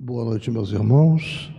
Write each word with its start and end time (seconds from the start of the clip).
Boa 0.00 0.24
noite, 0.24 0.48
meus 0.48 0.70
irmãos. 0.70 1.52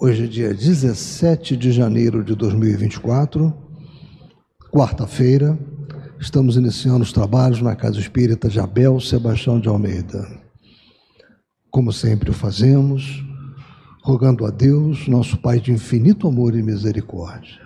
Hoje 0.00 0.24
é 0.24 0.26
dia 0.26 0.54
17 0.54 1.54
de 1.54 1.70
janeiro 1.70 2.24
de 2.24 2.34
2024, 2.34 3.52
quarta-feira. 4.72 5.58
Estamos 6.18 6.56
iniciando 6.56 7.02
os 7.02 7.12
trabalhos 7.12 7.60
na 7.60 7.76
Casa 7.76 8.00
Espírita 8.00 8.48
de 8.48 8.58
Abel 8.58 8.98
Sebastião 9.00 9.60
de 9.60 9.68
Almeida. 9.68 10.26
Como 11.70 11.92
sempre 11.92 12.30
o 12.30 12.32
fazemos, 12.32 13.22
rogando 14.02 14.46
a 14.46 14.50
Deus, 14.50 15.06
nosso 15.06 15.36
Pai 15.36 15.60
de 15.60 15.72
infinito 15.72 16.26
amor 16.26 16.56
e 16.56 16.62
misericórdia, 16.62 17.60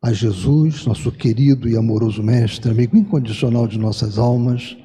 a 0.00 0.14
Jesus, 0.14 0.86
nosso 0.86 1.12
querido 1.12 1.68
e 1.68 1.76
amoroso 1.76 2.22
Mestre, 2.22 2.70
amigo 2.70 2.96
incondicional 2.96 3.68
de 3.68 3.78
nossas 3.78 4.16
almas, 4.16 4.78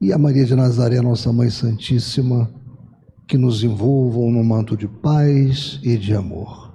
e 0.00 0.12
a 0.12 0.16
Maria 0.16 0.44
de 0.44 0.54
Nazaré, 0.54 1.00
nossa 1.00 1.32
Mãe 1.32 1.50
Santíssima, 1.50 2.48
que 3.26 3.38
nos 3.38 3.62
envolvam 3.64 4.30
no 4.30 4.44
manto 4.44 4.76
de 4.76 4.86
paz 4.86 5.80
e 5.82 5.96
de 5.96 6.14
amor. 6.14 6.74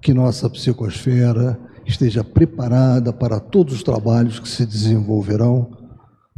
Que 0.00 0.14
nossa 0.14 0.48
psicosfera 0.48 1.58
esteja 1.86 2.22
preparada 2.22 3.12
para 3.12 3.40
todos 3.40 3.74
os 3.74 3.82
trabalhos 3.82 4.38
que 4.38 4.48
se 4.48 4.64
desenvolverão 4.64 5.70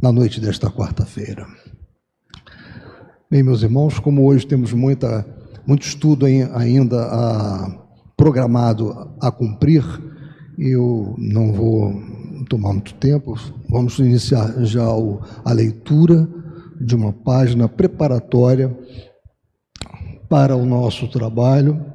na 0.01 0.11
noite 0.11 0.39
desta 0.39 0.69
quarta-feira. 0.69 1.45
Bem, 3.29 3.43
meus 3.43 3.61
irmãos, 3.61 3.99
como 3.99 4.25
hoje 4.25 4.47
temos 4.47 4.73
muita, 4.73 5.25
muito 5.65 5.85
estudo 5.85 6.25
ainda 6.25 7.01
a, 7.03 7.87
programado 8.15 9.15
a 9.21 9.31
cumprir, 9.31 9.83
eu 10.57 11.13
não 11.17 11.51
vou 11.51 11.93
tomar 12.49 12.73
muito 12.73 12.93
tempo, 12.95 13.35
vamos 13.69 13.99
iniciar 13.99 14.63
já 14.63 14.85
a 15.43 15.51
leitura 15.51 16.27
de 16.79 16.95
uma 16.95 17.11
página 17.11 17.67
preparatória 17.67 18.75
para 20.29 20.55
o 20.55 20.65
nosso 20.65 21.07
trabalho. 21.07 21.85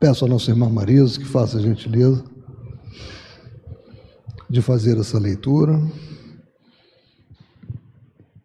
Peço 0.00 0.24
à 0.24 0.28
nossa 0.28 0.50
irmã 0.50 0.68
Marisa 0.68 1.18
que 1.18 1.26
faça 1.26 1.58
a 1.58 1.60
gentileza 1.60 2.24
de 4.48 4.62
fazer 4.62 4.98
essa 4.98 5.18
leitura. 5.18 5.78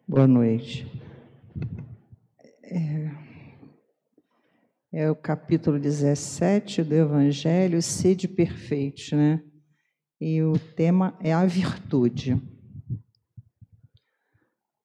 Boa 0.06 0.26
noite. 0.26 0.86
É, 2.64 3.10
é 4.92 5.10
o 5.10 5.14
capítulo 5.14 5.78
17 5.78 6.82
do 6.82 6.94
Evangelho, 6.94 7.80
Sede 7.80 8.28
Perfeitos, 8.28 9.12
né? 9.12 9.42
E 10.20 10.42
o 10.42 10.58
tema 10.58 11.16
é 11.20 11.32
a 11.32 11.46
virtude. 11.46 12.40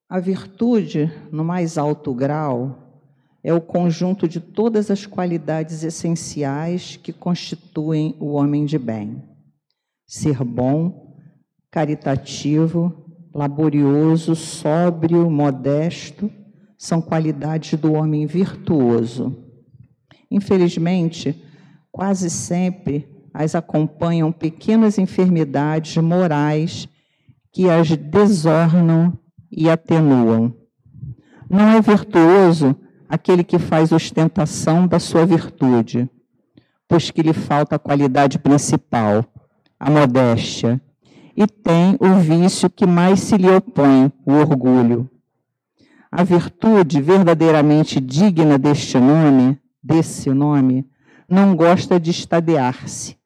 A 0.08 0.20
virtude, 0.20 1.12
no 1.32 1.44
mais 1.44 1.80
alto 1.80 2.14
grau, 2.14 3.02
é 3.44 3.52
o 3.52 3.60
conjunto 3.60 4.28
de 4.28 4.40
todas 4.40 4.92
as 4.92 5.08
qualidades 5.08 5.84
essenciais 5.84 6.96
que 6.96 7.12
constituem 7.12 8.16
o 8.20 8.34
homem 8.34 8.66
de 8.66 8.78
bem. 8.78 9.24
Ser 10.06 10.44
bom, 10.44 11.16
caritativo, 11.72 13.06
laborioso, 13.34 14.36
sóbrio, 14.36 15.30
modesto, 15.30 16.32
são 16.78 17.02
qualidades 17.02 17.80
do 17.80 17.94
homem 17.94 18.28
virtuoso. 18.28 19.36
Infelizmente, 20.30 21.44
quase 21.92 22.30
sempre 22.30 23.08
as 23.34 23.56
acompanham 23.56 24.32
pequenas 24.32 25.00
enfermidades 25.00 25.98
morais 25.98 26.88
que 27.52 27.70
as 27.70 27.90
desornam 27.90 29.18
e 29.56 29.70
atenuam. 29.70 30.54
Não 31.50 31.70
é 31.70 31.82
virtuoso 31.82 32.76
aquele 33.08 33.44
que 33.44 33.58
faz 33.58 33.92
ostentação 33.92 34.86
da 34.86 35.00
sua 35.00 35.26
virtude, 35.26 36.10
pois 36.88 37.10
que 37.10 37.22
lhe 37.22 37.34
falta 37.34 37.78
a 37.78 37.80
qualidade 37.80 38.38
principal, 38.38 39.24
a 39.80 39.90
modéstia, 39.90 40.82
e 41.38 41.48
tem 41.48 41.98
o 42.00 42.16
vício 42.16 42.70
que 42.70 42.86
mais 42.86 43.20
se 43.22 43.38
lhe 43.38 43.50
opõe, 43.50 44.12
o 44.26 44.34
orgulho. 44.34 45.10
A 46.12 46.24
virtude 46.24 47.02
verdadeiramente 47.02 48.00
digna 48.00 48.58
deste 48.58 48.98
nome, 48.98 49.60
desse 49.84 50.30
nome, 50.32 50.86
não 51.30 51.56
gosta 51.56 52.00
de 52.00 52.12
estadear-se. 52.12 53.18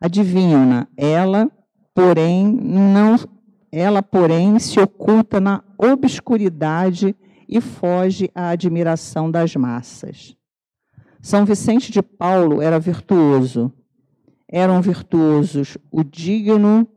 Adivinham-na, 0.00 0.86
ela, 0.96 1.50
porém, 1.94 2.46
não 2.46 3.16
ela, 3.78 4.02
porém, 4.02 4.58
se 4.58 4.80
oculta 4.80 5.38
na 5.38 5.62
obscuridade 5.76 7.14
e 7.46 7.60
foge 7.60 8.30
à 8.34 8.48
admiração 8.48 9.30
das 9.30 9.54
massas. 9.54 10.34
São 11.20 11.44
Vicente 11.44 11.92
de 11.92 12.00
Paulo 12.00 12.62
era 12.62 12.78
virtuoso. 12.80 13.70
Eram 14.48 14.80
virtuosos 14.80 15.76
o 15.90 16.02
digno 16.02 16.88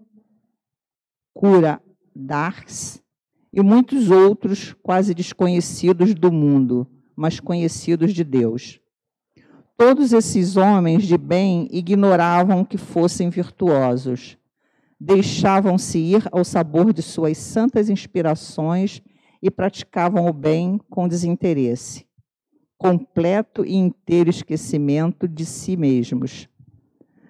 Cura 1.34 1.82
d'Ars 2.16 3.04
e 3.52 3.62
muitos 3.62 4.10
outros 4.10 4.74
quase 4.82 5.14
desconhecidos 5.14 6.14
do 6.14 6.32
mundo, 6.32 6.88
mas 7.14 7.42
conhecidos 7.42 8.14
de 8.14 8.24
Deus. 8.24 8.80
Todos 9.76 10.14
esses 10.14 10.56
homens 10.56 11.04
de 11.04 11.18
bem 11.18 11.68
ignoravam 11.74 12.64
que 12.64 12.78
fossem 12.78 13.30
virtuosos 13.30 14.39
deixavam-se 15.00 15.98
ir 15.98 16.28
ao 16.32 16.44
sabor 16.44 16.92
de 16.92 17.02
suas 17.02 17.38
santas 17.38 17.90
inspirações 17.90 19.02
e 19.42 19.50
praticavam 19.50 20.28
o 20.28 20.34
bem 20.34 20.80
com 20.90 21.08
desinteresse, 21.08 22.06
completo 22.78 23.64
e 23.64 23.76
inteiro 23.76 24.30
esquecimento 24.30 25.28
de 25.28 25.46
si 25.46 25.78
mesmos. 25.78 26.50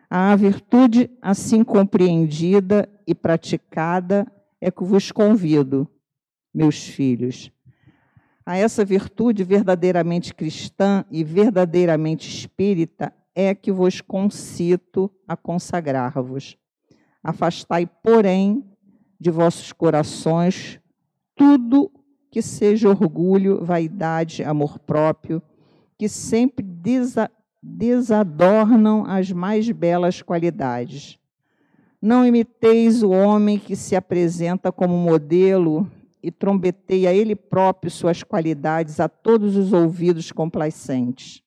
A 0.10 0.36
virtude 0.36 1.12
assim 1.22 1.64
compreendida 1.64 2.90
e 3.06 3.14
praticada 3.14 4.26
é 4.60 4.72
que 4.72 4.84
vos 4.84 5.12
convido, 5.12 5.88
meus 6.52 6.88
filhos. 6.88 7.52
A 8.44 8.58
essa 8.58 8.84
virtude 8.84 9.44
verdadeiramente 9.44 10.34
cristã 10.34 11.06
e 11.12 11.24
verdadeiramente 11.24 12.28
espírita 12.28 13.14
é 13.36 13.54
que 13.54 13.72
vos 13.72 14.02
concito 14.02 15.12
a 15.28 15.38
consagrar-vos 15.38 16.58
Afastai, 17.24 17.86
porém, 17.86 18.64
de 19.20 19.30
vossos 19.30 19.74
corações 19.74 20.80
tudo 21.36 21.92
que 22.30 22.42
seja 22.42 22.90
orgulho, 22.90 23.64
vaidade, 23.64 24.44
amor 24.44 24.78
próprio, 24.78 25.42
que 25.98 26.08
sempre 26.10 26.66
desa 26.66 27.30
desadornam 27.62 29.06
as 29.06 29.32
mais 29.34 29.70
belas 29.70 30.22
qualidades. 30.22 31.20
Não 32.02 32.26
imiteis 32.26 33.04
o 33.04 33.10
homem 33.10 33.60
que 33.60 33.76
se 33.76 33.98
apresenta 33.98 34.72
como 34.72 34.98
modelo 34.98 35.90
e 36.24 36.32
trombeteia 36.32 37.14
ele 37.14 37.36
próprio 37.36 37.92
suas 37.92 38.24
qualidades 38.24 39.02
a 39.02 39.10
todos 39.10 39.58
os 39.58 39.74
ouvidos 39.74 40.32
complacentes. 40.32 41.44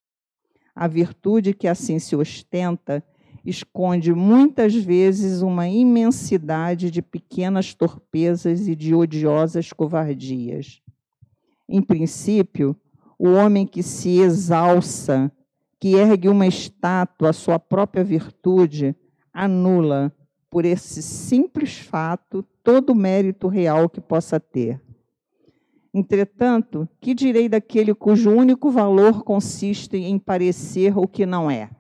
A 0.75 0.87
virtude 0.87 1.55
que 1.55 1.67
assim 1.67 1.99
se 1.99 2.15
ostenta 2.15 3.03
esconde 3.45 4.15
muitas 4.15 4.75
vezes 4.75 5.43
uma 5.43 5.69
imensidade 5.69 6.91
de 6.91 7.03
pequenas 7.03 7.75
torpezas 7.75 8.69
e 8.69 8.77
de 8.77 8.95
odiosas 8.95 9.73
covardias. 9.73 10.81
Em 11.69 11.83
princípio, 11.83 12.77
o 13.19 13.31
homem 13.31 13.67
que 13.67 13.83
se 13.83 14.19
exalça, 14.19 15.31
que 15.81 15.95
ergue 15.95 16.29
uma 16.29 16.47
estátua 16.47 17.31
à 17.31 17.33
sua 17.33 17.59
própria 17.59 18.05
virtude, 18.05 18.95
anula, 19.33 20.13
por 20.51 20.65
esse 20.65 21.03
simples 21.03 21.79
fato, 21.79 22.45
todo 22.63 22.91
o 22.91 22.95
mérito 22.95 23.49
real 23.49 23.89
que 23.89 24.01
possa 24.01 24.39
ter. 24.39 24.81
Entretanto, 25.95 26.89
que 27.01 27.15
direi 27.15 27.49
daquele 27.49 27.95
cujo 27.95 28.31
único 28.31 28.71
valor 28.71 29.25
consiste 29.25 29.97
em 29.97 30.19
parecer 30.19 30.97
o 30.97 31.07
que 31.07 31.27
não 31.27 31.51
é? 31.51 31.71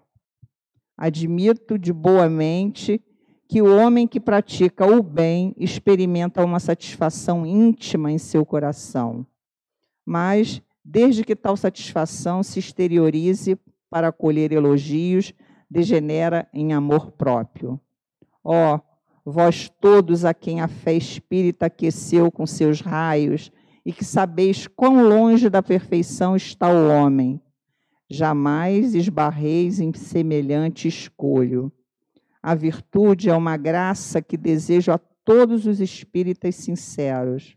Admito 1.02 1.76
de 1.76 1.92
boa 1.92 2.28
mente 2.28 3.02
que 3.48 3.60
o 3.60 3.76
homem 3.76 4.06
que 4.06 4.20
pratica 4.20 4.86
o 4.86 5.02
bem 5.02 5.52
experimenta 5.58 6.44
uma 6.44 6.60
satisfação 6.60 7.44
íntima 7.44 8.12
em 8.12 8.18
seu 8.18 8.46
coração. 8.46 9.26
Mas, 10.06 10.62
desde 10.84 11.24
que 11.24 11.34
tal 11.34 11.56
satisfação 11.56 12.44
se 12.44 12.60
exteriorize 12.60 13.58
para 13.90 14.06
acolher 14.06 14.52
elogios, 14.52 15.34
degenera 15.68 16.48
em 16.54 16.72
amor 16.72 17.10
próprio. 17.10 17.80
Ó, 18.44 18.76
oh, 18.76 18.80
vós 19.28 19.68
todos 19.80 20.24
a 20.24 20.32
quem 20.32 20.60
a 20.60 20.68
fé 20.68 20.94
espírita 20.94 21.66
aqueceu 21.66 22.30
com 22.30 22.46
seus 22.46 22.80
raios 22.80 23.50
e 23.84 23.92
que 23.92 24.04
sabeis 24.04 24.68
quão 24.68 25.02
longe 25.08 25.50
da 25.50 25.64
perfeição 25.64 26.36
está 26.36 26.72
o 26.72 26.88
homem, 26.88 27.40
jamais 28.12 28.94
esbarreis 28.94 29.80
em 29.80 29.92
semelhante 29.92 30.86
escolho. 30.86 31.72
A 32.42 32.54
virtude 32.54 33.30
é 33.30 33.34
uma 33.34 33.56
graça 33.56 34.20
que 34.20 34.36
desejo 34.36 34.92
a 34.92 34.98
todos 34.98 35.66
os 35.66 35.80
espíritas 35.80 36.56
sinceros. 36.56 37.56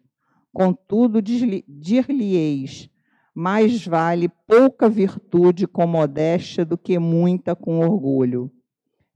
Contudo, 0.53 1.21
dir-lhe-eis, 1.21 2.89
mais 3.33 3.85
vale 3.85 4.29
pouca 4.47 4.87
virtude 4.87 5.67
com 5.67 5.85
modéstia 5.85 6.63
do 6.63 6.77
que 6.77 6.97
muita 6.97 7.55
com 7.55 7.79
orgulho. 7.79 8.49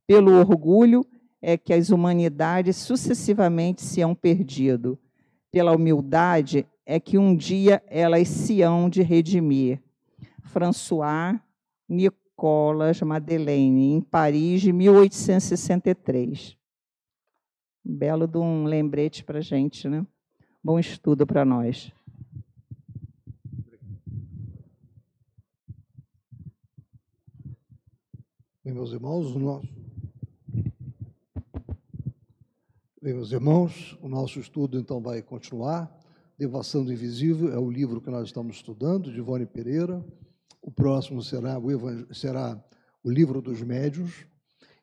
Pelo 0.05 0.33
orgulho 0.33 1.05
é 1.41 1.57
que 1.57 1.71
as 1.71 1.89
humanidades 1.89 2.75
sucessivamente 2.75 3.81
se 3.81 4.01
hão 4.01 4.13
perdido. 4.13 4.99
Pela 5.51 5.73
humildade 5.73 6.65
é 6.85 6.99
que 6.99 7.17
um 7.17 7.35
dia 7.35 7.81
elas 7.87 8.27
se 8.27 8.61
hão 8.61 8.89
de 8.89 9.01
redimir. 9.01 9.79
François 10.49 11.39
Nicolas 11.87 13.01
Madeleine, 13.01 13.93
em 13.93 14.01
Paris, 14.01 14.61
de 14.61 14.73
1863. 14.73 16.57
Belo 17.85 18.27
de 18.27 18.37
um 18.37 18.65
lembrete 18.65 19.23
para 19.23 19.39
a 19.39 19.41
gente, 19.41 19.87
né? 19.87 20.05
Bom 20.63 20.79
estudo 20.79 21.25
para 21.25 21.45
nós. 21.45 21.91
Bem, 28.63 28.73
meus 28.73 28.91
irmãos, 28.91 29.35
o 29.35 29.39
nosso... 29.39 29.67
Bem, 33.01 33.13
meus 33.13 33.31
irmãos, 33.31 33.97
o 34.01 34.09
nosso 34.09 34.39
estudo 34.39 34.77
então 34.77 34.99
vai 34.99 35.21
continuar. 35.21 35.89
Devação 36.37 36.83
do 36.83 36.91
Invisível 36.91 37.53
é 37.53 37.57
o 37.57 37.69
livro 37.69 38.01
que 38.01 38.09
nós 38.09 38.27
estamos 38.27 38.57
estudando, 38.57 39.11
de 39.11 39.19
Ivone 39.19 39.45
Pereira. 39.45 40.03
O 40.61 40.71
próximo 40.71 41.21
será 41.21 41.57
o, 41.57 42.13
será 42.13 42.61
o 43.03 43.09
livro 43.09 43.41
dos 43.41 43.61
médios. 43.61 44.25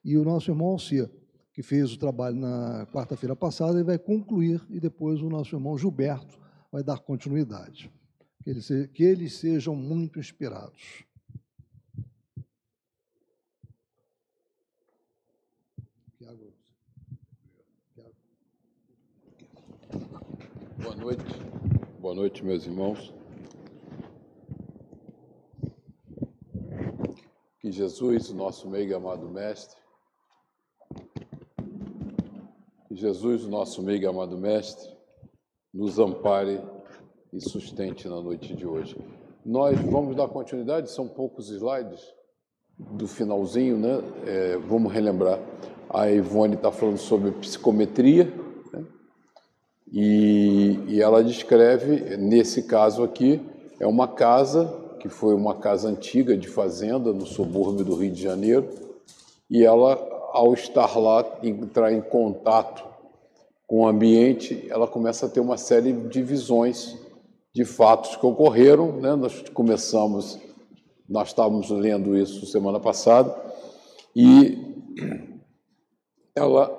E 0.05 0.17
o 0.17 0.25
nosso 0.25 0.51
irmão 0.51 0.69
Alcia 0.69 1.11
que 1.57 1.63
fez 1.63 1.91
o 1.91 1.99
trabalho 1.99 2.37
na 2.37 2.87
quarta-feira 2.93 3.35
passada, 3.35 3.81
e 3.81 3.83
vai 3.83 3.99
concluir, 3.99 4.61
e 4.69 4.79
depois 4.79 5.23
o 5.23 5.31
nosso 5.31 5.57
irmão 5.57 5.79
Gilberto 5.79 6.39
vai 6.71 6.83
dar 6.83 6.99
continuidade. 6.99 7.91
Que 8.45 8.51
eles, 8.51 8.69
que 8.93 9.03
eles 9.03 9.33
sejam 9.39 9.75
muito 9.75 10.19
inspirados. 10.19 11.03
Boa 20.79 20.95
noite. 20.95 21.25
Boa 21.99 22.15
noite, 22.15 22.45
meus 22.45 22.67
irmãos. 22.67 23.15
Que 27.67 27.73
Jesus, 27.73 28.31
nosso 28.31 28.71
meio 28.71 28.97
amado 28.97 29.29
Mestre, 29.29 29.77
Jesus, 32.93 33.45
nosso 33.49 33.83
meio 33.83 34.09
amado 34.09 34.39
Mestre, 34.39 34.89
nos 35.75 35.99
ampare 35.99 36.61
e 37.33 37.41
sustente 37.41 38.09
na 38.09 38.21
noite 38.21 38.55
de 38.55 38.65
hoje. 38.65 38.97
Nós 39.45 39.81
vamos 39.81 40.15
dar 40.15 40.29
continuidade, 40.29 40.93
são 40.93 41.09
poucos 41.09 41.51
slides 41.51 42.01
do 42.79 43.09
finalzinho, 43.09 43.77
né? 43.77 43.99
É, 44.25 44.57
vamos 44.59 44.93
relembrar. 44.93 45.41
A 45.91 46.09
Ivone 46.09 46.55
está 46.55 46.71
falando 46.71 46.99
sobre 46.99 47.33
psicometria, 47.33 48.33
né? 48.73 48.87
e, 49.93 50.85
e 50.87 51.03
ela 51.03 51.21
descreve, 51.25 52.17
nesse 52.17 52.63
caso 52.63 53.03
aqui, 53.03 53.45
é 53.81 53.87
uma 53.89 54.07
casa 54.07 54.86
que 55.09 55.15
foi 55.15 55.35
uma 55.35 55.55
casa 55.55 55.89
antiga 55.89 56.37
de 56.37 56.49
fazenda 56.49 57.13
no 57.13 57.27
subúrbio 57.27 57.85
do 57.85 57.95
Rio 57.97 58.13
de 58.13 58.23
Janeiro, 58.23 58.69
e 59.51 59.65
ela 59.65 59.95
ao 60.33 60.53
estar 60.53 60.99
lá, 60.99 61.25
entrar 61.43 61.93
em 61.93 62.03
contato 62.03 62.85
com 63.67 63.81
o 63.81 63.89
ambiente, 63.89 64.67
ela 64.69 64.87
começa 64.87 65.25
a 65.25 65.29
ter 65.29 65.41
uma 65.41 65.57
série 65.57 65.93
de 65.93 66.23
visões 66.23 66.97
de 67.55 67.65
fatos 67.65 68.17
que 68.17 68.27
ocorreram. 68.27 68.93
Né? 69.01 69.15
Nós 69.15 69.43
começamos, 69.55 70.39
nós 71.09 71.29
estávamos 71.29 71.71
lendo 71.71 72.17
isso 72.17 72.45
semana 72.45 72.79
passada, 72.79 73.35
e 74.15 74.59
ela 76.35 76.71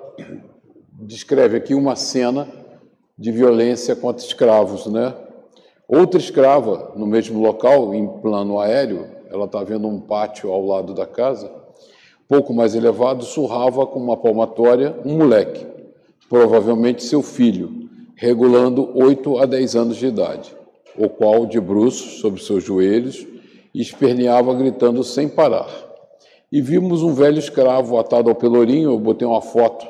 descreve 0.92 1.56
aqui 1.56 1.74
uma 1.74 1.96
cena 1.96 2.48
de 3.18 3.32
violência 3.32 3.96
contra 3.96 4.24
escravos, 4.24 4.86
né? 4.86 5.14
Outra 5.88 6.20
escrava, 6.20 6.92
no 6.96 7.06
mesmo 7.06 7.40
local, 7.40 7.94
em 7.94 8.06
plano 8.06 8.60
aéreo, 8.60 9.06
ela 9.30 9.46
está 9.46 9.64
vendo 9.64 9.88
um 9.88 9.98
pátio 9.98 10.52
ao 10.52 10.66
lado 10.66 10.92
da 10.92 11.06
casa, 11.06 11.50
pouco 12.28 12.52
mais 12.52 12.74
elevado, 12.74 13.24
surrava 13.24 13.86
com 13.86 13.98
uma 13.98 14.14
palmatória 14.14 14.94
um 15.02 15.16
moleque, 15.16 15.66
provavelmente 16.28 17.02
seu 17.02 17.22
filho, 17.22 17.88
regulando 18.14 18.90
8 18.94 19.38
a 19.38 19.46
10 19.46 19.76
anos 19.76 19.96
de 19.96 20.08
idade, 20.08 20.54
o 20.94 21.08
qual, 21.08 21.46
de 21.46 21.58
bruços 21.58 22.20
sobre 22.20 22.42
seus 22.42 22.62
joelhos, 22.62 23.26
esperneava 23.74 24.52
gritando 24.52 25.02
sem 25.02 25.26
parar. 25.26 25.70
E 26.52 26.60
vimos 26.60 27.02
um 27.02 27.14
velho 27.14 27.38
escravo 27.38 27.98
atado 27.98 28.28
ao 28.28 28.36
pelourinho, 28.36 28.90
eu 28.90 28.98
botei 28.98 29.26
uma 29.26 29.40
foto, 29.40 29.86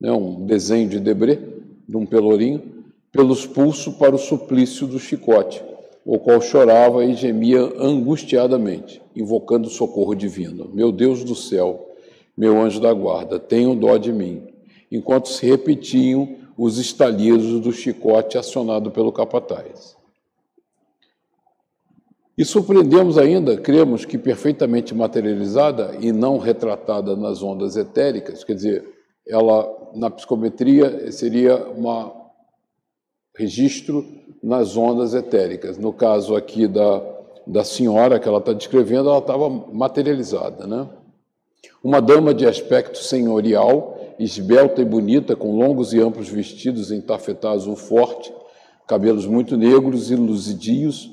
né, 0.00 0.10
um 0.12 0.46
desenho 0.46 0.88
de 0.88 0.98
Debré, 0.98 1.38
de 1.86 1.96
um 1.96 2.06
pelourinho, 2.06 2.75
pelos 3.16 3.46
pulsos 3.46 3.94
para 3.94 4.14
o 4.14 4.18
suplício 4.18 4.86
do 4.86 4.98
chicote, 4.98 5.64
o 6.04 6.18
qual 6.18 6.40
chorava 6.40 7.04
e 7.04 7.14
gemia 7.14 7.62
angustiadamente, 7.78 9.02
invocando 9.16 9.70
socorro 9.70 10.14
divino. 10.14 10.70
Meu 10.72 10.92
Deus 10.92 11.24
do 11.24 11.34
céu, 11.34 11.88
meu 12.36 12.60
anjo 12.60 12.78
da 12.78 12.92
guarda, 12.92 13.38
tenha 13.38 13.74
dó 13.74 13.96
de 13.96 14.12
mim. 14.12 14.46
Enquanto 14.92 15.28
se 15.30 15.46
repetiam 15.46 16.36
os 16.56 16.78
estalidos 16.78 17.60
do 17.60 17.72
chicote 17.72 18.38
acionado 18.38 18.90
pelo 18.90 19.10
capataz. 19.10 19.96
E 22.38 22.44
surpreendemos 22.44 23.16
ainda, 23.16 23.56
cremos 23.56 24.04
que 24.04 24.18
perfeitamente 24.18 24.94
materializada 24.94 25.96
e 26.00 26.12
não 26.12 26.36
retratada 26.36 27.16
nas 27.16 27.42
ondas 27.42 27.76
etéricas, 27.76 28.44
quer 28.44 28.54
dizer, 28.54 28.84
ela 29.26 29.90
na 29.94 30.10
psicometria 30.10 31.10
seria 31.10 31.56
um 31.70 31.88
registro 33.36 34.04
nas 34.42 34.76
ondas 34.76 35.14
etéricas. 35.14 35.78
No 35.78 35.92
caso 35.92 36.34
aqui 36.34 36.66
da, 36.66 37.02
da 37.46 37.64
senhora 37.64 38.18
que 38.18 38.28
ela 38.28 38.38
está 38.38 38.52
descrevendo, 38.52 39.08
ela 39.08 39.18
estava 39.18 39.48
materializada. 39.48 40.66
Né? 40.66 40.88
Uma 41.82 42.00
dama 42.00 42.34
de 42.34 42.46
aspecto 42.46 42.98
senhorial, 42.98 43.98
esbelta 44.18 44.80
e 44.80 44.84
bonita, 44.84 45.36
com 45.36 45.56
longos 45.56 45.92
e 45.92 46.00
amplos 46.00 46.28
vestidos 46.28 46.90
em 46.90 47.00
tafetá 47.00 47.50
azul 47.50 47.76
forte, 47.76 48.32
cabelos 48.86 49.26
muito 49.26 49.56
negros 49.56 50.10
e 50.10 50.16
luzidios, 50.16 51.10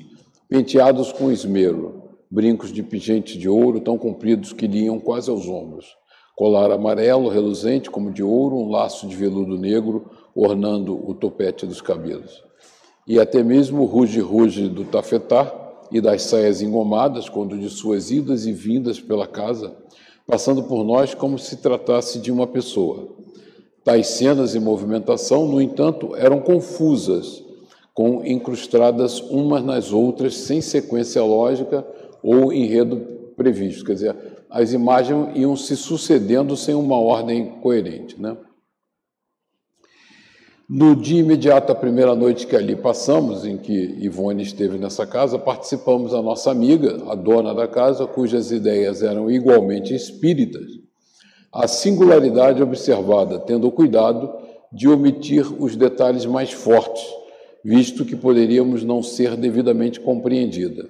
penteados 0.48 1.12
com 1.12 1.30
esmero, 1.30 2.02
brincos 2.30 2.72
de 2.72 2.82
pingente 2.82 3.36
de 3.36 3.48
ouro 3.48 3.80
tão 3.80 3.98
compridos 3.98 4.52
que 4.52 4.66
lhe 4.66 4.84
iam 4.84 5.00
quase 5.00 5.30
aos 5.30 5.46
ombros, 5.48 5.86
colar 6.36 6.70
amarelo 6.70 7.28
reluzente 7.28 7.90
como 7.90 8.12
de 8.12 8.22
ouro, 8.22 8.56
um 8.56 8.70
laço 8.70 9.06
de 9.06 9.16
veludo 9.16 9.58
negro 9.58 10.10
ornando 10.34 10.94
o 11.08 11.14
topete 11.14 11.66
dos 11.66 11.80
cabelos 11.80 12.44
e 13.06 13.20
até 13.20 13.42
mesmo 13.42 13.82
o 13.82 13.86
ruge-ruge 13.86 14.68
do 14.68 14.84
tafetá 14.84 15.52
e 15.92 16.00
das 16.00 16.22
saias 16.22 16.62
engomadas, 16.62 17.28
quando 17.28 17.58
de 17.58 17.68
suas 17.68 18.10
idas 18.10 18.46
e 18.46 18.52
vindas 18.52 19.00
pela 19.00 19.26
casa, 19.26 19.76
passando 20.26 20.64
por 20.64 20.82
nós 20.84 21.14
como 21.14 21.38
se 21.38 21.58
tratasse 21.58 22.18
de 22.18 22.32
uma 22.32 22.46
pessoa. 22.46 23.08
Tais 23.84 24.06
cenas 24.08 24.54
e 24.54 24.60
movimentação, 24.60 25.46
no 25.46 25.60
entanto, 25.60 26.16
eram 26.16 26.40
confusas, 26.40 27.44
com 27.92 28.24
incrustadas 28.24 29.20
umas 29.20 29.62
nas 29.62 29.92
outras, 29.92 30.36
sem 30.36 30.60
sequência 30.60 31.22
lógica 31.22 31.86
ou 32.22 32.52
enredo 32.52 32.96
previsto. 33.36 33.84
Quer 33.84 33.94
dizer, 33.94 34.16
as 34.48 34.72
imagens 34.72 35.28
iam 35.36 35.54
se 35.54 35.76
sucedendo 35.76 36.56
sem 36.56 36.74
uma 36.74 36.98
ordem 36.98 37.60
coerente. 37.60 38.20
Né? 38.20 38.36
No 40.68 40.96
dia 40.96 41.20
imediato 41.20 41.72
à 41.72 41.74
primeira 41.74 42.14
noite 42.14 42.46
que 42.46 42.56
ali 42.56 42.74
passamos, 42.74 43.44
em 43.44 43.58
que 43.58 43.98
Ivone 44.00 44.42
esteve 44.42 44.78
nessa 44.78 45.06
casa, 45.06 45.38
participamos 45.38 46.14
a 46.14 46.22
nossa 46.22 46.50
amiga, 46.50 47.02
a 47.06 47.14
dona 47.14 47.54
da 47.54 47.68
casa, 47.68 48.06
cujas 48.06 48.50
ideias 48.50 49.02
eram 49.02 49.30
igualmente 49.30 49.94
espíritas. 49.94 50.64
A 51.52 51.68
singularidade 51.68 52.62
observada, 52.62 53.38
tendo 53.40 53.70
cuidado 53.70 54.32
de 54.72 54.88
omitir 54.88 55.46
os 55.62 55.76
detalhes 55.76 56.24
mais 56.24 56.50
fortes, 56.50 57.04
visto 57.62 58.02
que 58.06 58.16
poderíamos 58.16 58.82
não 58.82 59.02
ser 59.02 59.36
devidamente 59.36 60.00
compreendida. 60.00 60.88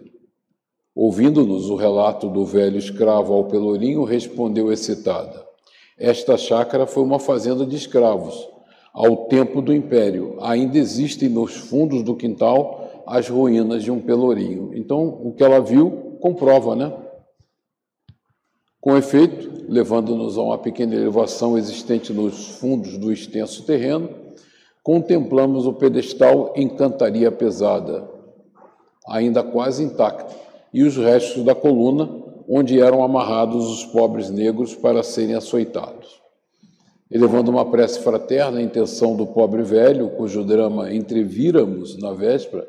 Ouvindo-nos 0.94 1.68
o 1.68 1.74
relato 1.74 2.28
do 2.28 2.46
velho 2.46 2.78
escravo 2.78 3.34
ao 3.34 3.46
Pelourinho, 3.46 4.04
respondeu 4.04 4.72
excitada: 4.72 5.44
Esta 5.98 6.36
chácara 6.36 6.86
foi 6.86 7.02
uma 7.02 7.18
fazenda 7.18 7.66
de 7.66 7.74
escravos 7.74 8.53
ao 8.94 9.26
tempo 9.26 9.60
do 9.60 9.74
Império. 9.74 10.36
Ainda 10.40 10.78
existem 10.78 11.28
nos 11.28 11.56
fundos 11.56 12.04
do 12.04 12.14
quintal 12.14 13.02
as 13.04 13.28
ruínas 13.28 13.82
de 13.82 13.90
um 13.90 14.00
pelourinho. 14.00 14.70
Então, 14.74 15.06
o 15.06 15.32
que 15.32 15.42
ela 15.42 15.60
viu 15.60 16.16
comprova, 16.20 16.76
né? 16.76 16.92
Com 18.80 18.96
efeito, 18.96 19.64
levando-nos 19.68 20.38
a 20.38 20.42
uma 20.42 20.58
pequena 20.58 20.94
elevação 20.94 21.58
existente 21.58 22.12
nos 22.12 22.58
fundos 22.58 22.96
do 22.96 23.10
extenso 23.10 23.64
terreno, 23.64 24.10
contemplamos 24.82 25.66
o 25.66 25.72
pedestal 25.72 26.52
em 26.54 26.68
cantaria 26.68 27.32
pesada, 27.32 28.08
ainda 29.08 29.42
quase 29.42 29.82
intacto, 29.82 30.34
e 30.72 30.82
os 30.82 30.96
restos 30.96 31.42
da 31.42 31.54
coluna 31.54 32.08
onde 32.46 32.78
eram 32.78 33.02
amarrados 33.02 33.70
os 33.70 33.86
pobres 33.86 34.30
negros 34.30 34.74
para 34.74 35.02
serem 35.02 35.34
açoitados. 35.34 36.23
Elevando 37.10 37.50
uma 37.50 37.70
prece 37.70 38.00
fraterna 38.00 38.58
à 38.58 38.62
intenção 38.62 39.14
do 39.14 39.26
pobre 39.26 39.62
velho, 39.62 40.10
cujo 40.10 40.42
drama 40.42 40.92
entrevíramos 40.92 41.98
na 41.98 42.12
véspera, 42.12 42.66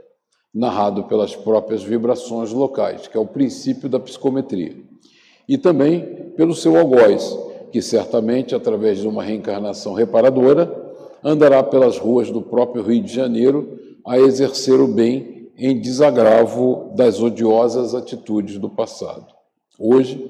narrado 0.54 1.04
pelas 1.04 1.36
próprias 1.36 1.84
vibrações 1.84 2.51
locais, 2.51 3.08
que 3.08 3.18
é 3.18 3.20
o 3.20 3.25
princípio 3.25 3.89
da 3.89 4.00
psicometria, 4.00 4.75
e 5.48 5.58
também 5.58 6.32
pelo 6.38 6.56
seu 6.56 6.77
algoz, 6.77 7.38
que 7.72 7.82
certamente, 7.82 8.56
através 8.56 9.00
de 9.00 9.08
uma 9.08 9.24
reencarnação 9.24 9.94
reparadora, 9.94 10.86
andará 11.24 11.62
pelas 11.63 11.98
ruas 11.98 12.30
do 12.30 12.42
próprio 12.42 12.84
Rio 12.84 13.04
de 13.04 13.13
Janeiro 13.13 13.80
a 14.06 14.18
exercer 14.20 14.80
o 14.80 14.88
bem 14.88 15.50
em 15.58 15.80
desagravo 15.80 16.94
das 16.96 17.22
odiosas 17.22 17.96
atitudes 17.96 18.58
do 18.58 18.70
passado. 18.70 19.25
Hoje, 19.80 20.25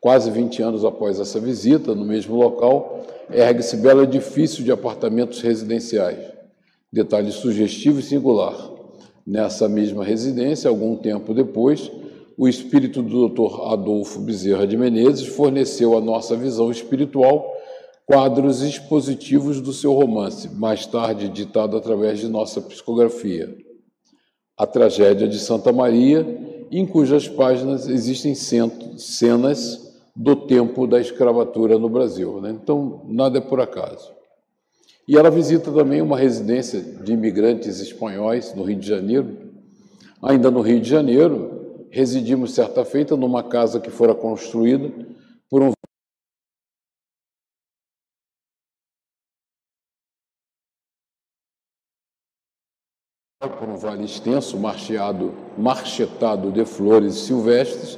quase 0.00 0.30
20 0.30 0.62
anos 0.62 0.84
após 0.84 1.18
essa 1.18 1.40
visita, 1.40 1.94
no 1.94 2.04
mesmo 2.04 2.36
local, 2.36 3.04
ergue-se 3.30 3.76
belo 3.76 4.02
edifício 4.02 4.62
de 4.62 4.70
apartamentos 4.70 5.40
residenciais. 5.40 6.18
Detalhe 6.92 7.32
sugestivo 7.32 8.00
e 8.00 8.02
singular. 8.02 8.70
Nessa 9.26 9.68
mesma 9.68 10.04
residência, 10.04 10.70
algum 10.70 10.96
tempo 10.96 11.34
depois, 11.34 11.90
o 12.38 12.46
espírito 12.46 13.02
do 13.02 13.28
Dr. 13.28 13.72
Adolfo 13.72 14.20
Bezerra 14.20 14.66
de 14.66 14.76
Menezes 14.76 15.26
forneceu 15.26 15.96
à 15.96 16.00
nossa 16.00 16.36
visão 16.36 16.70
espiritual 16.70 17.52
quadros 18.06 18.62
expositivos 18.62 19.60
do 19.60 19.72
seu 19.72 19.92
romance, 19.92 20.48
mais 20.54 20.86
tarde 20.86 21.28
ditado 21.28 21.76
através 21.76 22.20
de 22.20 22.28
nossa 22.28 22.60
psicografia. 22.60 23.52
A 24.56 24.64
Tragédia 24.64 25.26
de 25.26 25.40
Santa 25.40 25.72
Maria, 25.72 26.24
em 26.70 26.86
cujas 26.86 27.26
páginas 27.26 27.88
existem 27.88 28.34
cenas 28.34 29.85
do 30.16 30.34
tempo 30.34 30.86
da 30.86 30.98
escravatura 30.98 31.78
no 31.78 31.90
Brasil. 31.90 32.40
Né? 32.40 32.50
Então, 32.50 33.02
nada 33.06 33.36
é 33.36 33.40
por 33.40 33.60
acaso. 33.60 34.16
E 35.06 35.16
ela 35.16 35.30
visita 35.30 35.70
também 35.70 36.00
uma 36.00 36.16
residência 36.16 36.80
de 36.80 37.12
imigrantes 37.12 37.78
espanhóis 37.80 38.54
no 38.54 38.62
Rio 38.62 38.78
de 38.78 38.88
Janeiro. 38.88 39.36
Ainda 40.22 40.50
no 40.50 40.62
Rio 40.62 40.80
de 40.80 40.88
Janeiro, 40.88 41.86
residimos 41.90 42.54
certa 42.54 42.84
feita 42.84 43.14
numa 43.14 43.42
casa 43.42 43.78
que 43.78 43.90
fora 43.90 44.14
construída 44.14 44.90
por 45.48 45.62
um 45.62 45.72
por 53.58 53.68
um 53.68 53.76
vale 53.76 54.04
extenso, 54.04 54.58
marcheado, 54.58 55.32
marchetado 55.56 56.50
de 56.50 56.64
flores 56.64 57.14
silvestres, 57.14 57.96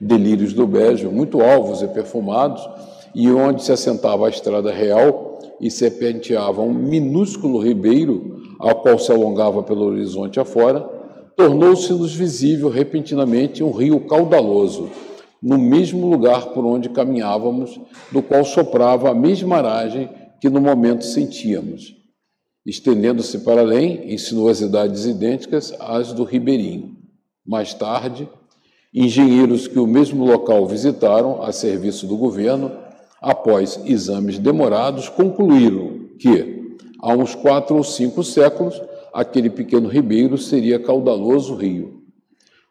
delírios 0.00 0.52
do 0.52 0.66
Bejo, 0.66 1.10
muito 1.10 1.40
alvos 1.40 1.82
e 1.82 1.88
perfumados, 1.88 2.66
e 3.14 3.30
onde 3.30 3.62
se 3.62 3.72
assentava 3.72 4.26
a 4.26 4.30
estrada 4.30 4.72
real 4.72 5.38
e 5.60 5.70
serpenteava 5.70 6.62
um 6.62 6.72
minúsculo 6.72 7.58
ribeiro, 7.58 8.40
ao 8.58 8.76
qual 8.76 8.98
se 8.98 9.12
alongava 9.12 9.62
pelo 9.62 9.86
horizonte 9.86 10.40
afora, 10.40 10.80
tornou-se-nos 11.36 12.14
visível 12.14 12.68
repentinamente 12.68 13.62
um 13.62 13.70
rio 13.70 14.00
caudaloso, 14.00 14.88
no 15.42 15.58
mesmo 15.58 16.08
lugar 16.08 16.46
por 16.46 16.64
onde 16.64 16.88
caminhávamos, 16.88 17.80
do 18.10 18.22
qual 18.22 18.44
soprava 18.44 19.10
a 19.10 19.14
mesma 19.14 19.56
aragem 19.56 20.08
que 20.40 20.48
no 20.48 20.60
momento 20.60 21.04
sentíamos 21.04 22.00
estendendo-se 22.64 23.40
para 23.40 23.62
além 23.62 24.12
em 24.12 24.18
sinuosidades 24.18 25.06
idênticas 25.06 25.74
às 25.80 26.12
do 26.12 26.24
Ribeirinho. 26.24 26.96
Mais 27.46 27.74
tarde, 27.74 28.28
engenheiros 28.92 29.68
que 29.68 29.78
o 29.78 29.86
mesmo 29.86 30.24
local 30.24 30.66
visitaram 30.66 31.42
a 31.42 31.52
serviço 31.52 32.06
do 32.06 32.16
governo, 32.16 32.72
após 33.20 33.80
exames 33.84 34.38
demorados, 34.38 35.08
concluíram 35.08 36.08
que, 36.18 36.76
há 37.00 37.12
uns 37.12 37.34
quatro 37.34 37.76
ou 37.76 37.84
cinco 37.84 38.24
séculos, 38.24 38.80
aquele 39.12 39.50
pequeno 39.50 39.88
ribeiro 39.88 40.36
seria 40.36 40.78
caudaloso 40.78 41.54
rio, 41.54 42.02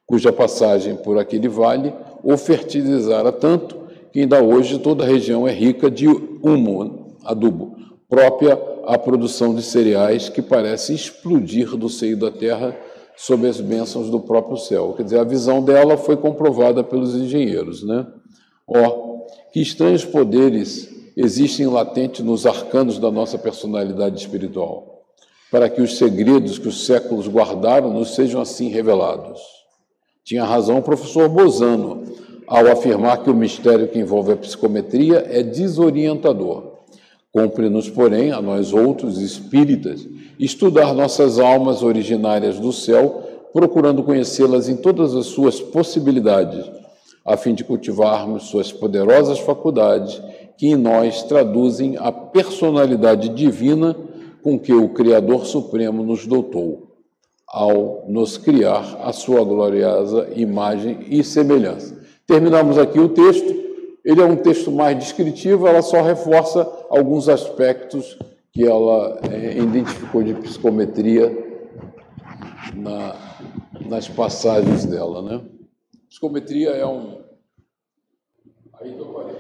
cuja 0.06 0.32
passagem 0.32 0.96
por 0.96 1.18
aquele 1.18 1.48
vale 1.48 1.94
o 2.24 2.36
fertilizara 2.38 3.32
tanto 3.32 3.78
que 4.12 4.22
ainda 4.22 4.44
hoje 4.44 4.80
toda 4.80 5.04
a 5.04 5.08
região 5.08 5.48
é 5.48 5.52
rica 5.52 5.90
de 5.90 6.08
humo, 6.08 7.16
adubo, 7.24 7.76
própria 8.10 8.60
à 8.86 8.98
produção 8.98 9.54
de 9.54 9.62
cereais 9.62 10.30
que 10.30 10.42
parece 10.42 10.94
explodir 10.94 11.78
do 11.78 11.88
seio 11.88 12.18
da 12.18 12.32
terra 12.32 12.76
sob 13.20 13.46
as 13.46 13.60
bênçãos 13.60 14.10
do 14.10 14.22
próprio 14.22 14.56
céu. 14.56 14.94
Quer 14.96 15.04
dizer, 15.04 15.20
a 15.20 15.26
visão 15.26 15.62
dela 15.62 15.98
foi 15.98 16.16
comprovada 16.16 16.82
pelos 16.86 17.14
engenheiros, 17.16 17.84
né? 17.84 18.08
Ó, 18.66 19.26
que 19.52 19.60
estranhos 19.60 20.06
poderes 20.06 20.90
existem 21.18 21.68
latentes 21.68 22.24
nos 22.24 22.46
arcanos 22.46 22.98
da 22.98 23.12
nossa 23.12 23.38
personalidade 23.38 24.18
espiritual, 24.18 25.04
para 25.52 25.70
que 25.70 25.82
os 25.82 25.98
segredos 25.98 26.58
que 26.58 26.70
os 26.70 26.86
séculos 26.86 27.28
guardaram 27.28 27.92
nos 27.92 28.16
sejam 28.16 28.40
assim 28.40 28.70
revelados. 28.70 29.42
Tinha 30.24 30.46
razão 30.46 30.78
o 30.78 30.84
professor 30.84 31.28
Bozano 31.28 32.04
ao 32.48 32.68
afirmar 32.68 33.22
que 33.22 33.30
o 33.30 33.36
mistério 33.36 33.90
que 33.90 34.00
envolve 34.00 34.32
a 34.32 34.38
psicometria 34.38 35.26
é 35.30 35.44
desorientador 35.44 36.69
Cumpre-nos, 37.32 37.90
porém, 37.90 38.32
a 38.32 38.42
nós 38.42 38.74
outros 38.74 39.22
espíritas, 39.22 40.08
estudar 40.40 40.94
nossas 40.94 41.38
almas 41.38 41.84
originárias 41.84 42.60
do 42.60 42.74
céu, 42.74 43.24
procurando 43.54 44.04
conhecê-las 44.04 44.68
em 44.68 44.76
todas 44.76 45.16
as 45.16 45.28
suas 45.28 45.60
possibilidades, 45.60 46.66
a 47.26 47.38
fim 47.38 47.54
de 47.54 47.64
cultivarmos 47.64 48.44
suas 48.44 48.72
poderosas 48.72 49.40
faculdades, 49.40 50.22
que 50.58 50.68
em 50.68 50.76
nós 50.76 51.24
traduzem 51.24 51.96
a 51.98 52.12
personalidade 52.12 53.30
divina 53.30 53.96
com 54.42 54.60
que 54.60 54.74
o 54.74 54.90
Criador 54.90 55.46
Supremo 55.46 56.04
nos 56.04 56.26
dotou, 56.26 56.96
ao 57.48 58.06
nos 58.08 58.38
criar 58.38 59.00
a 59.04 59.14
sua 59.14 59.44
gloriosa 59.44 60.30
imagem 60.36 61.00
e 61.10 61.24
semelhança. 61.24 62.00
Terminamos 62.26 62.78
aqui 62.78 63.00
o 63.00 63.10
texto. 63.10 63.69
Ele 64.10 64.22
é 64.22 64.26
um 64.26 64.36
texto 64.36 64.72
mais 64.72 64.98
descritivo, 64.98 65.68
ela 65.68 65.84
só 65.84 66.02
reforça 66.02 66.68
alguns 66.90 67.30
aspectos 67.30 68.18
que 68.52 68.66
ela 68.66 69.20
é, 69.32 69.60
identificou 69.60 70.24
de 70.24 70.34
psicometria 70.34 71.32
na, 72.74 73.16
nas 73.88 74.08
passagens 74.08 74.84
dela. 74.84 75.22
Né? 75.22 75.42
Psicometria 76.10 76.72
é 76.72 76.84
um. 76.88 77.22
Aí 78.82 78.98
parei. 79.14 79.36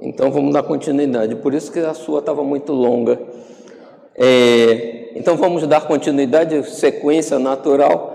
Então 0.00 0.32
vamos 0.32 0.52
dar 0.52 0.64
continuidade. 0.64 1.36
Por 1.36 1.54
isso 1.54 1.70
que 1.70 1.78
a 1.78 1.94
sua 1.94 2.18
estava 2.18 2.42
muito 2.42 2.72
longa. 2.72 3.20
É, 4.16 5.16
então 5.16 5.36
vamos 5.36 5.64
dar 5.64 5.82
continuidade, 5.82 6.60
sequência 6.70 7.38
natural. 7.38 8.14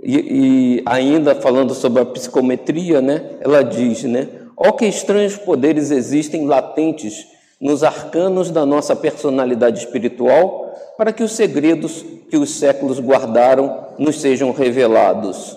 E, 0.00 0.76
e, 0.76 0.82
ainda 0.86 1.34
falando 1.34 1.74
sobre 1.74 2.00
a 2.00 2.06
psicometria, 2.06 3.02
né? 3.02 3.38
Ela 3.40 3.64
diz, 3.64 4.04
né? 4.04 4.37
Ó 4.58 4.72
que 4.72 4.86
estranhos 4.86 5.36
poderes 5.36 5.92
existem 5.92 6.44
latentes 6.44 7.28
nos 7.60 7.84
arcanos 7.84 8.50
da 8.50 8.66
nossa 8.66 8.96
personalidade 8.96 9.78
espiritual, 9.78 10.74
para 10.96 11.12
que 11.12 11.22
os 11.22 11.32
segredos 11.32 12.04
que 12.28 12.36
os 12.36 12.58
séculos 12.58 12.98
guardaram 12.98 13.86
nos 13.98 14.20
sejam 14.20 14.50
revelados. 14.50 15.56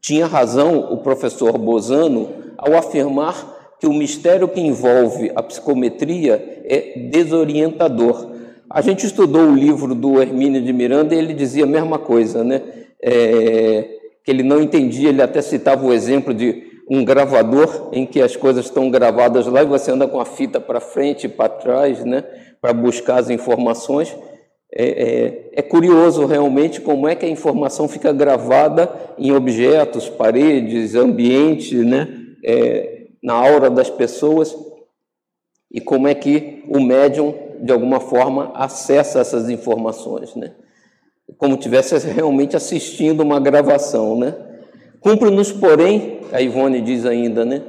Tinha 0.00 0.26
razão 0.26 0.92
o 0.92 0.98
professor 0.98 1.56
Bozano 1.58 2.30
ao 2.56 2.74
afirmar 2.74 3.74
que 3.78 3.86
o 3.86 3.92
mistério 3.92 4.48
que 4.48 4.60
envolve 4.60 5.30
a 5.34 5.42
psicometria 5.42 6.62
é 6.64 7.08
desorientador. 7.10 8.30
A 8.70 8.80
gente 8.80 9.04
estudou 9.06 9.42
o 9.42 9.54
livro 9.54 9.94
do 9.94 10.20
Hermínio 10.20 10.62
de 10.62 10.72
Miranda 10.72 11.14
e 11.14 11.18
ele 11.18 11.34
dizia 11.34 11.64
a 11.64 11.66
mesma 11.66 11.98
coisa, 11.98 12.42
né? 12.42 12.62
É, 13.02 13.88
que 14.24 14.30
ele 14.30 14.42
não 14.42 14.60
entendia, 14.60 15.10
ele 15.10 15.20
até 15.20 15.42
citava 15.42 15.84
o 15.84 15.92
exemplo 15.92 16.32
de 16.32 16.73
um 16.90 17.04
gravador 17.04 17.90
em 17.92 18.04
que 18.06 18.20
as 18.20 18.36
coisas 18.36 18.66
estão 18.66 18.90
gravadas 18.90 19.46
lá 19.46 19.62
e 19.62 19.66
você 19.66 19.90
anda 19.90 20.06
com 20.06 20.20
a 20.20 20.24
fita 20.24 20.60
para 20.60 20.80
frente 20.80 21.24
e 21.24 21.28
para 21.28 21.48
trás, 21.48 22.04
né, 22.04 22.22
para 22.60 22.72
buscar 22.72 23.18
as 23.18 23.30
informações. 23.30 24.14
É, 24.76 24.86
é, 24.86 25.50
é, 25.52 25.62
curioso 25.62 26.26
realmente 26.26 26.80
como 26.80 27.06
é 27.06 27.14
que 27.14 27.24
a 27.24 27.28
informação 27.28 27.86
fica 27.86 28.12
gravada 28.12 28.90
em 29.16 29.32
objetos, 29.32 30.08
paredes, 30.08 30.96
ambiente, 30.96 31.76
né, 31.76 32.08
é, 32.44 33.06
na 33.22 33.34
aura 33.34 33.70
das 33.70 33.88
pessoas 33.88 34.54
e 35.74 35.80
como 35.80 36.06
é 36.06 36.14
que 36.14 36.62
o 36.68 36.80
médium, 36.80 37.34
de 37.60 37.72
alguma 37.72 37.98
forma, 37.98 38.52
acessa 38.54 39.18
essas 39.18 39.50
informações, 39.50 40.34
né? 40.36 40.52
Como 41.36 41.56
tivesse 41.56 41.98
realmente 42.06 42.54
assistindo 42.54 43.22
uma 43.22 43.40
gravação, 43.40 44.16
né? 44.16 44.36
Cumpre-nos, 45.04 45.52
porém, 45.52 46.20
a 46.32 46.40
Ivone 46.40 46.80
diz 46.80 47.04
ainda, 47.04 47.44
né? 47.44 47.60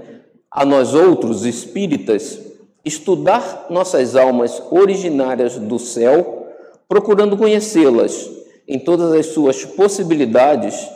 A 0.49 0.63
nós 0.63 0.93
outros 0.93 1.43
espíritas, 1.43 2.39
estudar 2.85 3.65
nossas 3.69 4.15
almas 4.15 4.63
originárias 4.71 5.57
do 5.57 5.77
céu, 5.77 6.47
procurando 6.87 7.35
conhecê-las 7.35 8.31
em 8.65 8.79
todas 8.79 9.11
as 9.11 9.25
suas 9.25 9.65
possibilidades, 9.65 10.89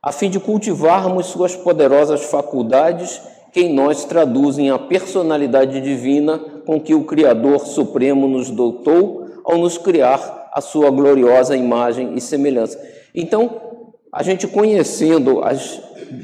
a 0.00 0.12
fim 0.12 0.30
de 0.30 0.38
cultivarmos 0.38 1.26
suas 1.26 1.56
poderosas 1.56 2.26
faculdades 2.26 3.20
que 3.52 3.62
em 3.62 3.74
nós 3.74 4.04
traduzem 4.04 4.70
a 4.70 4.78
personalidade 4.78 5.80
divina 5.80 6.38
com 6.64 6.80
que 6.80 6.94
o 6.94 7.02
Criador 7.02 7.66
Supremo 7.66 8.28
nos 8.28 8.50
dotou 8.50 9.26
ao 9.44 9.58
nos 9.58 9.78
criar 9.78 10.48
a 10.54 10.60
sua 10.60 10.90
gloriosa 10.90 11.56
imagem 11.56 12.14
e 12.14 12.20
semelhança. 12.20 12.80
Então, 13.12 13.71
a 14.12 14.22
gente 14.22 14.46
conhecendo 14.46 15.42
as 15.42 15.80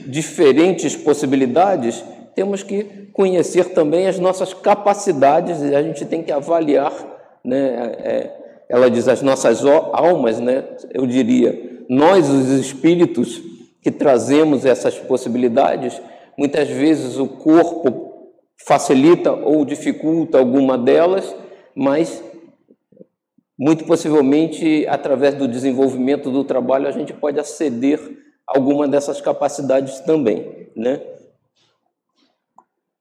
diferentes 0.07 0.95
possibilidades, 0.95 2.05
temos 2.35 2.63
que 2.63 3.09
conhecer 3.13 3.71
também 3.71 4.07
as 4.07 4.19
nossas 4.19 4.53
capacidades 4.53 5.63
e 5.63 5.75
a 5.75 5.83
gente 5.83 6.05
tem 6.05 6.23
que 6.23 6.31
avaliar, 6.31 6.93
né? 7.43 7.97
É, 7.99 8.39
ela 8.69 8.91
diz 8.91 9.09
as 9.09 9.23
nossas 9.23 9.65
almas, 9.65 10.39
né? 10.39 10.65
Eu 10.93 11.07
diria, 11.07 11.83
nós 11.89 12.29
os 12.29 12.51
espíritos 12.51 13.41
que 13.83 13.91
trazemos 13.91 14.67
essas 14.67 14.99
possibilidades, 14.99 16.01
muitas 16.37 16.69
vezes 16.69 17.19
o 17.19 17.27
corpo 17.27 18.09
facilita 18.67 19.33
ou 19.33 19.65
dificulta 19.65 20.39
alguma 20.39 20.77
delas, 20.77 21.35
mas 21.75 22.23
muito 23.59 23.85
possivelmente 23.85 24.87
através 24.87 25.35
do 25.35 25.49
desenvolvimento 25.49 26.31
do 26.31 26.45
trabalho 26.45 26.87
a 26.87 26.93
gente 26.93 27.13
pode 27.13 27.41
aceder 27.41 27.99
a 28.47 28.57
alguma 28.57 28.87
dessas 28.87 29.21
capacidades 29.21 30.01
também, 30.01 30.69
né? 30.77 31.01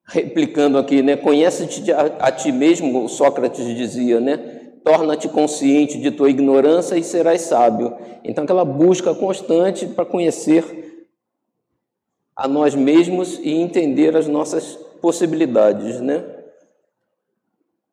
Replicando 0.09 0.77
aqui, 0.77 1.03
né? 1.03 1.15
Conhece-te 1.15 1.91
a, 1.91 2.01
a 2.19 2.31
ti 2.31 2.51
mesmo, 2.51 3.07
Sócrates 3.07 3.65
dizia, 3.75 4.19
né? 4.19 4.57
torna-te 4.87 5.27
consciente 5.27 5.99
de 5.99 6.11
tua 6.11 6.29
ignorância 6.29 6.95
e 6.95 7.03
serás 7.03 7.41
sábio. 7.41 7.93
Então, 8.23 8.45
aquela 8.45 8.63
busca 8.63 9.13
constante 9.13 9.85
para 9.85 10.05
conhecer 10.05 11.09
a 12.33 12.47
nós 12.47 12.73
mesmos 12.73 13.37
e 13.39 13.51
entender 13.51 14.15
as 14.15 14.27
nossas 14.27 14.77
possibilidades, 15.01 15.99
né? 15.99 16.23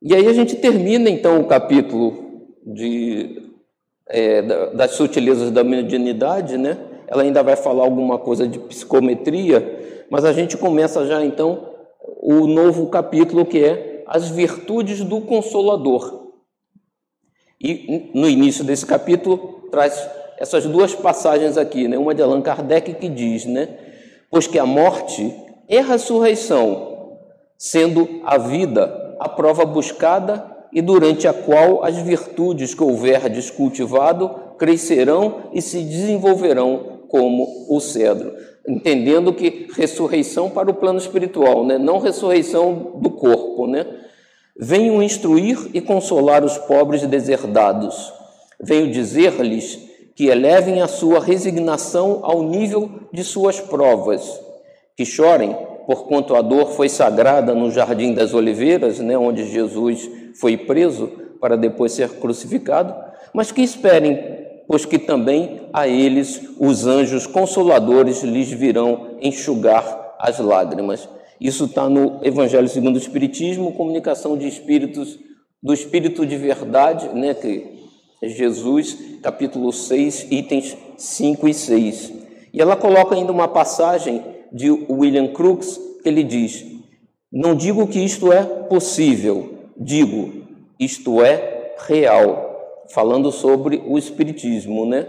E 0.00 0.14
aí 0.14 0.28
a 0.28 0.32
gente 0.32 0.54
termina 0.54 1.10
então 1.10 1.40
o 1.40 1.48
capítulo 1.48 2.23
de, 2.64 3.50
é, 4.08 4.42
das 4.72 4.92
sutilezas 4.92 5.50
da 5.50 5.62
mediunidade, 5.62 6.56
né? 6.56 6.78
Ela 7.06 7.22
ainda 7.22 7.42
vai 7.42 7.56
falar 7.56 7.84
alguma 7.84 8.18
coisa 8.18 8.48
de 8.48 8.58
psicometria, 8.58 10.06
mas 10.10 10.24
a 10.24 10.32
gente 10.32 10.56
começa 10.56 11.06
já 11.06 11.24
então 11.24 11.74
o 12.22 12.46
novo 12.46 12.88
capítulo 12.88 13.44
que 13.44 13.62
é 13.62 14.02
as 14.06 14.28
virtudes 14.28 15.02
do 15.04 15.20
consolador. 15.20 16.32
E 17.60 18.10
no 18.14 18.28
início 18.28 18.64
desse 18.64 18.84
capítulo 18.84 19.68
traz 19.70 20.08
essas 20.38 20.66
duas 20.66 20.94
passagens 20.94 21.56
aqui, 21.56 21.88
né? 21.88 21.96
uma 21.96 22.14
de 22.14 22.22
Allan 22.22 22.42
Kardec 22.42 22.94
que 22.94 23.08
diz, 23.08 23.44
né? 23.44 23.68
Pois 24.30 24.46
que 24.46 24.58
a 24.58 24.66
morte 24.66 25.34
é 25.68 25.78
a 25.78 25.84
ressurreição, 25.84 27.18
sendo 27.56 28.20
a 28.24 28.36
vida 28.36 29.16
a 29.20 29.28
prova 29.28 29.64
buscada 29.64 30.53
e 30.74 30.82
durante 30.82 31.28
a 31.28 31.32
qual 31.32 31.84
as 31.84 31.96
virtudes 31.98 32.74
que 32.74 32.82
houverdes 32.82 33.48
cultivado 33.48 34.28
crescerão 34.58 35.44
e 35.52 35.62
se 35.62 35.80
desenvolverão 35.80 37.04
como 37.08 37.66
o 37.68 37.78
cedro. 37.78 38.32
Entendendo 38.66 39.32
que 39.32 39.68
ressurreição 39.76 40.50
para 40.50 40.68
o 40.68 40.74
plano 40.74 40.98
espiritual, 40.98 41.64
né? 41.64 41.78
não 41.78 42.00
ressurreição 42.00 42.94
do 42.96 43.10
corpo, 43.10 43.68
né? 43.68 43.86
Venho 44.56 45.02
instruir 45.02 45.70
e 45.72 45.80
consolar 45.80 46.44
os 46.44 46.56
pobres 46.58 47.06
deserdados. 47.06 48.12
Venho 48.60 48.90
dizer-lhes 48.90 49.78
que 50.14 50.26
elevem 50.26 50.80
a 50.80 50.86
sua 50.88 51.20
resignação 51.20 52.20
ao 52.22 52.42
nível 52.42 52.88
de 53.12 53.24
suas 53.24 53.60
provas, 53.60 54.40
que 54.96 55.04
chorem, 55.04 55.56
porquanto 55.86 56.34
a 56.34 56.42
dor 56.42 56.68
foi 56.72 56.88
sagrada 56.88 57.54
no 57.54 57.70
Jardim 57.70 58.14
das 58.14 58.34
Oliveiras, 58.34 58.98
né, 58.98 59.16
onde 59.16 59.50
Jesus 59.50 60.10
foi 60.34 60.56
preso 60.56 61.08
para 61.40 61.56
depois 61.56 61.92
ser 61.92 62.08
crucificado, 62.18 62.94
mas 63.32 63.52
que 63.52 63.62
esperem, 63.62 64.18
pois 64.66 64.84
que 64.84 64.98
também 64.98 65.68
a 65.72 65.86
eles 65.86 66.40
os 66.58 66.86
anjos 66.86 67.26
consoladores 67.26 68.22
lhes 68.22 68.50
virão 68.50 69.16
enxugar 69.20 70.14
as 70.18 70.38
lágrimas. 70.38 71.08
Isso 71.40 71.66
está 71.66 71.88
no 71.88 72.20
Evangelho 72.22 72.68
segundo 72.68 72.94
o 72.94 72.98
Espiritismo, 72.98 73.72
comunicação 73.72 74.36
de 74.36 74.48
espíritos, 74.48 75.18
do 75.62 75.72
Espírito 75.72 76.24
de 76.24 76.36
Verdade, 76.36 77.08
né, 77.08 77.34
que 77.34 77.74
é 78.22 78.28
Jesus, 78.28 78.96
capítulo 79.22 79.72
6, 79.72 80.28
itens 80.30 80.76
5 80.96 81.48
e 81.48 81.54
6. 81.54 82.12
E 82.52 82.60
ela 82.60 82.76
coloca 82.76 83.14
ainda 83.14 83.32
uma 83.32 83.48
passagem 83.48 84.33
de 84.54 84.70
William 84.70 85.26
Crookes, 85.32 85.80
ele 86.04 86.22
diz: 86.22 86.64
Não 87.32 87.56
digo 87.56 87.88
que 87.88 87.98
isto 87.98 88.32
é 88.32 88.44
possível, 88.44 89.54
digo, 89.76 90.44
isto 90.78 91.20
é 91.20 91.74
real, 91.88 92.84
falando 92.90 93.32
sobre 93.32 93.82
o 93.84 93.98
Espiritismo, 93.98 94.86
né? 94.86 95.08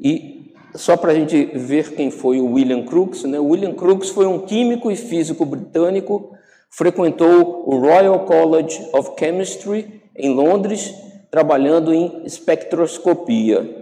E 0.00 0.54
só 0.74 0.96
para 0.96 1.12
a 1.12 1.14
gente 1.14 1.44
ver 1.54 1.94
quem 1.94 2.10
foi 2.10 2.40
o 2.40 2.52
William 2.52 2.82
Crookes, 2.84 3.24
né? 3.24 3.38
William 3.38 3.74
Crookes 3.74 4.08
foi 4.08 4.26
um 4.26 4.38
químico 4.38 4.90
e 4.90 4.96
físico 4.96 5.44
britânico, 5.44 6.30
frequentou 6.70 7.64
o 7.66 7.78
Royal 7.78 8.24
College 8.24 8.88
of 8.94 9.10
Chemistry 9.18 10.00
em 10.16 10.32
Londres, 10.32 10.94
trabalhando 11.30 11.92
em 11.92 12.22
espectroscopia. 12.24 13.78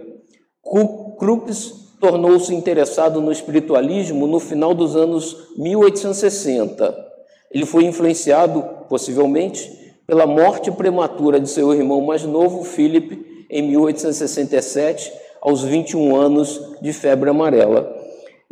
Crookes 1.17 1.78
tornou-se 1.99 2.53
interessado 2.53 3.21
no 3.21 3.31
espiritualismo 3.31 4.25
no 4.27 4.39
final 4.39 4.73
dos 4.73 4.95
anos 4.95 5.35
1860. 5.57 7.07
Ele 7.51 7.65
foi 7.65 7.85
influenciado, 7.85 8.63
possivelmente, 8.87 9.69
pela 10.05 10.25
morte 10.25 10.71
prematura 10.71 11.39
de 11.39 11.49
seu 11.49 11.73
irmão 11.73 12.01
mais 12.01 12.23
novo, 12.23 12.63
Philip, 12.63 13.45
em 13.49 13.61
1867 13.63 15.11
aos 15.41 15.63
21 15.63 16.15
anos 16.15 16.61
de 16.81 16.93
febre 16.93 17.29
amarela. 17.29 17.95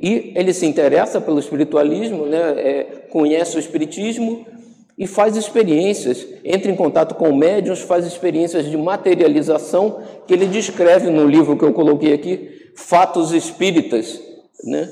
E 0.02 0.34
ele 0.36 0.54
se 0.54 0.66
interessa 0.66 1.20
pelo 1.20 1.40
espiritualismo, 1.40 2.26
né? 2.26 2.54
É, 2.58 2.84
conhece 3.10 3.58
o 3.58 3.60
espiritismo 3.60 4.46
e 4.98 5.06
faz 5.06 5.36
experiências, 5.36 6.26
entra 6.44 6.72
em 6.72 6.76
contato 6.76 7.16
com 7.16 7.32
médiuns, 7.34 7.82
faz 7.82 8.06
experiências 8.06 8.70
de 8.70 8.76
materialização 8.76 10.00
que 10.26 10.34
ele 10.34 10.48
descreve 10.48 11.10
no 11.10 11.28
livro 11.28 11.58
que 11.58 11.64
eu 11.64 11.74
coloquei 11.74 12.14
aqui, 12.14 12.50
Fatos 12.78 13.34
Espíritas, 13.34 14.22
né? 14.64 14.88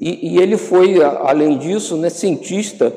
E, 0.00 0.34
e 0.34 0.38
ele 0.38 0.56
foi, 0.56 1.02
além 1.02 1.58
disso, 1.58 1.96
né, 1.96 2.08
cientista, 2.08 2.92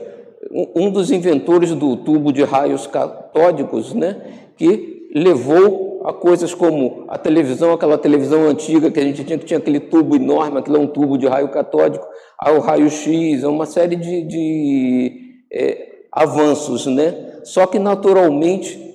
um 0.73 0.89
dos 0.89 1.11
inventores 1.11 1.71
do 1.75 1.97
tubo 1.97 2.31
de 2.31 2.43
raios 2.43 2.87
catódicos, 2.87 3.93
né, 3.93 4.17
que 4.57 5.09
levou 5.13 6.01
a 6.05 6.13
coisas 6.13 6.53
como 6.53 7.05
a 7.09 7.17
televisão, 7.17 7.73
aquela 7.73 7.97
televisão 7.97 8.47
antiga 8.47 8.89
que 8.89 8.99
a 8.99 9.03
gente 9.03 9.23
tinha, 9.25 9.37
que 9.37 9.45
tinha 9.45 9.59
aquele 9.59 9.79
tubo 9.79 10.15
enorme, 10.15 10.59
aquilo 10.59 10.77
é 10.77 10.79
um 10.79 10.87
tubo 10.87 11.17
de 11.17 11.27
raio 11.27 11.49
catódico, 11.49 12.07
ao 12.37 12.59
raio-x, 12.59 13.43
é 13.43 13.47
uma 13.47 13.65
série 13.65 13.97
de, 13.97 14.23
de 14.23 15.21
é, 15.51 15.87
avanços, 16.11 16.85
né? 16.85 17.41
Só 17.43 17.67
que 17.67 17.77
naturalmente 17.77 18.88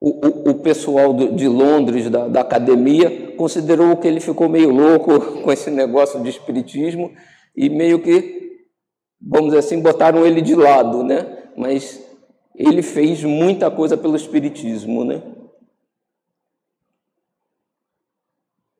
o, 0.00 0.26
o, 0.26 0.50
o 0.50 0.54
pessoal 0.54 1.12
do, 1.12 1.32
de 1.32 1.46
Londres, 1.46 2.08
da, 2.08 2.26
da 2.26 2.40
academia, 2.40 3.34
considerou 3.36 3.96
que 3.98 4.08
ele 4.08 4.18
ficou 4.18 4.48
meio 4.48 4.70
louco 4.70 5.20
com 5.42 5.52
esse 5.52 5.70
negócio 5.70 6.22
de 6.22 6.30
espiritismo 6.30 7.12
e 7.54 7.68
meio 7.68 8.00
que, 8.00 8.64
vamos 9.20 9.48
dizer 9.48 9.58
assim, 9.58 9.80
botaram 9.80 10.24
ele 10.24 10.40
de 10.40 10.54
lado, 10.54 11.04
né? 11.04 11.50
Mas 11.54 12.02
ele 12.56 12.80
fez 12.80 13.22
muita 13.22 13.70
coisa 13.70 13.96
pelo 13.96 14.16
espiritismo, 14.16 15.04
né? 15.04 15.22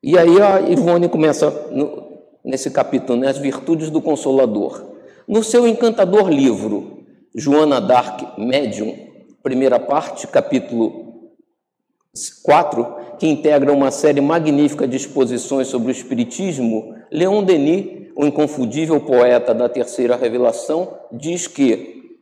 E 0.03 0.17
aí 0.17 0.41
a 0.41 0.59
Ivone 0.61 1.07
começa 1.07 1.51
no, 1.69 2.17
nesse 2.43 2.71
capítulo, 2.71 3.19
né, 3.19 3.27
as 3.27 3.37
virtudes 3.37 3.91
do 3.91 4.01
Consolador. 4.01 4.83
No 5.27 5.43
seu 5.43 5.67
encantador 5.67 6.27
livro, 6.27 7.05
Joana 7.35 7.79
Dark 7.79 8.39
Medium, 8.39 8.95
primeira 9.43 9.79
parte, 9.79 10.25
capítulo 10.25 11.10
4, 12.43 13.17
que 13.17 13.27
integra 13.27 13.71
uma 13.71 13.89
série 13.89 14.19
magnífica 14.19 14.87
de 14.87 14.97
exposições 14.97 15.67
sobre 15.67 15.89
o 15.89 15.91
Espiritismo, 15.91 16.95
Leon 17.09 17.43
Denis, 17.43 18.09
o 18.15 18.25
inconfundível 18.25 18.99
poeta 18.99 19.53
da 19.53 19.69
Terceira 19.69 20.17
Revelação, 20.17 20.97
diz 21.11 21.47
que, 21.47 22.17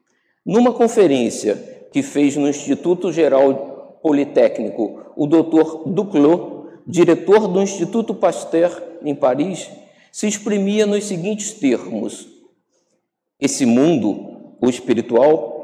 numa 0.45 0.71
conferência 0.71 1.87
que 1.91 2.03
fez 2.03 2.35
no 2.35 2.47
Instituto 2.47 3.11
Geral 3.11 3.99
Politécnico, 4.03 5.13
o 5.15 5.25
Dr. 5.25 5.89
Duclos 5.89 6.59
diretor 6.85 7.47
do 7.47 7.61
Instituto 7.61 8.15
Pasteur 8.15 8.81
em 9.03 9.13
Paris, 9.13 9.69
se 10.11 10.27
exprimia 10.27 10.85
nos 10.85 11.05
seguintes 11.05 11.53
termos: 11.53 12.27
Esse 13.39 13.65
mundo, 13.65 14.55
o 14.59 14.69
espiritual, 14.69 15.58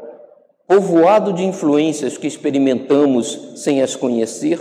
povoado 0.68 1.34
de 1.34 1.44
influências 1.44 2.18
que 2.18 2.28
experimentamos 2.28 3.54
sem 3.56 3.82
as 3.82 3.96
conhecer, 3.96 4.60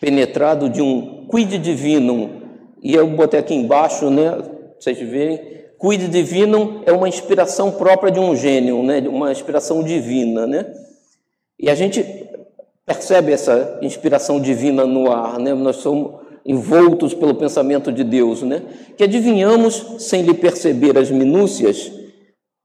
penetrado 0.00 0.68
de 0.68 0.80
um 0.80 1.26
quid 1.30 1.58
divinum, 1.58 2.42
e 2.82 2.94
eu 2.94 3.06
botei 3.08 3.40
aqui 3.40 3.54
embaixo, 3.54 4.10
né, 4.10 4.38
vocês 4.78 4.98
verem, 4.98 5.40
quid 5.80 6.08
divinum 6.08 6.82
é 6.86 6.92
uma 6.92 7.08
inspiração 7.08 7.72
própria 7.72 8.10
de 8.10 8.20
um 8.20 8.34
gênio, 8.34 8.82
né, 8.82 9.00
uma 9.08 9.32
inspiração 9.32 9.82
divina, 9.82 10.46
né? 10.46 10.66
E 11.58 11.70
a 11.70 11.74
gente 11.74 12.04
percebe 12.84 13.32
essa 13.32 13.78
inspiração 13.82 14.40
divina 14.40 14.86
no 14.86 15.10
ar, 15.10 15.38
né? 15.38 15.54
Nós 15.54 15.76
somos 15.76 16.20
envoltos 16.44 17.14
pelo 17.14 17.34
pensamento 17.34 17.90
de 17.90 18.04
Deus, 18.04 18.42
né? 18.42 18.62
Que 18.96 19.04
adivinhamos 19.04 19.96
sem 19.98 20.22
lhe 20.22 20.34
perceber 20.34 20.96
as 20.96 21.10
minúcias 21.10 21.90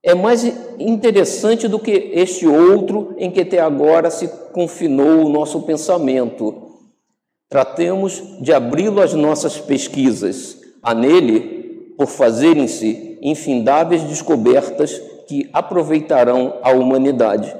é 0.04 0.16
mais 0.16 0.44
interessante 0.80 1.68
do 1.68 1.80
que 1.80 2.12
este 2.14 2.48
outro 2.48 3.14
em 3.18 3.32
que 3.32 3.42
até 3.42 3.60
agora 3.60 4.10
se 4.10 4.28
confinou 4.54 5.26
o 5.26 5.30
nosso 5.30 5.62
pensamento. 5.62 6.70
Tratemos 7.50 8.24
de 8.42 8.54
abri-lo 8.54 9.02
às 9.02 9.14
nossas 9.14 9.58
pesquisas. 9.58 10.58
Há 10.82 10.94
nele, 10.94 11.94
por 11.98 12.08
fazerem-se 12.08 13.20
infindáveis 13.22 14.04
descobertas 14.04 15.02
que 15.28 15.50
aproveitarão 15.54 16.60
a 16.62 16.72
humanidade. 16.72 17.56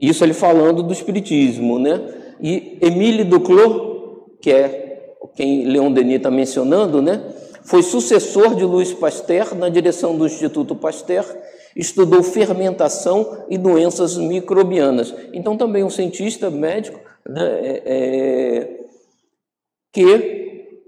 Isso 0.00 0.24
ele 0.24 0.34
falando 0.34 0.82
do 0.82 0.92
Espiritismo, 0.92 1.78
né? 1.78 2.00
E 2.40 2.78
Emile 2.80 3.22
Duclos, 3.22 4.38
que 4.40 4.50
é 4.50 5.14
quem 5.36 5.64
Leon 5.64 5.92
Denis 5.92 6.16
está 6.16 6.30
mencionando, 6.30 7.00
né? 7.00 7.22
Foi 7.64 7.82
sucessor 7.82 8.56
de 8.56 8.64
Louis 8.64 8.92
Pasteur 8.92 9.54
na 9.54 9.68
direção 9.68 10.16
do 10.16 10.26
Instituto 10.26 10.74
Pasteur, 10.74 11.24
estudou 11.76 12.22
fermentação 12.22 13.44
e 13.48 13.56
doenças 13.56 14.16
microbianas. 14.16 15.14
Então, 15.32 15.56
também 15.56 15.84
um 15.84 15.90
cientista 15.90 16.50
médico 16.50 17.00
né, 17.28 17.60
é, 17.62 17.82
é, 17.84 18.80
que 19.92 20.78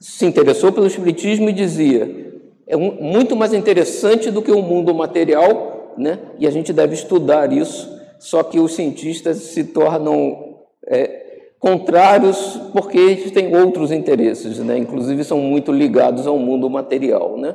se 0.00 0.26
interessou 0.26 0.72
pelo 0.72 0.86
Espiritismo 0.86 1.48
e 1.48 1.52
dizia: 1.52 2.32
é 2.66 2.76
um, 2.76 2.92
muito 3.00 3.34
mais 3.36 3.52
interessante 3.52 4.30
do 4.30 4.42
que 4.42 4.52
o 4.52 4.62
mundo 4.62 4.94
material, 4.94 5.94
né, 5.96 6.18
e 6.38 6.46
a 6.46 6.50
gente 6.50 6.72
deve 6.72 6.94
estudar 6.94 7.52
isso 7.52 7.96
só 8.18 8.42
que 8.42 8.58
os 8.58 8.74
cientistas 8.74 9.38
se 9.38 9.64
tornam 9.64 10.58
é, 10.86 11.50
contrários 11.58 12.60
porque 12.72 12.98
eles 12.98 13.30
têm 13.30 13.54
outros 13.56 13.90
interesses, 13.90 14.58
né? 14.58 14.78
inclusive 14.78 15.24
são 15.24 15.38
muito 15.38 15.72
ligados 15.72 16.26
ao 16.26 16.38
mundo 16.38 16.68
material. 16.68 17.36
Né? 17.36 17.54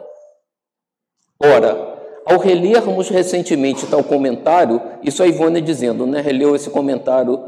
Ora, 1.40 1.91
ao 2.26 2.38
relermos 2.40 3.10
recentemente 3.10 3.88
tal 3.88 4.04
comentário, 4.04 4.82
isso 5.04 5.24
a 5.24 5.28
Ivone 5.28 5.62
dizendo, 5.62 6.06
né? 6.06 6.22
releu 6.22 6.56
esse 6.56 6.70
comentário 6.70 7.40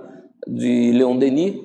de 0.48 0.92
Leon 0.92 1.18
Denis, 1.18 1.56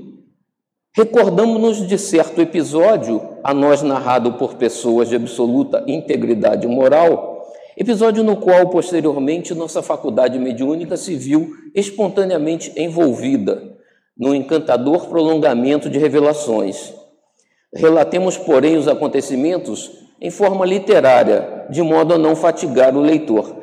recordamos-nos 0.96 1.86
de 1.86 1.98
certo 1.98 2.40
episódio, 2.40 3.20
a 3.42 3.54
nós 3.54 3.82
narrado 3.82 4.34
por 4.34 4.54
pessoas 4.54 5.08
de 5.08 5.16
absoluta 5.16 5.82
integridade 5.86 6.66
moral, 6.66 7.38
Episódio 7.80 8.24
no 8.24 8.36
qual, 8.36 8.68
posteriormente, 8.70 9.54
nossa 9.54 9.80
faculdade 9.80 10.36
mediúnica 10.36 10.96
se 10.96 11.14
viu 11.14 11.52
espontaneamente 11.72 12.72
envolvida 12.76 13.78
no 14.18 14.34
encantador 14.34 15.06
prolongamento 15.06 15.88
de 15.88 15.96
revelações. 15.96 16.92
Relatemos, 17.72 18.36
porém, 18.36 18.76
os 18.76 18.88
acontecimentos 18.88 19.92
em 20.20 20.30
forma 20.30 20.66
literária, 20.66 21.66
de 21.70 21.82
modo 21.82 22.14
a 22.14 22.18
não 22.18 22.34
fatigar 22.34 22.96
o 22.96 23.00
leitor. 23.00 23.56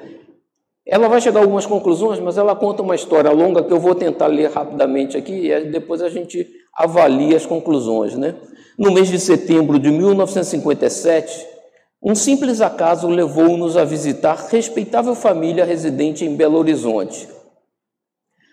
Ela 0.88 1.08
vai 1.08 1.20
chegar 1.20 1.40
a 1.40 1.44
algumas 1.44 1.66
conclusões, 1.66 2.20
mas 2.20 2.38
ela 2.38 2.56
conta 2.56 2.84
uma 2.84 2.96
história 2.96 3.32
longa 3.32 3.64
que 3.64 3.74
eu 3.74 3.80
vou 3.80 3.96
tentar 3.96 4.28
ler 4.28 4.52
rapidamente 4.52 5.18
aqui 5.18 5.52
e 5.52 5.66
depois 5.66 6.02
a 6.02 6.10
gente 6.10 6.48
avalia 6.76 7.36
as 7.36 7.46
conclusões. 7.46 8.16
Né? 8.16 8.36
No 8.78 8.92
mês 8.92 9.10
de 9.10 9.20
setembro 9.20 9.80
de 9.80 9.90
1957, 9.90 11.48
um 12.04 12.14
simples 12.14 12.62
acaso 12.62 13.08
levou-nos 13.08 13.76
a 13.76 13.84
visitar 13.84 14.36
respeitável 14.50 15.16
família 15.16 15.66
residente 15.66 16.24
em 16.24 16.36
Belo 16.36 16.60
Horizonte, 16.60 17.28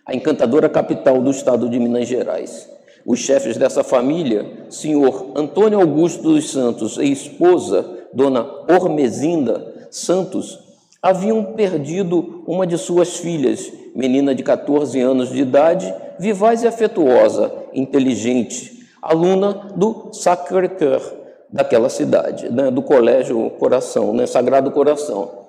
a 0.06 0.14
encantadora 0.14 0.70
capital 0.70 1.20
do 1.20 1.30
estado 1.30 1.68
de 1.68 1.78
Minas 1.78 2.08
Gerais. 2.08 2.66
Os 3.04 3.18
chefes 3.18 3.56
dessa 3.56 3.82
família, 3.82 4.66
senhor 4.70 5.32
Antônio 5.34 5.80
Augusto 5.80 6.22
dos 6.22 6.50
Santos 6.50 6.96
e 6.98 7.10
esposa, 7.10 8.06
dona 8.12 8.46
Ormezinda 8.68 9.88
Santos, 9.90 10.60
haviam 11.02 11.44
perdido 11.44 12.44
uma 12.46 12.66
de 12.66 12.78
suas 12.78 13.16
filhas, 13.16 13.72
menina 13.94 14.34
de 14.34 14.42
14 14.42 15.00
anos 15.00 15.30
de 15.30 15.42
idade, 15.42 15.92
vivaz 16.18 16.62
e 16.62 16.68
afetuosa, 16.68 17.52
inteligente, 17.74 18.86
aluna 19.02 19.72
do 19.74 20.10
Sacré-Cœur, 20.12 21.02
daquela 21.50 21.88
cidade, 21.88 22.48
né, 22.50 22.70
do 22.70 22.80
Colégio 22.80 23.50
Coração, 23.58 24.14
né, 24.14 24.26
Sagrado 24.26 24.70
Coração. 24.70 25.42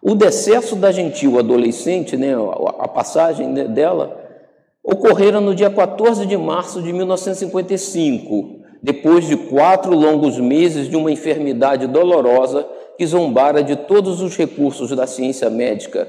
O 0.00 0.14
decesso 0.14 0.76
da 0.76 0.92
gentil 0.92 1.38
adolescente, 1.38 2.16
né, 2.16 2.32
a 2.78 2.86
passagem 2.86 3.48
né, 3.48 3.64
dela, 3.64 4.25
ocorrera 4.86 5.40
no 5.40 5.52
dia 5.52 5.68
14 5.68 6.24
de 6.26 6.36
março 6.36 6.80
de 6.80 6.92
1955, 6.92 8.60
depois 8.80 9.26
de 9.26 9.36
quatro 9.36 9.92
longos 9.92 10.38
meses 10.38 10.88
de 10.88 10.94
uma 10.94 11.10
enfermidade 11.10 11.88
dolorosa 11.88 12.64
que 12.96 13.04
zombara 13.04 13.64
de 13.64 13.74
todos 13.74 14.22
os 14.22 14.36
recursos 14.36 14.90
da 14.90 15.04
ciência 15.04 15.50
médica, 15.50 16.08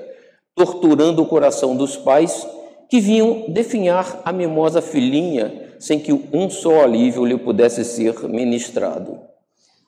torturando 0.55 1.23
o 1.23 1.25
coração 1.25 1.75
dos 1.75 1.97
pais 1.97 2.47
que 2.87 2.99
vinham 2.99 3.45
definhar 3.47 4.21
a 4.23 4.31
mimosa 4.31 4.79
filhinha 4.79 5.65
sem 5.79 5.99
que 5.99 6.13
um 6.31 6.47
só 6.47 6.83
alívio 6.83 7.25
lhe 7.25 7.37
pudesse 7.37 7.83
ser 7.83 8.29
ministrado. 8.29 9.19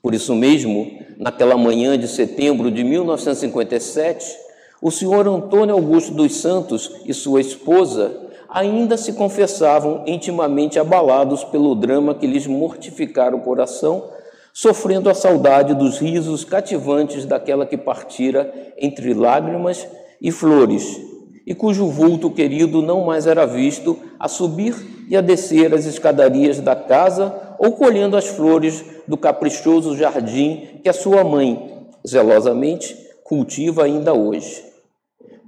Por 0.02 0.15
isso 0.15 0.34
mesmo, 0.34 0.99
naquela 1.17 1.58
manhã 1.58 1.97
de 1.97 2.08
setembro 2.08 2.71
de 2.71 2.84
1957, 2.84 4.36
o 4.82 4.89
senhor 4.89 5.28
Antônio 5.28 5.75
Augusto 5.75 6.13
dos 6.13 6.36
Santos 6.36 6.91
e 7.06 7.13
sua 7.13 7.41
esposa 7.41 8.29
ainda 8.50 8.98
se 8.98 9.14
confessavam 9.14 10.04
intimamente 10.08 10.80
abalados 10.80 11.44
pelo 11.44 11.76
drama 11.76 12.16
que 12.16 12.26
lhes 12.26 12.48
mortificara 12.48 13.36
o 13.36 13.42
coração, 13.42 14.10
sofrendo 14.52 15.10
a 15.10 15.14
saudade 15.14 15.76
dos 15.76 16.00
risos 16.00 16.44
cativantes 16.44 17.26
daquela 17.26 17.66
que 17.66 17.78
partira 17.78 18.52
entre 18.78 19.14
lágrimas 19.14 19.88
e 20.20 20.32
flores, 20.32 21.00
e 21.46 21.54
cujo 21.54 21.88
vulto 21.88 22.32
querido 22.32 22.82
não 22.82 23.06
mais 23.06 23.28
era 23.28 23.46
visto 23.46 23.98
a 24.20 24.28
subir 24.28 24.76
e 25.08 25.16
a 25.16 25.22
descer 25.22 25.74
as 25.74 25.86
escadarias 25.86 26.60
da 26.60 26.76
casa 26.76 27.56
ou 27.60 27.72
colhendo 27.74 28.18
as 28.18 28.28
flores 28.28 28.84
do 29.08 29.18
caprichoso 29.18 29.96
jardim 29.96 30.80
que 30.84 30.90
a 30.90 30.94
sua 30.94 31.24
mãe, 31.24 31.88
zelosamente, 32.08 32.96
cultiva 33.24 33.86
ainda 33.86 34.14
hoje. 34.14 34.64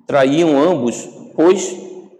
Traíam 0.07 0.57
ambos, 0.61 1.07
pois, 1.35 1.75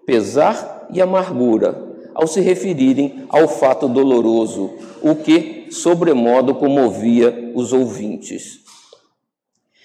pesar 0.06 0.71
e 0.92 1.02
amargura 1.02 1.92
ao 2.14 2.28
se 2.28 2.42
referirem 2.42 3.26
ao 3.30 3.48
fato 3.48 3.88
doloroso, 3.88 4.72
o 5.02 5.16
que 5.16 5.68
sobremodo 5.72 6.56
comovia 6.56 7.52
os 7.56 7.74
ouvintes. 7.74 8.60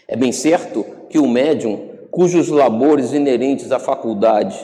É 0.09 0.17
bem 0.17 0.33
certo 0.33 0.85
que 1.09 1.19
o 1.19 1.29
médium 1.29 1.91
cujos 2.11 2.49
labores 2.49 3.13
inerentes 3.13 3.71
à 3.73 3.79
faculdade 3.79 4.59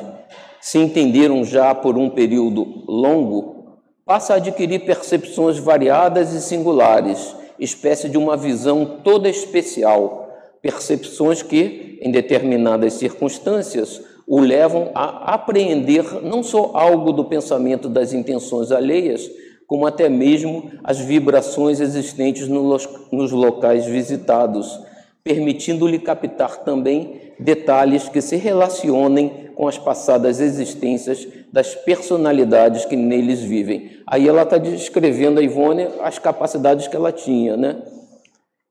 se 0.61 0.79
entenderam 0.79 1.45
já 1.45 1.75
por 1.75 1.99
um 1.99 2.09
período 2.09 2.85
longo, 2.87 3.81
passa 4.05 4.35
a 4.35 4.37
adquirir 4.37 4.81
percepções 4.81 5.59
variadas 5.59 6.33
e 6.33 6.41
singulares, 6.41 7.35
espécie 7.59 8.09
de 8.09 8.17
uma 8.17 8.37
visão 8.37 9.01
toda 9.03 9.29
especial, 9.29 10.31
percepções 10.61 11.43
que, 11.43 11.99
em 12.01 12.11
determinadas 12.11 12.95
circunstâncias, 12.95 14.01
o 14.33 14.41
levam 14.41 14.91
a 14.95 15.35
apreender 15.35 16.23
não 16.23 16.43
só 16.43 16.71
algo 16.73 17.13
do 17.13 17.27
pensamento 17.27 17.87
das 17.87 18.15
intenções 18.15 18.73
alheias, 18.73 19.31
como 19.67 19.85
até 19.85 20.09
mesmo 20.09 20.71
as 20.83 20.99
vibrações 20.99 21.81
existentes 21.81 22.49
nos 22.49 23.31
locais 23.31 23.85
visitados, 23.85 24.81
permitindo-lhe 25.23 25.99
captar 25.99 26.65
também 26.65 27.21
detalhes 27.39 28.09
que 28.09 28.23
se 28.23 28.37
relacionem 28.37 29.51
com 29.55 29.69
as 29.69 29.77
passadas 29.77 30.41
existências 30.41 31.29
das 31.53 31.75
personalidades 31.75 32.87
que 32.87 32.97
neles 32.97 33.41
vivem. 33.43 33.99
Aí 34.07 34.27
ela 34.27 34.45
está 34.45 34.57
descrevendo 34.57 35.41
a 35.41 35.43
Ivone 35.43 35.89
as 36.01 36.19
capacidades 36.19 36.89
que 36.89 36.97
ela 36.97 37.13
tinha, 37.13 37.55
né? 37.55 37.83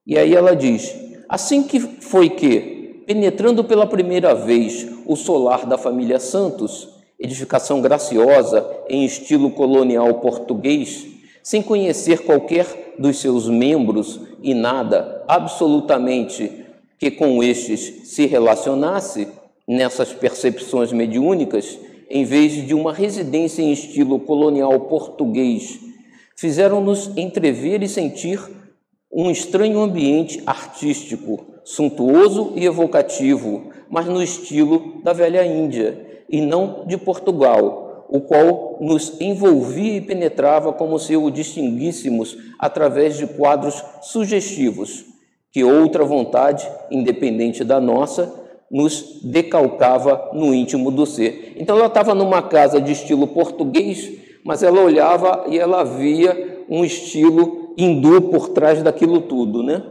E 0.04 0.18
aí 0.18 0.34
ela 0.34 0.56
diz: 0.56 0.92
assim 1.28 1.62
que 1.62 1.78
foi 1.78 2.30
que, 2.30 2.71
penetrando 3.06 3.64
pela 3.64 3.86
primeira 3.86 4.34
vez 4.34 4.86
o 5.06 5.16
solar 5.16 5.66
da 5.66 5.78
família 5.78 6.18
Santos, 6.18 6.88
edificação 7.18 7.80
graciosa 7.80 8.68
em 8.88 9.04
estilo 9.04 9.50
colonial 9.50 10.14
português, 10.14 11.06
sem 11.42 11.62
conhecer 11.62 12.24
qualquer 12.24 12.94
dos 12.98 13.18
seus 13.18 13.48
membros 13.48 14.20
e 14.42 14.54
nada 14.54 15.24
absolutamente 15.26 16.64
que 16.98 17.10
com 17.10 17.42
estes 17.42 18.08
se 18.10 18.26
relacionasse, 18.26 19.28
nessas 19.66 20.12
percepções 20.12 20.92
mediúnicas, 20.92 21.78
em 22.10 22.24
vez 22.24 22.66
de 22.66 22.74
uma 22.74 22.92
residência 22.92 23.62
em 23.62 23.72
estilo 23.72 24.20
colonial 24.20 24.78
português, 24.80 25.80
fizeram-nos 26.36 27.10
entrever 27.16 27.82
e 27.82 27.88
sentir 27.88 28.40
um 29.10 29.30
estranho 29.30 29.80
ambiente 29.80 30.42
artístico, 30.46 31.51
suntuoso 31.64 32.52
e 32.56 32.64
evocativo, 32.64 33.70
mas 33.88 34.06
no 34.06 34.22
estilo 34.22 35.00
da 35.02 35.12
velha 35.12 35.44
Índia 35.44 36.24
e 36.28 36.40
não 36.40 36.84
de 36.86 36.96
Portugal, 36.96 38.06
o 38.08 38.20
qual 38.20 38.78
nos 38.80 39.20
envolvia 39.20 39.96
e 39.96 40.00
penetrava 40.00 40.72
como 40.72 40.98
se 40.98 41.16
o 41.16 41.30
distinguíssemos 41.30 42.36
através 42.58 43.16
de 43.16 43.26
quadros 43.26 43.82
sugestivos, 44.02 45.04
que 45.50 45.62
outra 45.62 46.04
vontade, 46.04 46.68
independente 46.90 47.62
da 47.64 47.80
nossa, 47.80 48.32
nos 48.70 49.20
decalcava 49.22 50.30
no 50.32 50.54
íntimo 50.54 50.90
do 50.90 51.04
ser. 51.04 51.54
Então 51.58 51.76
ela 51.76 51.86
estava 51.86 52.14
numa 52.14 52.40
casa 52.40 52.80
de 52.80 52.92
estilo 52.92 53.26
português, 53.26 54.12
mas 54.44 54.62
ela 54.62 54.80
olhava 54.80 55.44
e 55.48 55.58
ela 55.58 55.84
via 55.84 56.64
um 56.68 56.82
estilo 56.84 57.74
hindu 57.76 58.22
por 58.22 58.48
trás 58.48 58.82
daquilo 58.82 59.20
tudo, 59.20 59.62
né? 59.62 59.82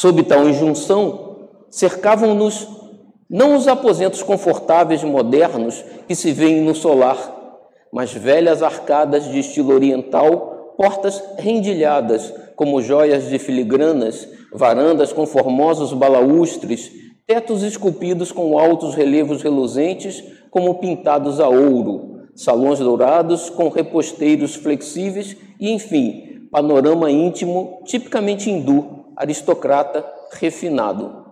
Sob 0.00 0.22
tal 0.22 0.48
injunção, 0.48 1.48
cercavam-nos 1.68 2.66
não 3.28 3.54
os 3.54 3.68
aposentos 3.68 4.22
confortáveis 4.22 5.04
modernos 5.04 5.84
que 6.08 6.14
se 6.14 6.32
veem 6.32 6.62
no 6.62 6.74
solar, 6.74 7.58
mas 7.92 8.10
velhas 8.10 8.62
arcadas 8.62 9.30
de 9.30 9.38
estilo 9.38 9.74
oriental, 9.74 10.74
portas 10.78 11.22
rendilhadas 11.36 12.32
como 12.56 12.80
joias 12.80 13.28
de 13.28 13.38
filigranas, 13.38 14.26
varandas 14.54 15.12
com 15.12 15.26
formosos 15.26 15.92
balaústres, 15.92 16.90
tetos 17.26 17.62
esculpidos 17.62 18.32
com 18.32 18.58
altos 18.58 18.94
relevos 18.94 19.42
reluzentes 19.42 20.24
como 20.50 20.76
pintados 20.76 21.40
a 21.40 21.48
ouro, 21.50 22.22
salões 22.34 22.78
dourados 22.78 23.50
com 23.50 23.68
reposteiros 23.68 24.54
flexíveis 24.54 25.36
e, 25.60 25.70
enfim, 25.70 26.48
panorama 26.50 27.10
íntimo 27.10 27.82
tipicamente 27.84 28.48
hindu, 28.50 28.99
aristocrata, 29.16 30.04
refinado. 30.32 31.26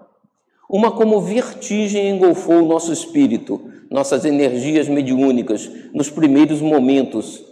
Uma 0.69 0.91
como 0.91 1.21
vertigem 1.21 2.11
engolfou 2.11 2.57
o 2.57 2.67
nosso 2.67 2.93
espírito, 2.93 3.71
nossas 3.91 4.25
energias 4.25 4.89
mediúnicas, 4.89 5.71
nos 5.95 6.11
primeiros 6.11 6.61
momentos. 6.61 7.43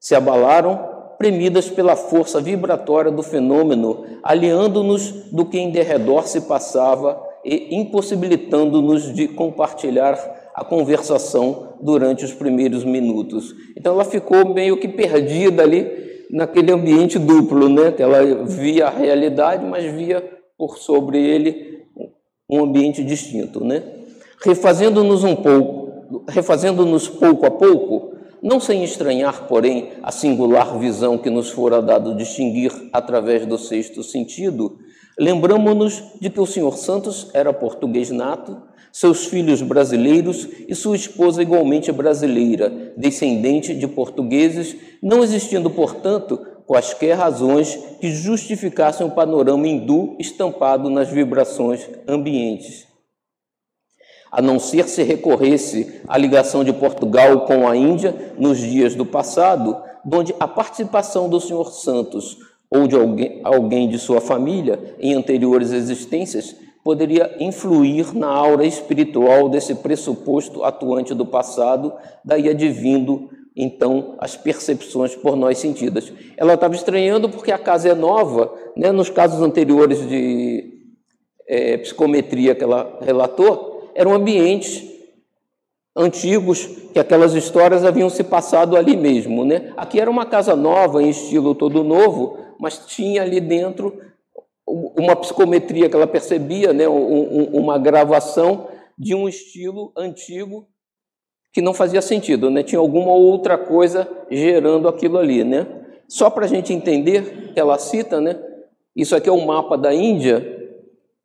Se 0.00 0.14
abalaram 0.14 0.92
premidas 1.18 1.68
pela 1.68 1.94
força 1.94 2.40
vibratória 2.40 3.10
do 3.10 3.22
fenômeno, 3.22 4.04
aliando-nos 4.22 5.10
do 5.30 5.44
que 5.44 5.58
em 5.58 5.70
derredor 5.70 6.26
se 6.26 6.40
passava 6.42 7.22
e 7.44 7.76
impossibilitando-nos 7.76 9.12
de 9.12 9.28
compartilhar 9.28 10.18
a 10.54 10.64
conversação 10.64 11.74
durante 11.80 12.24
os 12.24 12.32
primeiros 12.32 12.84
minutos. 12.84 13.54
Então 13.76 13.94
ela 13.94 14.04
ficou 14.04 14.52
meio 14.52 14.76
que 14.76 14.88
perdida 14.88 15.62
ali 15.62 16.11
naquele 16.32 16.72
ambiente 16.72 17.18
duplo, 17.18 17.68
né? 17.68 17.94
Ela 17.98 18.44
via 18.46 18.86
a 18.86 18.90
realidade, 18.90 19.66
mas 19.66 19.84
via 19.92 20.24
por 20.56 20.78
sobre 20.78 21.18
ele 21.18 21.82
um 22.48 22.64
ambiente 22.64 23.04
distinto, 23.04 23.62
né? 23.62 23.82
Refazendo-nos 24.42 25.22
um 25.22 25.36
pouco, 25.36 26.24
refazendo-nos 26.28 27.08
pouco 27.08 27.44
a 27.44 27.50
pouco, 27.50 28.12
não 28.42 28.58
sem 28.58 28.82
estranhar, 28.82 29.46
porém, 29.46 29.90
a 30.02 30.10
singular 30.10 30.78
visão 30.78 31.16
que 31.16 31.30
nos 31.30 31.50
fora 31.50 31.80
dado 31.80 32.16
distinguir 32.16 32.72
através 32.92 33.46
do 33.46 33.56
sexto 33.56 34.02
sentido, 34.02 34.78
lembramos-nos 35.18 36.02
de 36.20 36.28
que 36.28 36.40
o 36.40 36.46
senhor 36.46 36.76
Santos 36.76 37.30
era 37.34 37.52
português 37.52 38.10
nato, 38.10 38.60
seus 38.92 39.24
filhos 39.24 39.62
brasileiros 39.62 40.46
e 40.68 40.74
sua 40.74 40.94
esposa 40.94 41.40
igualmente 41.40 41.90
brasileira, 41.90 42.92
descendente 42.96 43.74
de 43.74 43.88
portugueses, 43.88 44.76
não 45.02 45.24
existindo, 45.24 45.70
portanto, 45.70 46.38
quaisquer 46.66 47.16
razões 47.16 47.74
que 48.00 48.10
justificassem 48.10 49.06
o 49.06 49.10
panorama 49.10 49.66
hindu 49.66 50.14
estampado 50.18 50.90
nas 50.90 51.08
vibrações 51.08 51.88
ambientes. 52.06 52.86
A 54.30 54.40
não 54.40 54.58
ser 54.58 54.88
se 54.88 55.02
recorresse 55.02 56.00
à 56.06 56.16
ligação 56.18 56.62
de 56.62 56.72
Portugal 56.72 57.46
com 57.46 57.66
a 57.66 57.76
Índia 57.76 58.34
nos 58.38 58.58
dias 58.58 58.94
do 58.94 59.04
passado, 59.04 59.82
onde 60.10 60.34
a 60.38 60.46
participação 60.46 61.28
do 61.28 61.40
Senhor 61.40 61.72
Santos 61.72 62.38
ou 62.70 62.86
de 62.86 62.96
alguém, 62.96 63.40
alguém 63.44 63.88
de 63.88 63.98
sua 63.98 64.20
família 64.20 64.96
em 64.98 65.12
anteriores 65.12 65.72
existências 65.72 66.56
poderia 66.84 67.36
influir 67.38 68.14
na 68.14 68.28
aura 68.28 68.64
espiritual 68.64 69.48
desse 69.48 69.74
pressuposto 69.76 70.64
atuante 70.64 71.14
do 71.14 71.24
passado, 71.24 71.92
daí 72.24 72.48
advindo 72.48 73.30
então 73.54 74.16
as 74.18 74.36
percepções 74.36 75.14
por 75.14 75.36
nós 75.36 75.58
sentidas. 75.58 76.12
Ela 76.36 76.54
estava 76.54 76.74
estranhando 76.74 77.28
porque 77.28 77.52
a 77.52 77.58
casa 77.58 77.90
é 77.90 77.94
nova, 77.94 78.52
né? 78.76 78.90
nos 78.90 79.10
casos 79.10 79.40
anteriores 79.42 80.08
de 80.08 80.72
é, 81.46 81.76
psicometria 81.76 82.54
que 82.54 82.64
ela 82.64 82.98
relatou, 83.02 83.90
eram 83.94 84.14
ambientes 84.14 84.90
antigos 85.94 86.66
que 86.92 86.98
aquelas 86.98 87.34
histórias 87.34 87.84
haviam 87.84 88.08
se 88.08 88.24
passado 88.24 88.76
ali 88.76 88.96
mesmo, 88.96 89.44
né? 89.44 89.72
Aqui 89.76 90.00
era 90.00 90.10
uma 90.10 90.24
casa 90.24 90.56
nova 90.56 91.02
em 91.02 91.10
estilo 91.10 91.54
todo 91.54 91.84
novo, 91.84 92.38
mas 92.58 92.78
tinha 92.86 93.20
ali 93.20 93.40
dentro 93.40 94.00
uma 94.96 95.14
psicometria 95.14 95.88
que 95.88 95.96
ela 95.96 96.06
percebia, 96.06 96.72
né? 96.72 96.88
uma 96.88 97.78
gravação 97.78 98.68
de 98.98 99.14
um 99.14 99.28
estilo 99.28 99.92
antigo 99.96 100.66
que 101.52 101.60
não 101.60 101.74
fazia 101.74 102.00
sentido, 102.00 102.50
né? 102.50 102.62
Tinha 102.62 102.78
alguma 102.78 103.12
outra 103.12 103.58
coisa 103.58 104.08
gerando 104.30 104.88
aquilo 104.88 105.18
ali, 105.18 105.44
né? 105.44 105.66
Só 106.08 106.30
para 106.30 106.46
a 106.46 106.48
gente 106.48 106.72
entender 106.72 107.52
ela 107.54 107.76
cita, 107.78 108.20
né? 108.20 108.40
Isso 108.96 109.14
aqui 109.14 109.28
é 109.28 109.32
o 109.32 109.46
mapa 109.46 109.76
da 109.76 109.92
Índia 109.92 110.60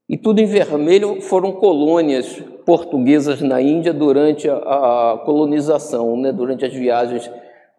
e 0.10 0.18
tudo 0.18 0.40
em 0.40 0.46
vermelho 0.46 1.22
foram 1.22 1.54
colônias 1.54 2.42
portuguesas 2.66 3.42
na 3.42 3.62
Índia 3.62 3.94
durante 3.94 4.50
a, 4.50 4.56
a 4.56 5.22
colonização, 5.26 6.18
né, 6.18 6.32
durante 6.32 6.66
as 6.66 6.74
viagens 6.74 7.30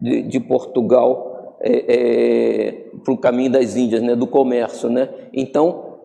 de, 0.01 0.23
de 0.23 0.39
Portugal 0.39 1.28
é, 1.61 1.95
é, 1.95 2.71
para 3.03 3.13
o 3.13 3.17
caminho 3.17 3.51
das 3.51 3.75
Índias, 3.75 4.01
né, 4.01 4.15
do 4.15 4.27
comércio. 4.27 4.89
Né? 4.89 5.09
Então, 5.33 5.99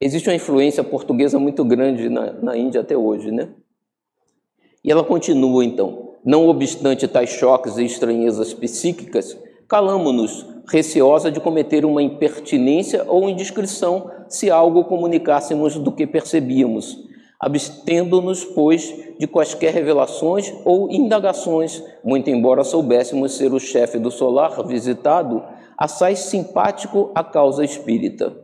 existe 0.00 0.28
uma 0.28 0.34
influência 0.34 0.84
portuguesa 0.84 1.38
muito 1.38 1.64
grande 1.64 2.08
na, 2.08 2.32
na 2.32 2.56
Índia 2.56 2.80
até 2.80 2.96
hoje. 2.96 3.30
Né? 3.30 3.48
E 4.84 4.90
ela 4.90 5.04
continua, 5.04 5.64
então. 5.64 6.14
Não 6.24 6.48
obstante 6.48 7.08
tais 7.08 7.30
choques 7.30 7.78
e 7.78 7.84
estranhezas 7.84 8.52
psíquicas, 8.52 9.38
calamo-nos, 9.66 10.44
receosa 10.68 11.30
de 11.30 11.40
cometer 11.40 11.84
uma 11.84 12.02
impertinência 12.02 13.04
ou 13.06 13.28
indiscrição 13.28 14.10
se 14.28 14.50
algo 14.50 14.84
comunicássemos 14.84 15.78
do 15.78 15.90
que 15.90 16.06
percebíamos 16.06 17.07
abstendo-nos, 17.40 18.44
pois, 18.44 18.94
de 19.18 19.26
quaisquer 19.26 19.72
revelações 19.72 20.52
ou 20.64 20.90
indagações, 20.90 21.82
muito 22.04 22.28
embora 22.30 22.64
soubéssemos 22.64 23.36
ser 23.36 23.52
o 23.52 23.60
chefe 23.60 23.98
do 23.98 24.10
solar 24.10 24.66
visitado, 24.66 25.42
assaz 25.76 26.20
simpático 26.20 27.12
à 27.14 27.22
causa 27.22 27.64
espírita. 27.64 28.36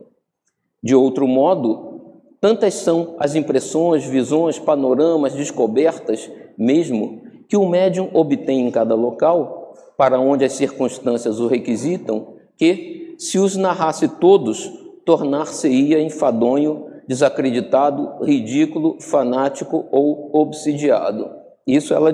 De 0.81 0.95
outro 0.95 1.27
modo, 1.27 2.21
tantas 2.39 2.75
são 2.75 3.15
as 3.19 3.35
impressões, 3.35 4.05
visões, 4.05 4.57
panoramas, 4.57 5.33
descobertas, 5.33 6.31
mesmo, 6.57 7.21
que 7.49 7.57
o 7.57 7.67
médium 7.67 8.09
obtém 8.13 8.65
em 8.65 8.71
cada 8.71 8.95
local, 8.95 9.73
para 9.97 10.19
onde 10.19 10.45
as 10.45 10.53
circunstâncias 10.53 11.39
o 11.39 11.47
requisitam, 11.47 12.35
que, 12.57 13.15
se 13.17 13.37
os 13.37 13.55
narrasse 13.55 14.07
todos, 14.07 14.71
tornar-se-ia 15.05 16.01
enfadonho 16.01 16.94
desacreditado, 17.07 18.23
ridículo, 18.23 18.97
fanático 18.99 19.87
ou 19.91 20.29
obsidiado. 20.33 21.29
Isso 21.65 21.93
ela, 21.93 22.13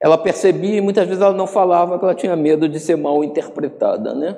ela 0.00 0.18
percebia 0.18 0.76
e 0.76 0.80
muitas 0.80 1.06
vezes 1.06 1.22
ela 1.22 1.34
não 1.34 1.46
falava 1.46 1.98
que 1.98 2.04
ela 2.04 2.14
tinha 2.14 2.36
medo 2.36 2.68
de 2.68 2.78
ser 2.78 2.96
mal 2.96 3.22
interpretada, 3.24 4.14
né? 4.14 4.36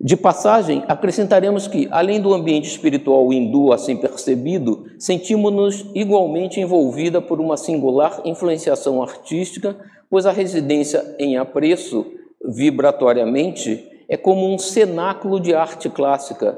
De 0.00 0.16
passagem, 0.16 0.84
acrescentaremos 0.86 1.66
que, 1.66 1.88
além 1.90 2.20
do 2.20 2.32
ambiente 2.32 2.68
espiritual 2.68 3.32
hindu 3.32 3.72
assim 3.72 3.96
percebido, 3.96 4.86
sentimos-nos 4.96 5.84
igualmente 5.92 6.60
envolvida 6.60 7.20
por 7.20 7.40
uma 7.40 7.56
singular 7.56 8.20
influenciação 8.24 9.02
artística, 9.02 9.76
pois 10.08 10.24
a 10.24 10.30
residência 10.30 11.16
em 11.18 11.36
apreço, 11.36 12.06
vibratoriamente, 12.44 13.84
é 14.08 14.16
como 14.16 14.48
um 14.48 14.56
cenáculo 14.56 15.40
de 15.40 15.52
arte 15.52 15.90
clássica, 15.90 16.56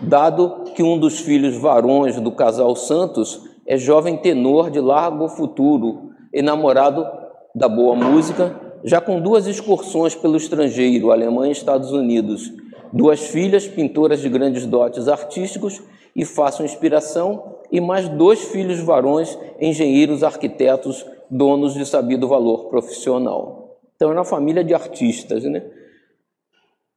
dado 0.00 0.64
que 0.74 0.82
um 0.82 0.98
dos 0.98 1.20
filhos 1.20 1.56
varões 1.56 2.18
do 2.20 2.32
casal 2.32 2.74
Santos 2.74 3.48
é 3.66 3.76
jovem 3.76 4.16
tenor 4.16 4.70
de 4.70 4.80
largo 4.80 5.28
futuro, 5.28 6.10
enamorado 6.32 7.06
da 7.54 7.68
boa 7.68 7.94
música, 7.94 8.58
já 8.82 9.00
com 9.00 9.20
duas 9.20 9.46
excursões 9.46 10.14
pelo 10.14 10.36
estrangeiro, 10.36 11.10
Alemanha 11.10 11.50
e 11.50 11.52
Estados 11.52 11.92
Unidos, 11.92 12.52
duas 12.92 13.20
filhas 13.20 13.68
pintoras 13.68 14.20
de 14.20 14.28
grandes 14.28 14.66
dotes 14.66 15.08
artísticos 15.08 15.82
e 16.14 16.24
fácil 16.24 16.64
inspiração, 16.64 17.58
e 17.70 17.80
mais 17.80 18.08
dois 18.08 18.42
filhos 18.46 18.80
varões, 18.80 19.38
engenheiros, 19.60 20.24
arquitetos, 20.24 21.06
donos 21.30 21.74
de 21.74 21.86
sabido 21.86 22.26
valor 22.26 22.64
profissional. 22.64 23.78
Então, 23.94 24.10
era 24.10 24.18
uma 24.18 24.24
família 24.24 24.64
de 24.64 24.74
artistas, 24.74 25.44
né? 25.44 25.62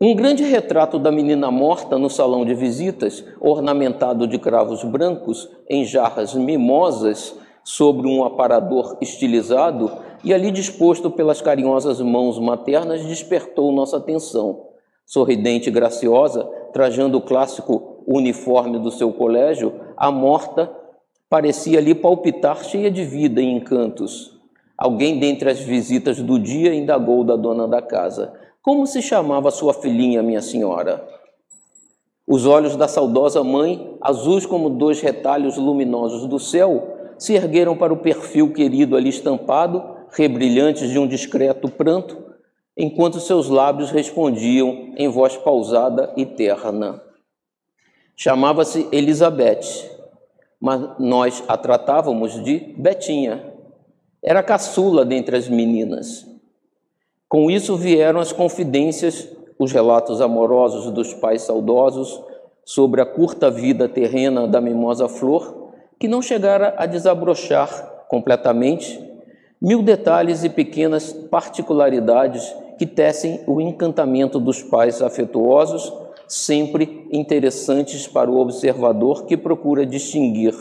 Um 0.02 0.16
grande 0.16 0.44
retrato 0.44 0.98
da 0.98 1.12
menina 1.12 1.52
morta 1.52 1.98
no 1.98 2.10
salão 2.10 2.44
de 2.44 2.54
visitas, 2.56 3.24
ornamentado 3.40 4.28
de 4.28 4.40
cravos 4.40 4.84
brancos 4.84 5.50
em 5.70 5.86
jarras 5.86 6.34
mimosas 6.34 7.38
sobre 7.64 8.08
um 8.08 8.24
aparador 8.24 8.98
estilizado 9.00 9.92
e 10.24 10.34
ali 10.34 10.52
disposto 10.52 11.12
pelas 11.12 11.42
carinhosas 11.42 12.02
mãos 12.02 12.40
maternas, 12.40 13.06
despertou 13.06 13.72
nossa 13.72 13.98
atenção. 13.98 14.66
Sorridente 15.06 15.70
e 15.70 15.72
graciosa, 15.72 16.44
trajando 16.74 17.20
o 17.20 17.22
clássico 17.22 18.04
uniforme 18.08 18.80
do 18.80 18.92
seu 18.92 19.14
colégio, 19.14 19.74
a 19.96 20.12
morta 20.12 20.70
parecia 21.30 21.78
ali 21.78 21.94
palpitar 21.94 22.64
cheia 22.64 22.90
de 22.90 23.06
vida 23.06 23.42
e 23.42 23.46
encantos. 23.46 24.34
Alguém 24.78 25.20
dentre 25.20 25.50
as 25.50 25.60
visitas 25.60 26.20
do 26.22 26.40
dia 26.40 26.74
indagou 26.74 27.24
da 27.24 27.36
dona 27.36 27.68
da 27.68 27.82
casa: 27.82 28.34
Como 28.64 28.88
se 28.88 29.02
chamava 29.02 29.52
sua 29.52 29.74
filhinha, 29.74 30.24
minha 30.24 30.42
senhora? 30.42 31.06
Os 32.26 32.46
olhos 32.46 32.78
da 32.78 32.88
saudosa 32.88 33.44
mãe, 33.44 33.98
azuis 34.00 34.46
como 34.46 34.70
dois 34.70 35.02
retalhos 35.02 35.58
luminosos 35.58 36.26
do 36.28 36.40
céu, 36.40 37.14
se 37.20 37.34
ergueram 37.34 37.76
para 37.76 37.92
o 37.92 37.98
perfil 37.98 38.54
querido 38.54 38.96
ali 38.96 39.10
estampado, 39.10 39.84
rebrilhantes 40.12 40.90
de 40.90 40.98
um 40.98 41.06
discreto 41.06 41.68
pranto, 41.68 42.24
enquanto 42.78 43.20
seus 43.20 43.50
lábios 43.50 43.92
respondiam 43.92 44.94
em 44.96 45.10
voz 45.10 45.36
pausada 45.36 46.14
e 46.16 46.26
terna. 46.26 47.04
Chamava-se 48.16 48.88
Elizabeth, 48.94 49.92
mas 50.58 50.98
nós 50.98 51.44
a 51.50 51.58
tratávamos 51.58 52.42
de 52.42 52.74
Betinha. 52.78 53.54
Era 54.24 54.42
caçula 54.42 55.04
dentre 55.04 55.36
as 55.36 55.50
meninas. 55.50 56.33
Com 57.34 57.50
isso 57.50 57.76
vieram 57.76 58.20
as 58.20 58.32
confidências, 58.32 59.28
os 59.58 59.72
relatos 59.72 60.22
amorosos 60.22 60.92
dos 60.92 61.16
pais 61.16 61.42
saudosos 61.42 62.22
sobre 62.64 63.02
a 63.02 63.08
curta 63.08 63.50
vida 63.50 63.90
terrena 63.90 64.48
da 64.48 64.62
mimosa 64.62 65.10
flor, 65.10 65.72
que 66.00 66.08
não 66.08 66.22
chegara 66.22 66.76
a 66.78 66.86
desabrochar 66.86 68.06
completamente 68.08 69.04
mil 69.60 69.82
detalhes 69.82 70.44
e 70.44 70.50
pequenas 70.50 71.12
particularidades 71.12 72.56
que 72.78 72.86
tecem 72.86 73.42
o 73.48 73.60
encantamento 73.60 74.40
dos 74.40 74.62
pais 74.62 75.02
afetuosos, 75.02 75.92
sempre 76.28 77.08
interessantes 77.12 78.06
para 78.06 78.30
o 78.30 78.38
observador 78.38 79.26
que 79.26 79.36
procura 79.36 79.88
distinguir 79.88 80.54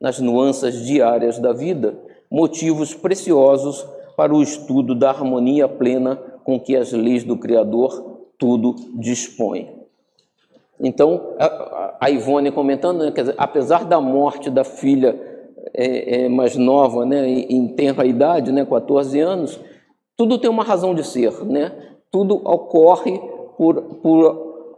nas 0.00 0.20
nuances 0.20 0.86
diárias 0.86 1.40
da 1.40 1.52
vida 1.52 1.98
motivos 2.30 2.94
preciosos 2.94 3.84
para 4.20 4.34
o 4.34 4.42
estudo 4.42 4.94
da 4.94 5.08
harmonia 5.08 5.66
plena 5.66 6.16
com 6.44 6.60
que 6.60 6.76
as 6.76 6.92
leis 6.92 7.24
do 7.24 7.38
Criador 7.38 8.18
tudo 8.36 8.76
dispõem. 8.96 9.70
Então, 10.78 11.36
a 11.98 12.10
Ivone 12.10 12.52
comentando, 12.52 13.02
né, 13.02 13.10
dizer, 13.10 13.34
apesar 13.38 13.86
da 13.86 13.98
morte 13.98 14.50
da 14.50 14.62
filha 14.62 15.18
é, 15.72 16.24
é, 16.24 16.28
mais 16.28 16.54
nova, 16.54 17.06
né, 17.06 17.26
em 17.30 17.66
tenra 17.68 18.04
idade, 18.04 18.52
né, 18.52 18.62
14 18.62 19.18
anos, 19.18 19.58
tudo 20.18 20.36
tem 20.36 20.50
uma 20.50 20.64
razão 20.64 20.94
de 20.94 21.02
ser, 21.02 21.42
né? 21.46 21.72
Tudo 22.10 22.34
ocorre 22.46 23.18
por, 23.56 23.80
por 24.02 24.76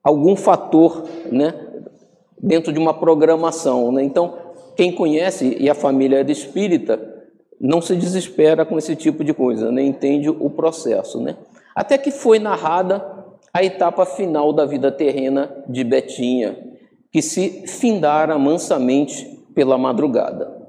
algum 0.00 0.36
fator, 0.36 1.02
né? 1.28 1.52
Dentro 2.40 2.72
de 2.72 2.78
uma 2.78 2.94
programação, 2.94 3.90
né? 3.90 4.04
Então, 4.04 4.38
quem 4.76 4.92
conhece 4.92 5.56
e 5.58 5.68
a 5.68 5.74
família 5.74 6.20
é 6.20 6.30
espírita 6.30 7.11
não 7.62 7.80
se 7.80 7.94
desespera 7.94 8.66
com 8.66 8.76
esse 8.76 8.96
tipo 8.96 9.22
de 9.22 9.32
coisa, 9.32 9.70
né? 9.70 9.82
Entende 9.84 10.28
o 10.28 10.50
processo, 10.50 11.20
né? 11.20 11.36
Até 11.76 11.96
que 11.96 12.10
foi 12.10 12.40
narrada 12.40 13.22
a 13.54 13.62
etapa 13.62 14.04
final 14.04 14.52
da 14.52 14.66
vida 14.66 14.90
terrena 14.90 15.64
de 15.68 15.84
Betinha, 15.84 16.58
que 17.12 17.22
se 17.22 17.66
findara 17.68 18.36
mansamente 18.36 19.24
pela 19.54 19.78
madrugada. 19.78 20.60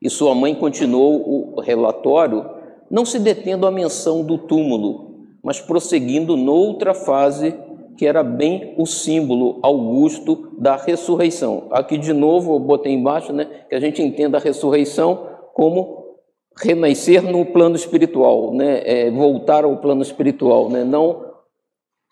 E 0.00 0.08
sua 0.08 0.34
mãe 0.34 0.54
continuou 0.54 1.54
o 1.54 1.60
relatório, 1.60 2.48
não 2.90 3.04
se 3.04 3.18
detendo 3.18 3.66
à 3.66 3.70
menção 3.70 4.24
do 4.24 4.38
túmulo, 4.38 5.26
mas 5.42 5.60
prosseguindo 5.60 6.36
noutra 6.36 6.94
fase 6.94 7.54
que 7.96 8.06
era 8.06 8.22
bem 8.22 8.74
o 8.78 8.86
símbolo 8.86 9.60
augusto 9.62 10.50
da 10.58 10.76
ressurreição. 10.76 11.68
Aqui 11.70 11.98
de 11.98 12.12
novo 12.12 12.54
eu 12.54 12.58
botei 12.58 12.92
embaixo, 12.92 13.32
né, 13.32 13.48
que 13.68 13.74
a 13.74 13.80
gente 13.80 14.02
entenda 14.02 14.38
a 14.38 14.40
ressurreição 14.40 15.33
como 15.54 16.18
renascer 16.56 17.22
no 17.22 17.46
plano 17.46 17.74
espiritual, 17.74 18.52
né, 18.52 18.82
é, 18.84 19.10
voltar 19.10 19.64
ao 19.64 19.78
plano 19.78 20.02
espiritual, 20.02 20.68
né, 20.68 20.84
não 20.84 21.32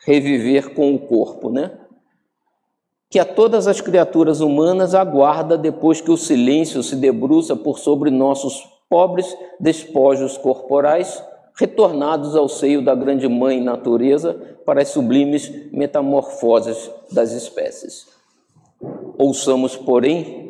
reviver 0.07 0.75
com 0.75 0.95
o 0.95 0.99
corpo, 0.99 1.51
né? 1.51 1.79
que 3.13 3.19
a 3.19 3.27
todas 3.27 3.67
as 3.67 3.79
criaturas 3.79 4.41
humanas 4.41 4.95
aguarda 4.95 5.59
depois 5.59 6.01
que 6.01 6.11
o 6.11 6.17
silêncio 6.17 6.83
se 6.83 6.97
debruça 6.97 7.55
por 7.55 7.79
sobre 7.79 8.11
nossos 8.11 8.67
pobres 8.89 9.37
despojos 9.61 10.39
corporais, 10.39 11.23
retornados 11.55 12.35
ao 12.35 12.49
seio 12.49 12.83
da 12.83 12.95
grande 12.95 13.29
mãe 13.29 13.61
natureza 13.61 14.57
para 14.65 14.81
as 14.81 14.89
sublimes 14.89 15.71
metamorfoses 15.71 16.91
das 17.13 17.33
espécies. 17.33 18.07
Ouçamos, 19.19 19.77
porém, 19.77 20.42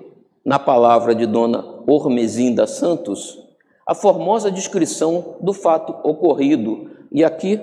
na 0.44 0.58
palavra 0.58 1.14
de 1.14 1.26
Dona 1.26 1.64
Ormezinda 1.86 2.66
Santos, 2.66 3.38
a 3.86 3.94
formosa 3.94 4.50
descrição 4.50 5.36
do 5.40 5.52
fato 5.52 5.94
ocorrido. 6.08 6.90
E 7.10 7.24
aqui, 7.24 7.60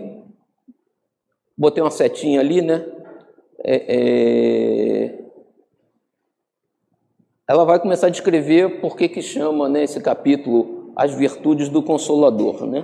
botei 1.57 1.83
uma 1.83 1.91
setinha 1.91 2.39
ali, 2.39 2.61
né? 2.61 2.85
é, 3.63 3.95
é, 3.95 5.19
ela 7.47 7.65
vai 7.65 7.79
começar 7.79 8.07
a 8.07 8.11
descrever 8.11 8.79
por 8.79 8.95
que 8.95 9.09
que 9.09 9.21
chama 9.21 9.67
né, 9.67 9.83
esse 9.83 9.99
capítulo 9.99 10.91
as 10.95 11.13
virtudes 11.13 11.69
do 11.69 11.81
Consolador. 11.81 12.65
Né? 12.65 12.83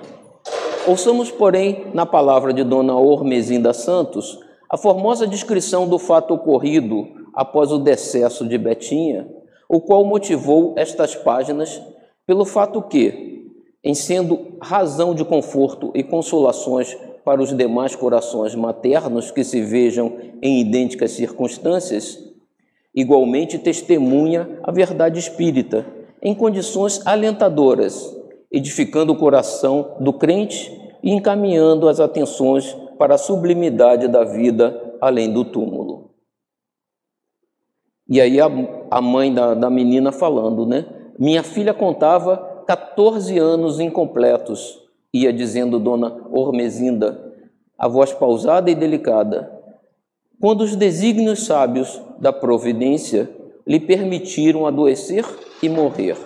Ouçamos, 0.88 1.32
porém, 1.32 1.88
na 1.94 2.06
palavra 2.06 2.54
de 2.54 2.64
Dona 2.64 2.96
Ormezinda 2.96 3.74
Santos, 3.74 4.40
a 4.70 4.78
formosa 4.78 5.28
descrição 5.28 5.88
do 5.88 6.00
fato 6.00 6.34
ocorrido 6.34 7.08
após 7.34 7.72
o 7.72 7.78
decesso 7.78 8.48
de 8.48 8.58
Betinha, 8.58 9.28
o 9.70 9.82
qual 9.82 10.06
motivou 10.06 10.74
estas 10.78 11.16
páginas 11.16 11.82
pelo 12.26 12.46
fato 12.46 12.82
que, 12.82 13.52
em 13.84 13.94
sendo 13.94 14.58
razão 14.62 15.14
de 15.14 15.24
conforto 15.24 15.92
e 15.94 16.04
consolações 16.04 16.98
para 17.24 17.42
os 17.42 17.56
demais 17.56 17.96
corações 17.96 18.56
maternos 18.56 19.32
que 19.32 19.44
se 19.44 19.62
vejam 19.62 20.18
em 20.42 20.62
idênticas 20.62 21.12
circunstâncias, 21.12 22.20
igualmente 22.94 23.60
testemunha 23.60 24.60
a 24.64 24.72
verdade 24.72 25.20
espírita 25.20 25.86
em 26.22 26.34
condições 26.34 27.06
alentadoras, 27.06 28.16
edificando 28.52 29.14
o 29.14 29.18
coração 29.18 29.96
do 30.00 30.14
crente 30.14 30.72
e 31.04 31.12
encaminhando 31.12 31.88
as 31.88 32.00
atenções 32.00 32.76
para 32.98 33.16
a 33.16 33.20
sublimidade 33.20 34.08
da 34.08 34.24
vida 34.24 34.96
além 35.02 35.32
do 35.32 35.46
túmulo. 35.46 36.05
E 38.08 38.22
aí 38.22 38.40
a, 38.40 38.48
a 38.92 39.02
mãe 39.02 39.34
da, 39.34 39.54
da 39.54 39.70
menina 39.70 40.12
falando, 40.12 40.66
né? 40.66 40.86
Minha 41.18 41.44
filha 41.44 41.74
contava 41.74 42.64
14 42.68 43.38
anos 43.38 43.80
incompletos 43.80 44.86
ia 45.16 45.32
dizendo 45.32 45.80
Dona 45.80 46.28
Ormezinda, 46.30 47.34
a 47.78 47.88
voz 47.88 48.12
pausada 48.12 48.70
e 48.70 48.76
delicada, 48.76 49.50
quando 50.42 50.62
os 50.62 50.76
desígnios 50.76 51.46
sábios 51.46 52.02
da 52.20 52.34
providência 52.34 53.30
lhe 53.66 53.80
permitiram 53.80 54.68
adoecer 54.68 55.26
e 55.64 55.70
morrer. 55.70 56.18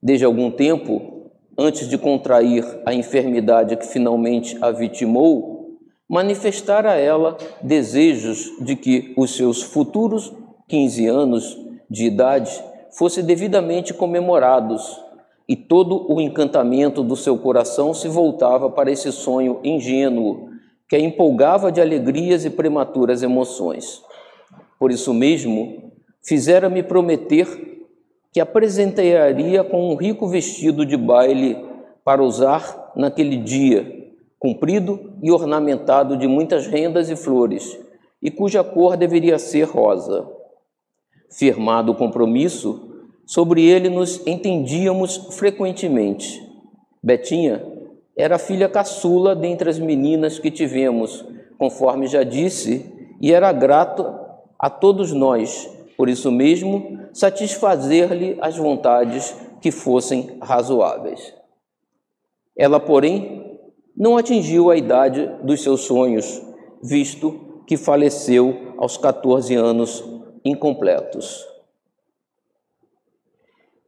Desde 0.00 0.24
algum 0.24 0.52
tempo, 0.52 1.30
antes 1.58 1.88
de 1.88 1.98
contrair 1.98 2.64
a 2.86 2.94
enfermidade 2.94 3.76
que 3.76 3.86
finalmente 3.86 4.56
a 4.60 4.70
vitimou, 4.70 5.51
manifestara 6.12 6.92
a 6.92 6.96
ela 6.96 7.38
desejos 7.62 8.52
de 8.60 8.76
que 8.76 9.14
os 9.16 9.34
seus 9.34 9.62
futuros 9.62 10.30
15 10.68 11.06
anos 11.06 11.58
de 11.88 12.04
idade 12.04 12.62
fossem 12.90 13.24
devidamente 13.24 13.94
comemorados 13.94 15.00
e 15.48 15.56
todo 15.56 16.12
o 16.12 16.20
encantamento 16.20 17.02
do 17.02 17.16
seu 17.16 17.38
coração 17.38 17.94
se 17.94 18.08
voltava 18.08 18.68
para 18.68 18.90
esse 18.90 19.10
sonho 19.10 19.58
ingênuo 19.64 20.50
que 20.86 20.96
a 20.96 21.00
empolgava 21.00 21.72
de 21.72 21.80
alegrias 21.80 22.44
e 22.44 22.50
prematuras 22.50 23.22
emoções. 23.22 24.02
Por 24.78 24.90
isso 24.90 25.14
mesmo, 25.14 25.92
fizera-me 26.22 26.82
prometer 26.82 27.86
que 28.30 28.38
apresentaria 28.38 29.64
com 29.64 29.90
um 29.90 29.96
rico 29.96 30.28
vestido 30.28 30.84
de 30.84 30.98
baile 30.98 31.56
para 32.04 32.22
usar 32.22 32.92
naquele 32.94 33.38
dia, 33.38 34.01
comprido 34.42 35.14
e 35.22 35.30
ornamentado 35.30 36.16
de 36.16 36.26
muitas 36.26 36.66
rendas 36.66 37.08
e 37.08 37.14
flores, 37.14 37.78
e 38.20 38.28
cuja 38.28 38.64
cor 38.64 38.96
deveria 38.96 39.38
ser 39.38 39.62
rosa. 39.62 40.28
firmado 41.30 41.92
o 41.92 41.94
compromisso, 41.94 43.06
sobre 43.24 43.64
ele 43.64 43.88
nos 43.88 44.26
entendíamos 44.26 45.16
frequentemente. 45.38 46.44
Betinha 47.02 47.64
era 48.14 48.34
a 48.34 48.38
filha 48.38 48.68
caçula 48.68 49.34
dentre 49.34 49.70
as 49.70 49.78
meninas 49.78 50.38
que 50.38 50.50
tivemos, 50.50 51.24
conforme 51.56 52.06
já 52.06 52.22
disse, 52.22 52.84
e 53.20 53.32
era 53.32 53.50
grato 53.52 54.04
a 54.58 54.68
todos 54.68 55.12
nós, 55.12 55.70
por 55.96 56.08
isso 56.08 56.30
mesmo, 56.30 56.98
satisfazer-lhe 57.14 58.36
as 58.40 58.58
vontades 58.58 59.34
que 59.60 59.70
fossem 59.70 60.36
razoáveis. 60.42 61.32
Ela, 62.54 62.78
porém, 62.78 63.41
não 63.96 64.16
atingiu 64.16 64.70
a 64.70 64.76
idade 64.76 65.30
dos 65.42 65.62
seus 65.62 65.82
sonhos, 65.82 66.42
visto 66.82 67.62
que 67.66 67.76
faleceu 67.76 68.74
aos 68.78 68.96
14 68.96 69.54
anos 69.54 70.04
incompletos. 70.44 71.46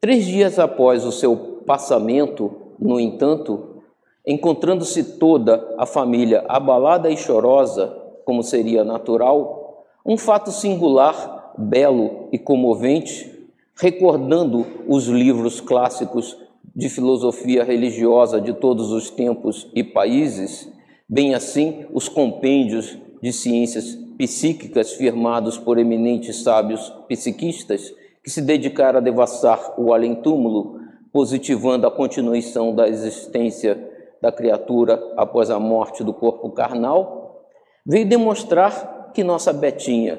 Três 0.01 0.25
dias 0.25 0.59
após 0.59 1.05
o 1.05 1.13
seu 1.13 1.63
passamento, 1.67 2.75
no 2.79 3.01
entanto, 3.01 3.83
encontrando-se 4.27 5.19
toda 5.19 5.75
a 5.79 5.87
família 5.87 6.45
abalada 6.49 7.11
e 7.11 7.17
chorosa, 7.17 7.89
como 8.25 8.43
seria 8.43 8.85
natural, 8.85 9.85
um 10.05 10.17
fato 10.17 10.51
singular, 10.51 11.55
belo 11.57 12.29
e 12.31 12.39
comovente, 12.39 13.49
recordando 13.77 14.67
os 14.87 15.07
livros 15.07 15.61
clássicos 15.61 16.37
de 16.75 16.89
filosofia 16.89 17.63
religiosa 17.63 18.41
de 18.41 18.53
todos 18.53 18.91
os 18.91 19.11
tempos 19.11 19.71
e 19.75 19.85
países, 19.85 20.69
bem 21.09 21.35
assim 21.35 21.87
os 21.93 22.09
compêndios 22.09 22.99
de 23.23 23.33
ciências 23.33 23.97
psíquicas 24.19 24.93
firmados 24.93 25.57
por 25.57 25.79
eminentes 25.79 26.43
sábios 26.43 26.93
psiquistas 27.09 27.95
que 28.23 28.31
se 28.31 28.41
dedicaram 28.41 28.99
a 28.99 29.03
devassar 29.03 29.75
o 29.79 29.93
além-túmulo, 29.93 30.81
positivando 31.13 31.87
a 31.87 31.91
continuação 31.91 32.75
da 32.75 32.89
existência 32.89 33.91
da 34.21 34.33
criatura 34.33 35.01
após 35.17 35.51
a 35.51 35.61
morte 35.61 36.03
do 36.03 36.15
corpo 36.15 36.51
carnal, 36.51 37.45
veio 37.87 38.09
demonstrar 38.09 39.13
que 39.13 39.23
nossa 39.23 39.53
Betinha, 39.53 40.19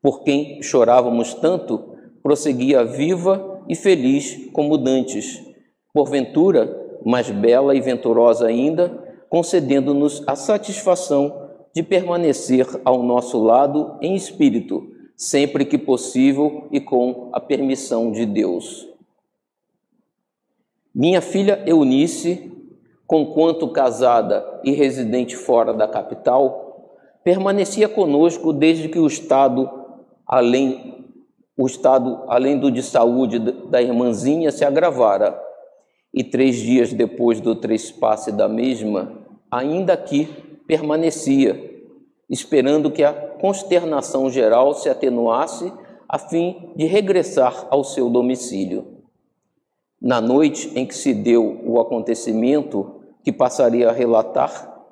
por 0.00 0.22
quem 0.22 0.62
chorávamos 0.62 1.34
tanto, 1.34 1.96
prosseguia 2.22 2.84
viva 2.84 3.62
e 3.68 3.74
feliz 3.74 4.48
como 4.52 4.78
dantes, 4.78 5.49
porventura 5.92 6.80
mais 7.04 7.30
bela 7.30 7.74
e 7.74 7.80
venturosa 7.80 8.46
ainda, 8.46 8.88
concedendo-nos 9.28 10.22
a 10.26 10.36
satisfação 10.36 11.48
de 11.74 11.82
permanecer 11.82 12.66
ao 12.84 13.02
nosso 13.02 13.42
lado 13.42 13.96
em 14.00 14.14
espírito, 14.14 14.90
sempre 15.16 15.64
que 15.64 15.78
possível 15.78 16.68
e 16.70 16.80
com 16.80 17.30
a 17.32 17.40
permissão 17.40 18.10
de 18.10 18.26
Deus. 18.26 18.88
Minha 20.94 21.20
filha 21.20 21.62
Eunice, 21.66 22.50
conquanto 23.06 23.68
casada 23.68 24.60
e 24.64 24.72
residente 24.72 25.36
fora 25.36 25.72
da 25.72 25.86
capital, 25.86 26.98
permanecia 27.22 27.88
conosco 27.88 28.52
desde 28.52 28.88
que 28.88 28.98
o 28.98 29.06
estado 29.06 29.70
além 30.26 30.98
o 31.56 31.66
estado 31.66 32.24
além 32.26 32.58
do 32.58 32.70
de 32.70 32.82
saúde 32.82 33.38
da 33.38 33.82
irmãzinha 33.82 34.50
se 34.50 34.64
agravara. 34.64 35.38
E 36.12 36.24
três 36.24 36.56
dias 36.56 36.92
depois 36.92 37.40
do 37.40 37.54
trespasse 37.54 38.32
da 38.32 38.48
mesma, 38.48 39.26
ainda 39.50 39.92
aqui 39.92 40.28
permanecia, 40.66 41.70
esperando 42.28 42.90
que 42.90 43.02
a 43.02 43.12
consternação 43.12 44.30
geral 44.30 44.74
se 44.74 44.88
atenuasse 44.88 45.72
a 46.08 46.18
fim 46.18 46.72
de 46.76 46.86
regressar 46.86 47.66
ao 47.70 47.84
seu 47.84 48.10
domicílio. 48.10 48.98
Na 50.00 50.20
noite 50.20 50.72
em 50.74 50.86
que 50.86 50.94
se 50.94 51.14
deu 51.14 51.60
o 51.64 51.80
acontecimento 51.80 53.00
que 53.22 53.32
passaria 53.32 53.88
a 53.88 53.92
relatar, 53.92 54.82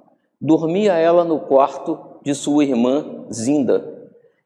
dormia 0.40 0.92
ela 0.94 1.24
no 1.24 1.40
quarto 1.40 1.98
de 2.22 2.34
sua 2.34 2.64
irmã 2.64 3.24
Zinda, 3.32 3.98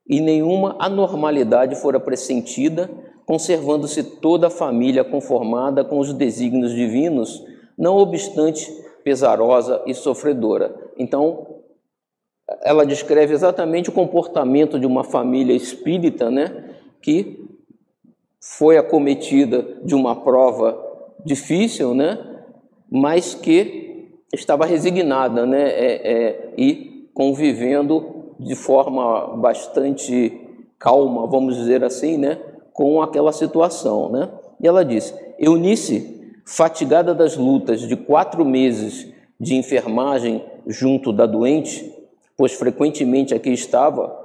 e 0.09 0.21
nenhuma 0.21 0.77
anormalidade 0.79 1.77
fora 1.77 1.99
pressentida, 1.99 2.91
conservando-se 3.27 4.03
toda 4.03 4.49
a 4.49 4.51
família 4.51 5.05
conformada 5.05 5.85
com 5.85 5.99
os 5.99 6.13
desígnios 6.13 6.73
divinos, 6.73 7.45
não 7.79 7.97
obstante 7.97 8.71
pesarosa 9.05 9.83
e 9.87 9.95
sofredora. 9.95 10.75
Então, 10.99 11.47
ela 12.63 12.85
descreve 12.85 13.33
exatamente 13.33 13.89
o 13.89 13.93
comportamento 13.93 14.79
de 14.79 14.87
uma 14.87 15.05
família 15.05 15.55
espírita, 15.55 16.31
né, 16.31 16.71
que 17.01 17.43
foi 18.41 18.77
acometida 18.77 19.63
de 19.85 19.95
uma 19.95 20.17
prova 20.17 20.79
difícil, 21.25 21.95
né, 21.95 22.19
mas 22.91 23.35
que 23.35 24.11
estava 24.35 24.67
resignada, 24.67 25.47
né, 25.47 25.71
é, 25.71 26.13
é, 26.13 26.55
e 26.57 27.09
convivendo 27.15 28.35
de 28.39 28.55
forma 28.55 29.37
bastante 29.37 30.41
calma, 30.79 31.27
vamos 31.27 31.57
dizer 31.57 31.85
assim, 31.85 32.19
né, 32.19 32.39
com 32.73 33.03
aquela 33.03 33.33
situação, 33.33 34.11
né. 34.11 34.29
E 34.61 34.67
ela 34.67 34.85
diz: 34.85 35.15
Eunice, 35.39 36.35
fatigada 36.45 37.15
das 37.15 37.37
lutas 37.37 37.81
de 37.81 37.97
quatro 37.97 38.45
meses 38.45 39.13
de 39.39 39.55
enfermagem 39.55 40.45
junto 40.67 41.13
da 41.13 41.27
doente, 41.27 41.93
pois 42.37 42.53
frequentemente 42.53 43.35
aqui 43.35 43.51
estava, 43.51 44.17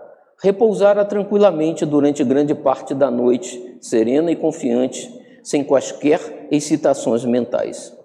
repousara 0.41 1.03
tranquilamente 1.03 1.85
durante 1.85 2.23
grande 2.23 2.53
parte 2.53 2.93
da 2.93 3.09
noite, 3.09 3.77
serena 3.81 4.31
e 4.31 4.35
confiante, 4.35 5.11
sem 5.43 5.63
quaisquer 5.63 6.47
excitações 6.51 7.25
mentais. 7.25 7.95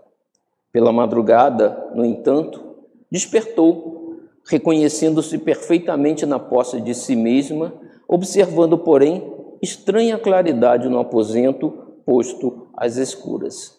Pela 0.72 0.92
madrugada, 0.92 1.90
no 1.94 2.04
entanto, 2.04 2.76
despertou, 3.10 4.16
reconhecendo-se 4.48 5.36
perfeitamente 5.38 6.24
na 6.24 6.38
posse 6.38 6.80
de 6.80 6.94
si 6.94 7.14
mesma, 7.14 7.74
observando, 8.08 8.78
porém, 8.78 9.22
estranha 9.62 10.18
claridade 10.18 10.88
no 10.88 10.98
aposento 10.98 11.70
posto 12.04 12.66
às 12.76 12.96
escuras. 12.96 13.78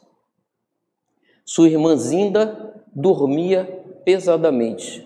Sua 1.46 1.68
irmã 1.68 1.98
Zinda 1.98 2.74
dormia 2.96 3.66
pesadamente, 4.06 5.06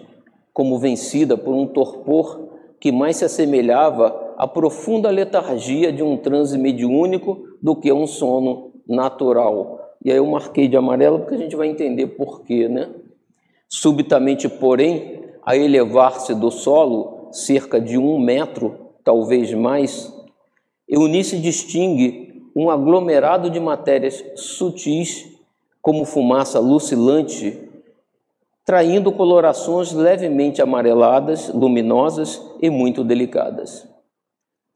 como 0.54 0.78
vencida 0.78 1.36
por 1.36 1.54
um 1.54 1.66
torpor 1.66 2.48
que 2.80 2.92
mais 2.92 3.18
se 3.18 3.26
assemelhava 3.26 4.36
à 4.38 4.48
profunda 4.48 5.10
letargia 5.10 5.92
de 5.92 6.04
um 6.04 6.16
transe 6.16 6.60
mediúnico 6.60 7.58
do 7.60 7.76
que 7.76 7.90
a 7.90 7.96
um 7.96 8.06
sono 8.06 8.72
natural. 8.88 9.96
E 10.06 10.12
aí 10.12 10.18
eu 10.18 10.28
marquei 10.28 10.68
de 10.68 10.78
amarelo 10.78 11.20
porque 11.20 11.34
a 11.34 11.40
gente 11.40 11.56
vai 11.56 11.68
entender 11.68 12.08
por 12.08 12.44
quê, 12.44 12.70
né? 12.70 12.90
Subitamente, 13.68 14.48
porém, 14.48 15.24
a 15.44 15.58
elevar-se 15.58 16.36
do 16.36 16.52
solo, 16.52 17.30
cerca 17.32 17.82
de 17.82 17.98
um 17.98 18.20
metro, 18.20 18.76
talvez 19.04 19.52
mais, 19.54 20.14
Eunice 20.88 21.38
distingue 21.40 22.50
um 22.56 22.70
aglomerado 22.70 23.50
de 23.50 23.60
matérias 23.60 24.24
sutis 24.36 25.28
como 25.82 26.06
fumaça 26.06 26.60
lucilante, 26.60 27.58
traindo 28.66 29.12
colorações 29.12 29.92
levemente 29.92 30.62
amareladas, 30.62 31.50
luminosas 31.54 32.42
e 32.62 32.70
muito 32.70 33.04
delicadas. 33.04 33.88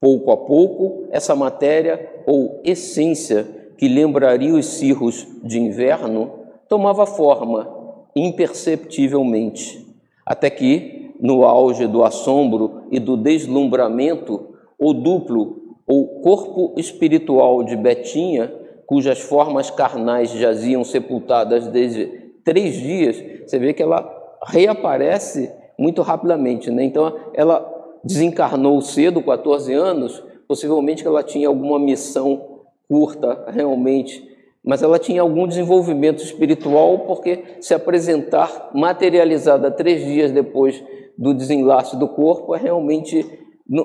Pouco 0.00 0.32
a 0.32 0.36
pouco, 0.36 1.08
essa 1.10 1.34
matéria 1.34 2.22
ou 2.26 2.60
essência 2.62 3.72
que 3.78 3.88
lembraria 3.88 4.54
os 4.54 4.66
cirros 4.66 5.26
de 5.42 5.58
inverno 5.58 6.30
tomava 6.68 7.06
forma 7.06 7.68
imperceptivelmente, 8.14 9.86
até 10.26 10.50
que, 10.50 11.14
no 11.20 11.44
auge 11.44 11.86
do 11.86 12.04
assombro 12.04 12.82
e 12.90 12.98
do 12.98 13.16
deslumbramento, 13.16 14.54
o 14.78 14.92
duplo 14.92 15.61
ou 15.92 16.22
corpo 16.22 16.72
espiritual 16.78 17.62
de 17.62 17.76
Betinha 17.76 18.50
cujas 18.86 19.20
formas 19.20 19.70
carnais 19.70 20.30
jaziam 20.30 20.82
sepultadas 20.82 21.66
desde 21.68 22.06
três 22.42 22.76
dias, 22.76 23.22
você 23.44 23.58
vê 23.58 23.74
que 23.74 23.82
ela 23.82 24.10
reaparece 24.46 25.52
muito 25.78 26.00
rapidamente. 26.00 26.70
Né? 26.70 26.84
Então, 26.84 27.14
ela 27.34 27.70
desencarnou 28.02 28.80
cedo, 28.80 29.22
14 29.22 29.74
anos, 29.74 30.24
possivelmente 30.48 31.02
que 31.02 31.08
ela 31.08 31.22
tinha 31.22 31.46
alguma 31.46 31.78
missão 31.78 32.62
curta 32.88 33.44
realmente, 33.48 34.26
mas 34.64 34.82
ela 34.82 34.98
tinha 34.98 35.20
algum 35.20 35.46
desenvolvimento 35.46 36.22
espiritual, 36.22 37.00
porque 37.00 37.56
se 37.60 37.74
apresentar 37.74 38.70
materializada 38.74 39.70
três 39.70 40.02
dias 40.02 40.32
depois 40.32 40.82
do 41.18 41.34
desenlace 41.34 41.98
do 41.98 42.08
corpo 42.08 42.54
é 42.54 42.58
realmente 42.58 43.41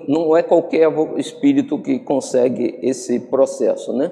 não 0.07 0.35
é 0.35 0.43
qualquer 0.43 0.89
espírito 1.17 1.81
que 1.81 1.99
consegue 1.99 2.79
esse 2.81 3.19
processo, 3.19 3.93
né? 3.93 4.11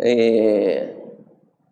é, 0.00 0.94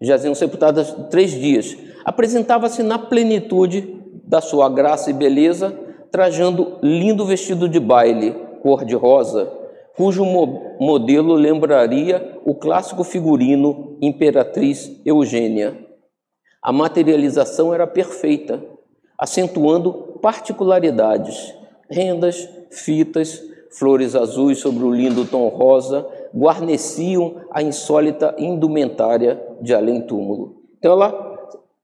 jaziam 0.01 0.35
sepultadas 0.35 0.95
três 1.11 1.33
dias. 1.33 1.77
Apresentava-se 2.05 2.83
na 2.83 2.99
plenitude 2.99 3.97
da 4.25 4.41
sua 4.41 4.69
graça 4.69 5.11
e 5.11 5.15
beleza, 5.15 5.77
trajando 6.11 6.79
lindo 6.83 7.27
vestido 7.27 7.69
de 7.69 7.81
baile, 7.81 8.33
cor-de-rosa, 8.63 9.51
cujo 9.97 10.25
mo 10.25 10.77
modelo 10.79 11.35
lembraria 11.35 12.39
o 12.45 12.55
clássico 12.55 13.03
figurino 13.03 13.99
Imperatriz 14.01 15.01
Eugênia. 15.05 15.77
A 16.63 16.73
materialização 16.73 17.75
era 17.75 17.87
perfeita, 17.87 18.63
acentuando 19.19 20.19
particularidades, 20.23 21.55
rendas, 21.91 22.49
fitas, 22.71 23.43
flores 23.71 24.15
azuis 24.15 24.59
sobre 24.59 24.85
o 24.85 24.93
lindo 24.93 25.25
tom 25.25 25.49
rosa, 25.49 26.07
guarneciam 26.35 27.37
a 27.51 27.63
insólita 27.63 28.35
indumentária 28.39 29.43
de 29.61 29.75
além-túmulo. 29.75 30.63
Então 30.79 30.93
ela 30.93 31.29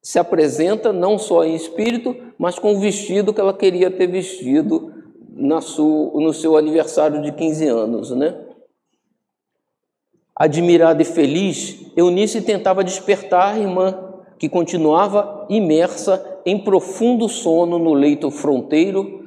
se 0.02 0.18
apresenta 0.18 0.92
não 0.92 1.18
só 1.18 1.44
em 1.44 1.54
espírito, 1.54 2.14
mas 2.38 2.58
com 2.58 2.74
o 2.74 2.80
vestido 2.80 3.32
que 3.32 3.40
ela 3.40 3.54
queria 3.54 3.90
ter 3.90 4.06
vestido 4.06 4.92
no 5.36 6.32
seu 6.32 6.56
aniversário 6.56 7.22
de 7.22 7.32
15 7.32 7.66
anos, 7.66 8.10
né? 8.10 8.34
Admirada 10.36 11.00
e 11.00 11.04
feliz, 11.04 11.86
Eunice 11.96 12.42
tentava 12.42 12.84
despertar 12.84 13.54
a 13.54 13.58
irmã, 13.58 14.12
que 14.38 14.48
continuava 14.48 15.46
imersa 15.48 16.40
em 16.44 16.58
profundo 16.58 17.28
sono 17.28 17.78
no 17.78 17.94
leito 17.94 18.30
fronteiro, 18.30 19.23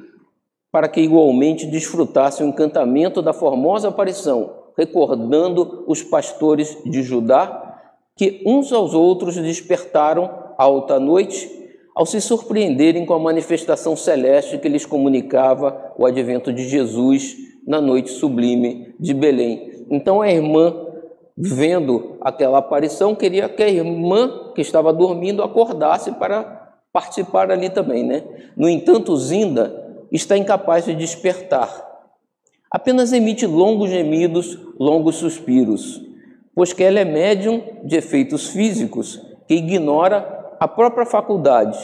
para 0.70 0.88
que 0.88 1.00
igualmente 1.00 1.66
desfrutasse 1.66 2.42
o 2.42 2.46
encantamento 2.46 3.22
da 3.22 3.32
formosa 3.32 3.88
aparição, 3.88 4.52
recordando 4.76 5.84
os 5.86 6.02
pastores 6.02 6.76
de 6.84 7.02
Judá, 7.02 7.80
que 8.16 8.42
uns 8.44 8.72
aos 8.72 8.94
outros 8.94 9.36
despertaram 9.36 10.30
alta 10.58 10.98
noite 11.00 11.56
ao 11.94 12.06
se 12.06 12.20
surpreenderem 12.20 13.04
com 13.04 13.14
a 13.14 13.18
manifestação 13.18 13.96
celeste 13.96 14.58
que 14.58 14.68
lhes 14.68 14.86
comunicava 14.86 15.92
o 15.98 16.06
advento 16.06 16.52
de 16.52 16.68
Jesus 16.68 17.36
na 17.66 17.80
noite 17.80 18.10
sublime 18.10 18.94
de 19.00 19.12
Belém. 19.12 19.84
Então 19.90 20.22
a 20.22 20.30
irmã, 20.30 20.74
vendo 21.36 22.16
aquela 22.20 22.58
aparição, 22.58 23.16
queria 23.16 23.48
que 23.48 23.62
a 23.62 23.68
irmã 23.68 24.52
que 24.54 24.60
estava 24.60 24.92
dormindo 24.92 25.42
acordasse 25.42 26.12
para 26.12 26.76
participar 26.92 27.50
ali 27.50 27.68
também, 27.68 28.04
né? 28.04 28.24
No 28.56 28.68
entanto, 28.68 29.16
Zinda 29.16 29.87
está 30.10 30.36
incapaz 30.36 30.84
de 30.84 30.94
despertar. 30.94 31.86
Apenas 32.70 33.12
emite 33.12 33.46
longos 33.46 33.90
gemidos, 33.90 34.58
longos 34.78 35.16
suspiros, 35.16 36.02
pois 36.54 36.72
que 36.72 36.84
ela 36.84 37.00
é 37.00 37.04
médium 37.04 37.62
de 37.84 37.96
efeitos 37.96 38.48
físicos 38.48 39.22
que 39.46 39.54
ignora 39.54 40.56
a 40.60 40.68
própria 40.68 41.06
faculdade, 41.06 41.78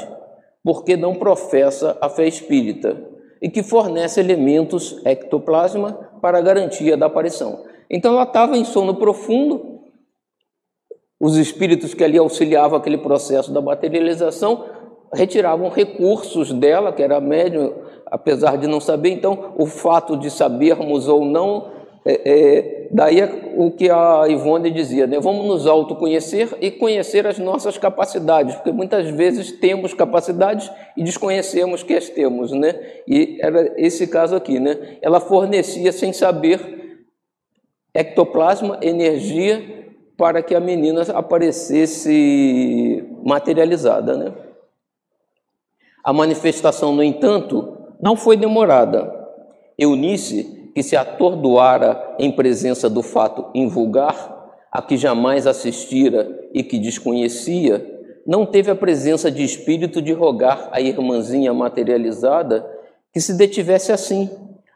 porque 0.63 0.97
não 0.97 1.15
professa 1.15 1.97
a 2.01 2.09
fé 2.09 2.27
espírita, 2.27 2.97
e 3.41 3.49
que 3.49 3.63
fornece 3.63 4.21
elementos 4.21 5.01
ectoplasma 5.05 5.93
para 6.21 6.41
garantia 6.41 6.97
da 6.97 7.07
aparição. 7.07 7.65
Então 7.91 8.15
ela 8.15 8.25
estava 8.25 8.57
em 8.57 8.65
sono 8.65 8.95
profundo, 8.95 9.81
os 11.21 11.37
espíritos 11.37 11.95
que 11.95 12.03
ali 12.03 12.19
auxiliavam 12.19 12.79
aquele 12.79 12.99
processo 12.99 13.53
da 13.53 13.61
materialização 13.61 14.65
retiravam 15.13 15.69
recursos 15.69 16.53
dela, 16.53 16.93
que 16.93 17.03
era 17.03 17.21
médium, 17.21 17.73
apesar 18.07 18.57
de 18.57 18.67
não 18.67 18.81
saber. 18.81 19.11
Então, 19.11 19.55
o 19.57 19.67
fato 19.67 20.17
de 20.17 20.31
sabermos 20.31 21.09
ou 21.09 21.25
não 21.25 21.75
é, 22.07 22.21
é, 22.27 22.89
daí 22.91 23.19
é 23.19 23.55
o 23.57 23.71
que 23.71 23.89
a 23.89 24.25
Ivone 24.29 24.71
dizia, 24.71 25.07
né? 25.07 25.19
vamos 25.19 25.47
nos 25.47 25.67
autoconhecer 25.67 26.51
e 26.61 26.71
conhecer 26.71 27.27
as 27.27 27.39
nossas 27.39 27.79
capacidades, 27.79 28.55
porque 28.57 28.73
muitas 28.73 29.09
vezes 29.09 29.53
temos 29.53 29.95
capacidades 29.95 30.71
e 30.95 31.03
desconhecemos 31.03 31.83
que 31.83 31.95
as 31.95 32.11
temos, 32.11 32.53
né? 32.53 32.75
E 33.09 33.39
era 33.41 33.73
esse 33.79 34.07
caso 34.07 34.37
aqui, 34.37 34.61
né? 34.61 34.99
Ela 35.01 35.19
fornecia 35.19 35.93
sem 35.93 36.13
saber 36.13 37.07
ectoplasma, 37.95 38.79
energia 38.83 39.63
para 40.15 40.43
que 40.43 40.55
a 40.55 40.61
menina 40.61 41.03
aparecesse 41.15 43.03
materializada, 43.25 44.15
né? 44.15 44.33
A 46.05 46.13
manifestação, 46.13 46.95
no 46.95 47.03
entanto, 47.03 47.79
não 48.01 48.15
foi 48.15 48.37
demorada. 48.37 49.11
Eunice 49.79 50.71
que 50.75 50.83
se 50.83 50.95
atordoara 50.95 52.17
em 52.19 52.31
presença 52.31 52.91
do 52.91 53.03
fato 53.03 53.47
invulgar, 53.55 54.33
a 54.71 54.83
que 54.83 54.97
jamais 54.97 55.47
assistira 55.47 56.29
e 56.53 56.63
que 56.63 56.79
desconhecia, 56.79 57.91
não 58.27 58.45
teve 58.45 58.71
a 58.71 58.77
presença 58.77 59.31
de 59.31 59.43
espírito 59.43 60.03
de 60.03 60.13
rogar 60.13 60.69
à 60.73 60.81
irmãzinha 60.81 61.55
materializada 61.55 62.69
que 63.13 63.21
se 63.21 63.35
detivesse 63.35 63.93
assim, 63.93 64.29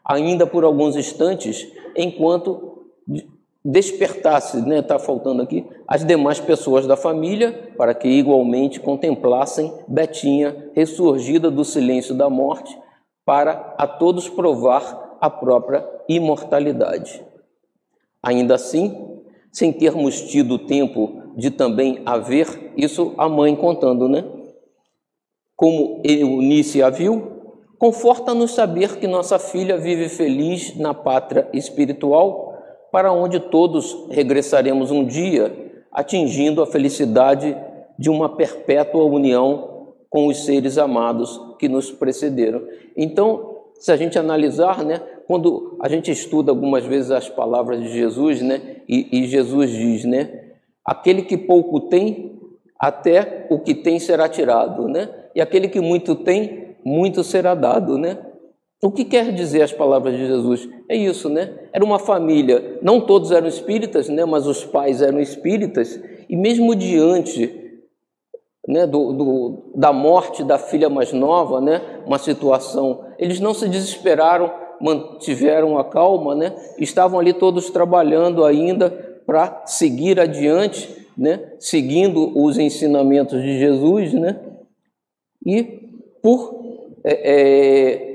ainda 0.05 0.47
por 0.47 0.63
alguns 0.63 0.95
instantes, 0.95 1.67
enquanto 1.95 2.85
despertasse, 3.63 4.61
né, 4.61 4.79
está 4.79 4.97
faltando 4.97 5.41
aqui, 5.41 5.67
as 5.87 6.05
demais 6.05 6.39
pessoas 6.39 6.87
da 6.87 6.95
família, 6.95 7.73
para 7.77 7.93
que 7.93 8.07
igualmente 8.07 8.79
contemplassem 8.79 9.73
Betinha 9.87 10.71
ressurgida 10.73 11.51
do 11.51 11.65
silêncio 11.65 12.15
da 12.15 12.29
morte, 12.29 12.77
para 13.25 13.75
a 13.77 13.85
todos 13.85 14.29
provar 14.29 15.17
a 15.21 15.29
própria 15.29 15.85
imortalidade. 16.07 17.23
Ainda 18.23 18.55
assim, 18.55 19.21
sem 19.51 19.71
termos 19.71 20.21
tido 20.21 20.57
tempo 20.57 21.33
de 21.35 21.51
também 21.51 22.01
haver, 22.05 22.73
isso 22.75 23.13
a 23.17 23.27
mãe 23.27 23.55
contando, 23.55 24.07
né? 24.07 24.23
Como 25.55 26.01
Eunice 26.03 26.81
a 26.81 26.89
viu, 26.89 27.55
conforta-nos 27.77 28.51
saber 28.51 28.97
que 28.97 29.07
nossa 29.07 29.37
filha 29.37 29.77
vive 29.77 30.09
feliz 30.09 30.77
na 30.77 30.93
pátria 30.93 31.49
espiritual, 31.53 32.48
para 32.91 33.11
onde 33.11 33.39
todos 33.39 34.07
regressaremos 34.09 34.91
um 34.91 35.05
dia, 35.05 35.71
atingindo 35.91 36.61
a 36.61 36.67
felicidade 36.67 37.55
de 37.97 38.09
uma 38.09 38.29
perpétua 38.29 39.03
união 39.03 39.87
com 40.09 40.27
os 40.27 40.45
seres 40.45 40.77
amados 40.77 41.39
que 41.59 41.67
nos 41.67 41.91
precederam. 41.91 42.63
Então, 42.95 43.57
se 43.79 43.91
a 43.91 43.95
gente 43.95 44.17
analisar, 44.17 44.83
né, 44.83 45.01
quando 45.27 45.77
a 45.81 45.87
gente 45.87 46.11
estuda 46.11 46.51
algumas 46.51 46.85
vezes 46.85 47.11
as 47.11 47.29
palavras 47.29 47.79
de 47.81 47.89
Jesus, 47.89 48.41
né, 48.41 48.77
e, 48.87 49.07
e 49.11 49.27
Jesus 49.27 49.69
diz, 49.69 50.05
né, 50.05 50.45
aquele 50.83 51.21
que 51.21 51.37
pouco 51.37 51.81
tem, 51.81 52.39
até 52.79 53.45
o 53.49 53.59
que 53.59 53.75
tem 53.75 53.99
será 53.99 54.27
tirado, 54.27 54.87
né, 54.87 55.09
e 55.35 55.41
aquele 55.41 55.67
que 55.67 55.79
muito 55.79 56.15
tem, 56.15 56.75
muito 56.83 57.23
será 57.23 57.53
dado, 57.53 57.97
né. 57.97 58.17
O 58.81 58.91
que 58.91 59.03
quer 59.03 59.33
dizer 59.33 59.61
as 59.61 59.73
palavras 59.73 60.15
de 60.15 60.25
Jesus? 60.25 60.69
É 60.87 60.95
isso, 60.95 61.29
né? 61.29 61.53
Era 61.73 61.83
uma 61.83 61.99
família, 61.99 62.79
não 62.81 63.01
todos 63.01 63.31
eram 63.31 63.47
espíritas, 63.47 64.07
né? 64.07 64.23
Mas 64.23 64.47
os 64.47 64.63
pais 64.63 65.01
eram 65.01 65.19
espíritas 65.19 65.99
e 66.29 66.35
mesmo 66.35 66.73
diante 66.75 67.59
né, 68.69 68.85
do, 68.85 69.11
do, 69.13 69.71
da 69.73 69.91
morte 69.91 70.43
da 70.43 70.59
filha 70.59 70.89
mais 70.89 71.11
nova, 71.11 71.59
né, 71.59 71.81
uma 72.05 72.19
situação. 72.19 73.03
Eles 73.17 73.39
não 73.39 73.51
se 73.51 73.67
desesperaram, 73.67 74.53
mantiveram 74.79 75.79
a 75.79 75.83
calma, 75.83 76.35
né, 76.35 76.55
estavam 76.77 77.19
ali 77.19 77.33
todos 77.33 77.71
trabalhando 77.71 78.45
ainda 78.45 78.91
para 79.25 79.63
seguir 79.65 80.19
adiante, 80.19 81.07
né, 81.17 81.53
seguindo 81.59 82.31
os 82.39 82.59
ensinamentos 82.59 83.41
de 83.41 83.57
Jesus, 83.57 84.13
né, 84.13 84.39
e 85.43 85.63
por 86.21 86.59
é, 87.03 87.31
é, 87.31 88.08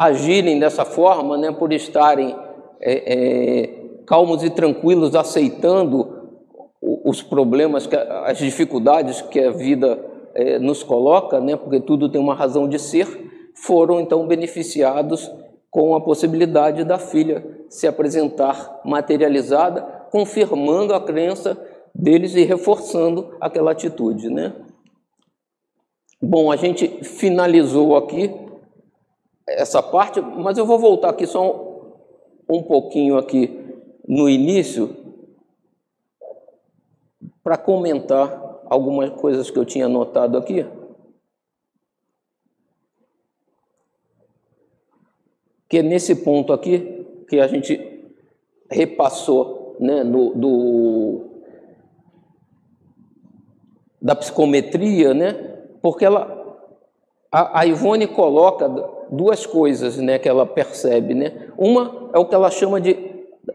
agirem 0.00 0.58
dessa 0.58 0.86
forma, 0.86 1.36
né, 1.36 1.52
por 1.52 1.74
estarem 1.74 2.34
é, 2.80 3.12
é 3.12 3.80
calmos 4.06 4.42
e 4.42 4.48
tranquilos, 4.48 5.14
aceitando 5.14 6.18
os 7.04 7.22
problemas, 7.22 7.86
as 8.24 8.38
dificuldades 8.38 9.20
que 9.20 9.38
a 9.38 9.50
vida 9.50 10.02
é, 10.34 10.58
nos 10.58 10.82
coloca, 10.82 11.38
né, 11.38 11.54
porque 11.54 11.80
tudo 11.80 12.08
tem 12.08 12.18
uma 12.18 12.34
razão 12.34 12.66
de 12.66 12.78
ser, 12.78 13.52
foram 13.54 14.00
então 14.00 14.26
beneficiados 14.26 15.30
com 15.70 15.94
a 15.94 16.00
possibilidade 16.00 16.82
da 16.82 16.98
filha 16.98 17.44
se 17.68 17.86
apresentar 17.86 18.80
materializada, 18.82 19.82
confirmando 20.10 20.94
a 20.94 21.00
crença 21.00 21.58
deles 21.94 22.34
e 22.34 22.42
reforçando 22.42 23.36
aquela 23.38 23.72
atitude, 23.72 24.30
né? 24.30 24.54
Bom, 26.22 26.50
a 26.50 26.56
gente 26.56 26.88
finalizou 27.04 27.96
aqui 27.96 28.49
essa 29.50 29.82
parte, 29.82 30.20
mas 30.20 30.58
eu 30.58 30.66
vou 30.66 30.78
voltar 30.78 31.10
aqui 31.10 31.26
só 31.26 31.42
um, 32.48 32.56
um 32.58 32.62
pouquinho 32.62 33.16
aqui 33.16 33.58
no 34.06 34.28
início 34.28 34.96
para 37.42 37.56
comentar 37.56 38.60
algumas 38.66 39.10
coisas 39.10 39.50
que 39.50 39.58
eu 39.58 39.64
tinha 39.64 39.86
anotado 39.86 40.38
aqui. 40.38 40.64
Que 45.68 45.78
é 45.78 45.82
nesse 45.82 46.16
ponto 46.16 46.52
aqui 46.52 47.24
que 47.28 47.38
a 47.38 47.46
gente 47.46 48.14
repassou 48.70 49.76
né, 49.80 50.04
no, 50.04 50.34
do, 50.34 51.30
da 54.00 54.14
psicometria, 54.14 55.14
né, 55.14 55.32
porque 55.80 56.04
ela 56.04 56.39
a, 57.32 57.64
Ivone 57.64 58.08
coloca 58.08 58.68
duas 59.08 59.46
coisas 59.46 59.96
né, 59.96 60.18
que 60.18 60.28
ela 60.28 60.44
percebe. 60.44 61.14
Né? 61.14 61.48
Uma 61.56 62.10
é 62.12 62.18
o 62.18 62.24
que 62.24 62.34
ela 62.34 62.50
chama 62.50 62.80
de 62.80 62.96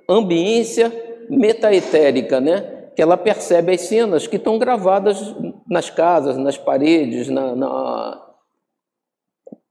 ambiência 0.08 0.92
metaetérica, 1.30 2.40
né? 2.40 2.90
que 2.96 3.02
ela 3.02 3.18
percebe 3.18 3.74
as 3.74 3.82
cenas 3.82 4.28
que 4.28 4.38
estão 4.38 4.58
gravadas 4.58 5.36
nas 5.70 5.90
casas, 5.90 6.38
nas 6.38 6.58
paredes, 6.58 7.28
na, 7.28 7.54
na, 7.54 8.26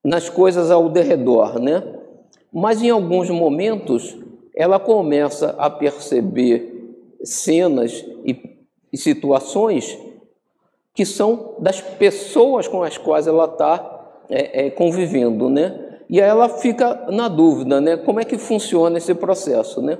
nas 0.04 0.28
coisas 0.28 0.70
ao 0.70 0.90
derredor. 0.90 1.58
Né? 1.58 1.82
Mas 2.52 2.82
em 2.82 2.90
alguns 2.90 3.30
momentos 3.30 4.16
ela 4.54 4.78
começa 4.78 5.54
a 5.58 5.70
perceber 5.70 6.94
cenas 7.24 8.04
e, 8.24 8.58
e 8.92 8.98
situações 8.98 9.98
que 10.94 11.04
são 11.06 11.56
das 11.58 11.80
pessoas 11.80 12.68
com 12.68 12.82
as 12.82 12.96
quais 12.96 13.26
ela 13.26 13.46
está 13.46 13.93
é, 14.28 14.66
é, 14.66 14.70
convivendo, 14.70 15.48
né? 15.48 15.98
E 16.08 16.20
aí 16.20 16.28
ela 16.28 16.48
fica 16.48 17.06
na 17.10 17.28
dúvida, 17.28 17.80
né? 17.80 17.96
Como 17.96 18.20
é 18.20 18.24
que 18.24 18.38
funciona 18.38 18.98
esse 18.98 19.14
processo, 19.14 19.80
né? 19.80 19.98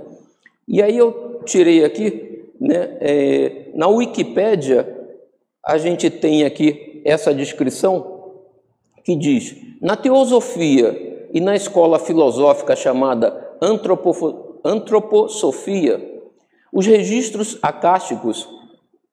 E 0.66 0.82
aí 0.82 0.96
eu 0.96 1.40
tirei 1.44 1.84
aqui, 1.84 2.50
né? 2.60 2.96
É, 3.00 3.66
na 3.74 3.88
Wikipédia 3.88 4.86
a 5.64 5.78
gente 5.78 6.10
tem 6.10 6.44
aqui 6.44 7.00
essa 7.04 7.34
descrição 7.34 8.32
que 9.04 9.16
diz: 9.16 9.56
na 9.80 9.96
teosofia 9.96 11.28
e 11.32 11.40
na 11.40 11.54
escola 11.54 11.98
filosófica 11.98 12.76
chamada 12.76 13.56
antropo, 13.60 14.60
antroposofia, 14.64 16.22
os 16.72 16.86
registros 16.86 17.58
acásticos, 17.62 18.48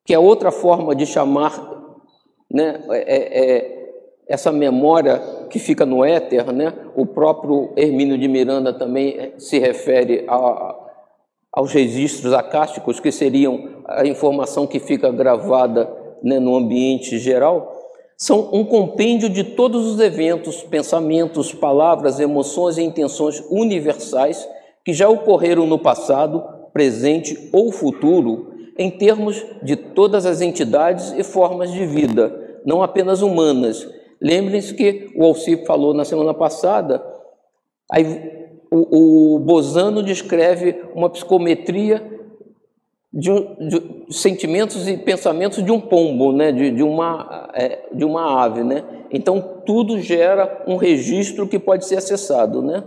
que 0.06 0.14
é 0.14 0.20
outra 0.20 0.52
forma 0.52 0.96
de 0.96 1.06
chamar 1.06 1.72
né, 2.50 2.84
é, 2.90 2.98
é, 2.98 3.56
é, 3.56 3.81
essa 4.32 4.52
memória 4.52 5.22
que 5.50 5.60
fica 5.60 5.86
no 5.86 6.06
éter, 6.06 6.52
né, 6.54 6.74
o 6.96 7.06
próprio 7.06 7.74
Hermínio 7.76 8.18
de 8.18 8.28
Miranda 8.28 8.72
também 8.72 9.34
se 9.38 9.60
refere 9.60 10.24
a, 10.28 10.76
aos 11.52 11.74
registros 11.74 12.32
acásticos, 12.32 13.00
que 13.00 13.12
seriam 13.12 13.82
a 13.86 14.08
informação 14.08 14.66
que 14.66 14.80
fica 14.80 15.12
gravada 15.12 15.92
né, 16.24 16.40
no 16.40 16.56
ambiente 16.56 17.20
geral, 17.20 17.78
são 18.16 18.50
um 18.54 18.64
compêndio 18.64 19.30
de 19.30 19.44
todos 19.44 19.86
os 19.86 20.00
eventos, 20.00 20.62
pensamentos, 20.64 21.54
palavras, 21.54 22.20
emoções 22.20 22.78
e 22.78 22.84
intenções 22.84 23.44
universais 23.50 24.48
que 24.86 24.94
já 24.94 25.10
ocorreram 25.10 25.66
no 25.66 25.78
passado, 25.78 26.44
presente 26.72 27.50
ou 27.52 27.72
futuro, 27.72 28.54
em 28.78 28.90
termos 28.90 29.44
de 29.62 29.76
todas 29.76 30.26
as 30.26 30.40
entidades 30.40 31.12
e 31.18 31.24
formas 31.24 31.72
de 31.72 31.86
vida, 31.86 32.60
não 32.66 32.82
apenas 32.82 33.22
humanas. 33.22 33.88
Lembrem-se 34.22 34.74
que 34.76 35.12
o 35.16 35.24
Alci 35.24 35.66
falou 35.66 35.94
na 35.94 36.06
semana 36.06 36.34
passada, 36.34 37.04
aí, 37.92 38.50
o, 38.72 39.36
o 39.36 39.40
Bozano 39.40 40.04
descreve 40.04 40.84
uma 40.94 41.10
psicometria 41.10 42.22
de, 43.12 43.30
de, 43.32 44.14
sentimentos 44.14 44.88
e 44.88 44.96
pensamentos 44.96 45.64
de 45.64 45.72
um 45.72 45.82
pombo, 45.82 46.32
né? 46.32 46.52
de, 46.52 46.72
de, 46.72 46.84
uma, 46.84 47.50
é, 47.54 47.90
de 47.92 48.06
uma 48.06 48.44
ave. 48.44 48.64
Né? 48.64 48.84
Então, 49.12 49.62
tudo 49.66 50.00
gera 50.00 50.64
um 50.68 50.78
registro 50.78 51.48
que 51.48 51.60
pode 51.60 51.86
ser 51.86 51.98
acessado. 51.98 52.62
Né? 52.62 52.84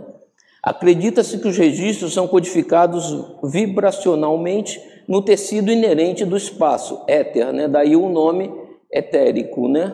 Acredita-se 0.63 1.37
que 1.37 1.47
os 1.47 1.57
registros 1.57 2.13
são 2.13 2.27
codificados 2.27 3.13
vibracionalmente 3.43 4.81
no 5.07 5.21
tecido 5.21 5.71
inerente 5.71 6.25
do 6.25 6.35
espaço, 6.35 7.03
éter, 7.07 7.53
né? 7.53 7.67
daí 7.67 7.95
o 7.95 8.09
nome 8.09 8.51
etérico. 8.91 9.67
Né? 9.67 9.93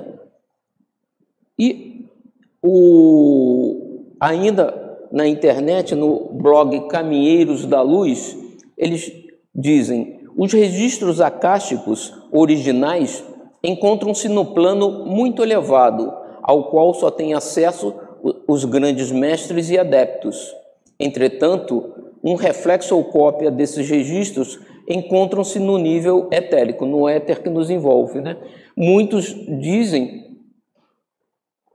E 1.58 2.06
o, 2.64 4.06
ainda 4.20 4.98
na 5.12 5.28
internet, 5.28 5.94
no 5.96 6.30
blog 6.34 6.88
Caminheiros 6.88 7.66
da 7.66 7.82
Luz, 7.82 8.38
eles 8.78 9.12
dizem: 9.54 10.20
os 10.38 10.52
registros 10.54 11.20
acásticos 11.20 12.14
originais 12.32 13.24
encontram-se 13.64 14.28
no 14.28 14.54
plano 14.54 15.06
muito 15.06 15.44
elevado, 15.44 16.12
ao 16.42 16.70
qual 16.70 16.94
só 16.94 17.12
têm 17.12 17.34
acesso 17.34 17.94
os 18.48 18.66
grandes 18.66 19.12
mestres 19.12 19.70
e 19.70 19.78
adeptos. 19.78 20.56
Entretanto, 21.00 21.94
um 22.24 22.36
reflexo 22.36 22.96
ou 22.96 23.04
cópia 23.06 23.50
desses 23.50 23.90
registros 23.90 24.60
encontram-se 24.88 25.60
no 25.60 25.78
nível 25.78 26.28
etérico, 26.32 26.86
no 26.86 27.08
éter 27.08 27.42
que 27.42 27.50
nos 27.50 27.70
envolve. 27.70 28.22
Né? 28.22 28.38
Muitos 28.76 29.36
dizem 29.60 30.31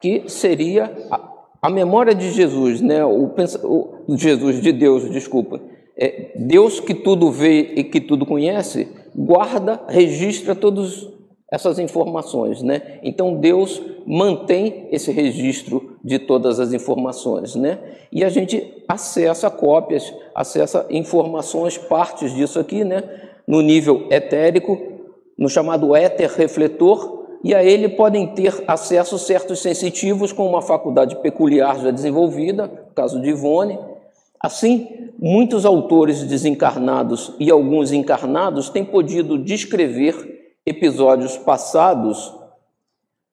que 0.07 0.29
seria 0.29 0.93
a, 1.11 1.21
a 1.63 1.69
memória 1.69 2.15
de 2.15 2.31
Jesus, 2.31 2.81
né? 2.81 3.05
o, 3.05 3.29
o 4.07 4.17
Jesus 4.17 4.63
de 4.63 4.71
Deus, 4.71 5.11
desculpa. 5.11 5.61
É, 5.99 6.31
Deus 6.37 6.79
que 6.79 6.95
tudo 6.95 7.33
vê 7.33 7.73
e 7.75 7.83
que 7.83 8.01
tudo 8.01 8.25
conhece, 8.25 8.87
guarda, 9.17 9.81
registra 9.89 10.55
todas 10.55 11.09
essas 11.51 11.79
informações, 11.79 12.63
né? 12.63 13.01
Então 13.03 13.37
Deus 13.37 13.83
mantém 14.07 14.89
esse 14.93 15.11
registro 15.11 15.97
de 16.05 16.19
todas 16.19 16.61
as 16.61 16.73
informações, 16.73 17.57
né? 17.57 17.79
E 18.13 18.23
a 18.23 18.29
gente 18.29 18.85
acessa 18.89 19.51
cópias, 19.51 20.13
acessa 20.35 20.87
informações, 20.91 21.79
partes 21.79 22.33
disso 22.35 22.61
aqui, 22.61 22.85
né? 22.85 23.03
No 23.47 23.61
nível 23.61 24.07
etérico, 24.11 24.79
no 25.39 25.49
chamado 25.49 25.97
éter 25.97 26.31
refletor, 26.31 27.26
e 27.47 27.55
a 27.55 27.63
ele 27.63 27.89
podem 27.89 28.27
ter 28.35 28.65
acesso 28.67 29.17
certos 29.21 29.61
sensitivos 29.61 30.33
com 30.33 30.49
uma 30.49 30.61
faculdade 30.61 31.15
peculiar 31.23 31.79
já 31.79 31.93
desenvolvida, 31.93 32.69
caso 32.93 33.21
de 33.23 33.29
Ivone. 33.29 33.79
Assim, 34.41 35.13
muitos 35.17 35.65
autores 35.65 36.25
desencarnados 36.25 37.33
e 37.39 37.49
alguns 37.49 37.93
encarnados 37.93 38.69
têm 38.69 38.85
podido 38.85 39.39
descrever 39.39 40.57
episódios 40.67 41.37
passados 41.37 42.35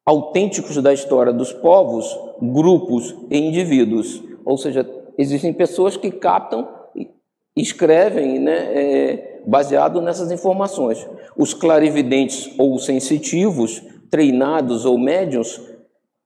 autênticos 0.05 0.77
da 0.77 0.93
história 0.93 1.33
dos 1.33 1.51
povos, 1.51 2.15
grupos 2.39 3.15
e 3.31 3.39
indivíduos. 3.39 4.21
Ou 4.45 4.59
seja, 4.59 4.87
existem 5.17 5.51
pessoas 5.51 5.97
que 5.97 6.11
captam 6.11 6.67
e 6.95 7.09
escrevem 7.57 8.37
né, 8.37 8.57
é, 8.75 9.41
baseado 9.47 9.99
nessas 10.01 10.31
informações. 10.31 11.03
Os 11.35 11.51
clarividentes 11.55 12.53
ou 12.59 12.77
sensitivos, 12.77 13.81
treinados 14.13 14.85
ou 14.85 14.95
médiums, 14.95 15.59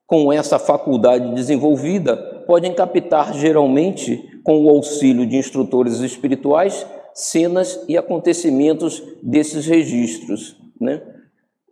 com 0.05 0.33
essa 0.33 0.59
faculdade 0.59 1.33
desenvolvida, 1.33 2.17
podem 2.45 2.73
captar 2.73 3.33
geralmente, 3.33 4.41
com 4.43 4.65
o 4.65 4.69
auxílio 4.69 5.25
de 5.25 5.37
instrutores 5.37 6.01
espirituais, 6.01 6.85
cenas 7.13 7.81
e 7.87 7.97
acontecimentos 7.97 9.01
desses 9.23 9.65
registros. 9.65 10.57
Né? 10.77 11.01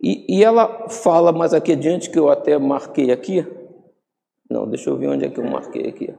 E, 0.02 0.38
e 0.38 0.42
ela 0.42 0.88
fala 0.88 1.32
mais 1.32 1.52
aqui 1.52 1.72
adiante, 1.72 2.08
que 2.08 2.18
eu 2.18 2.30
até 2.30 2.56
marquei 2.56 3.10
aqui. 3.10 3.46
Não, 4.48 4.66
deixa 4.66 4.88
eu 4.88 4.96
ver 4.96 5.08
onde 5.08 5.26
é 5.26 5.28
que 5.28 5.38
eu 5.38 5.44
marquei 5.44 5.86
aqui. 5.86 6.14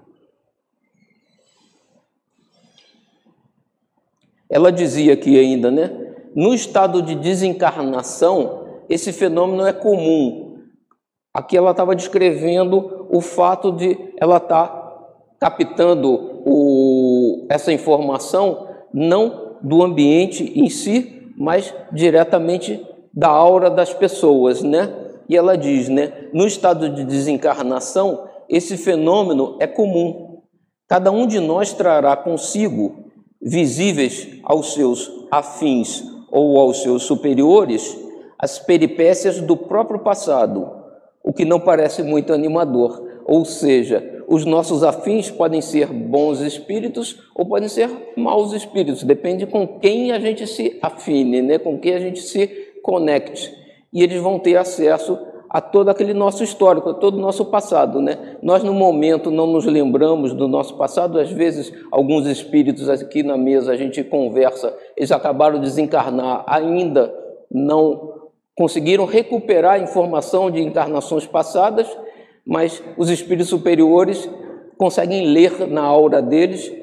Ela 4.47 4.71
dizia 4.71 5.13
aqui 5.13 5.39
ainda, 5.39 5.71
né? 5.71 6.13
No 6.35 6.53
estado 6.53 7.01
de 7.01 7.15
desencarnação, 7.15 8.66
esse 8.89 9.11
fenômeno 9.11 9.65
é 9.65 9.73
comum. 9.73 10.57
Aqui 11.33 11.55
ela 11.55 11.71
estava 11.71 11.95
descrevendo 11.95 13.07
o 13.11 13.21
fato 13.21 13.71
de 13.71 13.97
ela 14.17 14.38
estar 14.38 14.67
tá 14.67 14.88
captando 15.39 16.41
o, 16.45 17.45
essa 17.49 17.71
informação 17.71 18.67
não 18.93 19.57
do 19.61 19.83
ambiente 19.83 20.51
em 20.59 20.69
si, 20.69 21.31
mas 21.38 21.73
diretamente 21.91 22.83
da 23.13 23.27
aura 23.27 23.69
das 23.69 23.93
pessoas, 23.93 24.63
né? 24.63 24.93
E 25.29 25.35
ela 25.35 25.57
diz, 25.57 25.89
né? 25.89 26.29
No 26.33 26.47
estado 26.47 26.89
de 26.89 27.03
desencarnação, 27.03 28.27
esse 28.49 28.77
fenômeno 28.77 29.57
é 29.59 29.67
comum. 29.67 30.41
Cada 30.88 31.11
um 31.11 31.27
de 31.27 31.39
nós 31.39 31.73
trará 31.73 32.15
consigo, 32.15 33.11
visíveis 33.41 34.39
aos 34.43 34.73
seus 34.73 35.11
afins 35.29 36.03
ou 36.31 36.59
aos 36.59 36.81
seus 36.81 37.03
superiores, 37.03 37.97
as 38.38 38.59
peripécias 38.59 39.41
do 39.41 39.57
próprio 39.57 39.99
passado, 39.99 40.69
o 41.23 41.33
que 41.33 41.45
não 41.45 41.59
parece 41.59 42.03
muito 42.03 42.33
animador. 42.33 43.05
Ou 43.25 43.43
seja, 43.43 44.23
os 44.27 44.45
nossos 44.45 44.83
afins 44.83 45.29
podem 45.29 45.61
ser 45.61 45.88
bons 45.88 46.39
espíritos 46.41 47.21
ou 47.35 47.45
podem 47.45 47.67
ser 47.67 47.89
maus 48.15 48.53
espíritos, 48.53 49.03
depende 49.03 49.45
com 49.45 49.67
quem 49.79 50.11
a 50.11 50.19
gente 50.19 50.45
se 50.47 50.77
afine, 50.81 51.41
né? 51.41 51.57
com 51.57 51.77
quem 51.77 51.93
a 51.93 51.99
gente 51.99 52.21
se 52.21 52.67
Connect. 52.81 53.53
E 53.91 54.01
eles 54.01 54.21
vão 54.21 54.39
ter 54.39 54.55
acesso 54.55 55.17
a 55.49 55.59
todo 55.59 55.89
aquele 55.89 56.13
nosso 56.13 56.43
histórico, 56.43 56.89
a 56.89 56.93
todo 56.93 57.17
o 57.17 57.21
nosso 57.21 57.45
passado, 57.45 58.01
né? 58.01 58.38
Nós 58.41 58.63
no 58.63 58.73
momento 58.73 59.31
não 59.31 59.47
nos 59.47 59.65
lembramos 59.65 60.33
do 60.33 60.47
nosso 60.47 60.75
passado, 60.77 61.19
às 61.19 61.31
vezes 61.31 61.71
alguns 61.91 62.25
espíritos 62.27 62.89
aqui 62.89 63.23
na 63.23 63.38
mesa 63.38 63.71
a 63.71 63.77
gente 63.77 64.03
conversa, 64.03 64.75
eles 64.95 65.11
acabaram 65.11 65.55
de 65.59 65.65
desencarnar, 65.65 66.43
ainda 66.47 67.13
não 67.49 68.16
conseguiram 68.57 69.05
recuperar 69.05 69.75
a 69.75 69.79
informação 69.79 70.49
de 70.49 70.59
encarnações 70.59 71.27
passadas, 71.27 71.87
mas 72.43 72.83
os 72.97 73.07
espíritos 73.09 73.49
superiores 73.49 74.27
conseguem 74.77 75.27
ler 75.27 75.67
na 75.67 75.83
aura 75.83 76.21
deles 76.21 76.73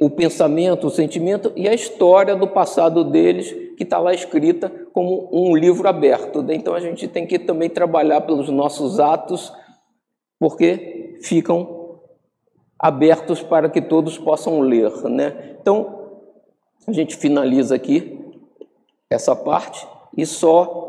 o 0.00 0.08
pensamento, 0.08 0.86
o 0.86 0.90
sentimento 0.90 1.52
e 1.56 1.68
a 1.68 1.74
história 1.74 2.34
do 2.34 2.46
passado 2.46 3.04
deles, 3.04 3.52
que 3.76 3.82
está 3.82 3.98
lá 3.98 4.14
escrita 4.14 4.70
como 4.92 5.28
um 5.30 5.54
livro 5.54 5.86
aberto. 5.86 6.44
Então 6.50 6.74
a 6.74 6.80
gente 6.80 7.06
tem 7.06 7.26
que 7.26 7.38
também 7.38 7.68
trabalhar 7.68 8.22
pelos 8.22 8.48
nossos 8.48 8.98
atos, 8.98 9.52
porque 10.38 11.18
ficam 11.20 11.98
abertos 12.78 13.42
para 13.42 13.68
que 13.68 13.82
todos 13.82 14.16
possam 14.16 14.60
ler. 14.60 14.92
Né? 15.10 15.56
Então 15.60 16.12
a 16.86 16.92
gente 16.92 17.16
finaliza 17.16 17.74
aqui 17.74 18.21
essa 19.12 19.36
parte 19.36 19.86
e 20.16 20.26
só 20.26 20.82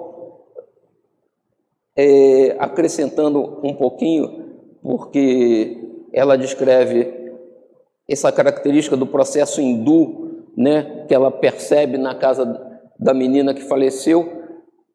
é, 1.95 2.55
acrescentando 2.59 3.59
um 3.63 3.73
pouquinho, 3.73 4.57
porque 4.81 5.77
ela 6.11 6.37
descreve 6.37 7.23
essa 8.07 8.31
característica 8.31 8.97
do 8.97 9.07
processo 9.07 9.61
hindu, 9.61 10.43
né, 10.55 11.05
que 11.07 11.13
ela 11.13 11.31
percebe 11.31 11.97
na 11.97 12.13
casa 12.13 12.45
da 12.99 13.13
menina 13.13 13.53
que 13.53 13.61
faleceu. 13.61 14.43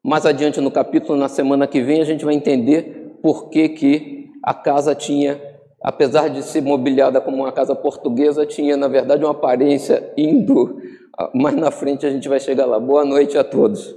Mais 0.03 0.25
adiante 0.25 0.61
no 0.61 0.71
capítulo, 0.71 1.17
na 1.17 1.27
semana 1.27 1.67
que 1.67 1.81
vem, 1.81 2.01
a 2.01 2.05
gente 2.05 2.23
vai 2.23 2.33
entender 2.33 3.17
por 3.21 3.49
que, 3.49 3.69
que 3.69 4.31
a 4.43 4.53
casa 4.53 4.95
tinha, 4.95 5.39
apesar 5.81 6.29
de 6.29 6.43
ser 6.43 6.61
mobiliada 6.61 7.21
como 7.21 7.37
uma 7.37 7.51
casa 7.51 7.75
portuguesa, 7.75 8.45
tinha, 8.45 8.75
na 8.75 8.87
verdade, 8.87 9.23
uma 9.23 9.31
aparência 9.31 10.11
hindu. 10.17 10.81
Mais 11.33 11.55
na 11.55 11.71
frente 11.71 12.05
a 12.05 12.09
gente 12.09 12.29
vai 12.29 12.39
chegar 12.39 12.65
lá. 12.65 12.79
Boa 12.79 13.03
noite 13.03 13.37
a 13.37 13.43
todos. 13.43 13.95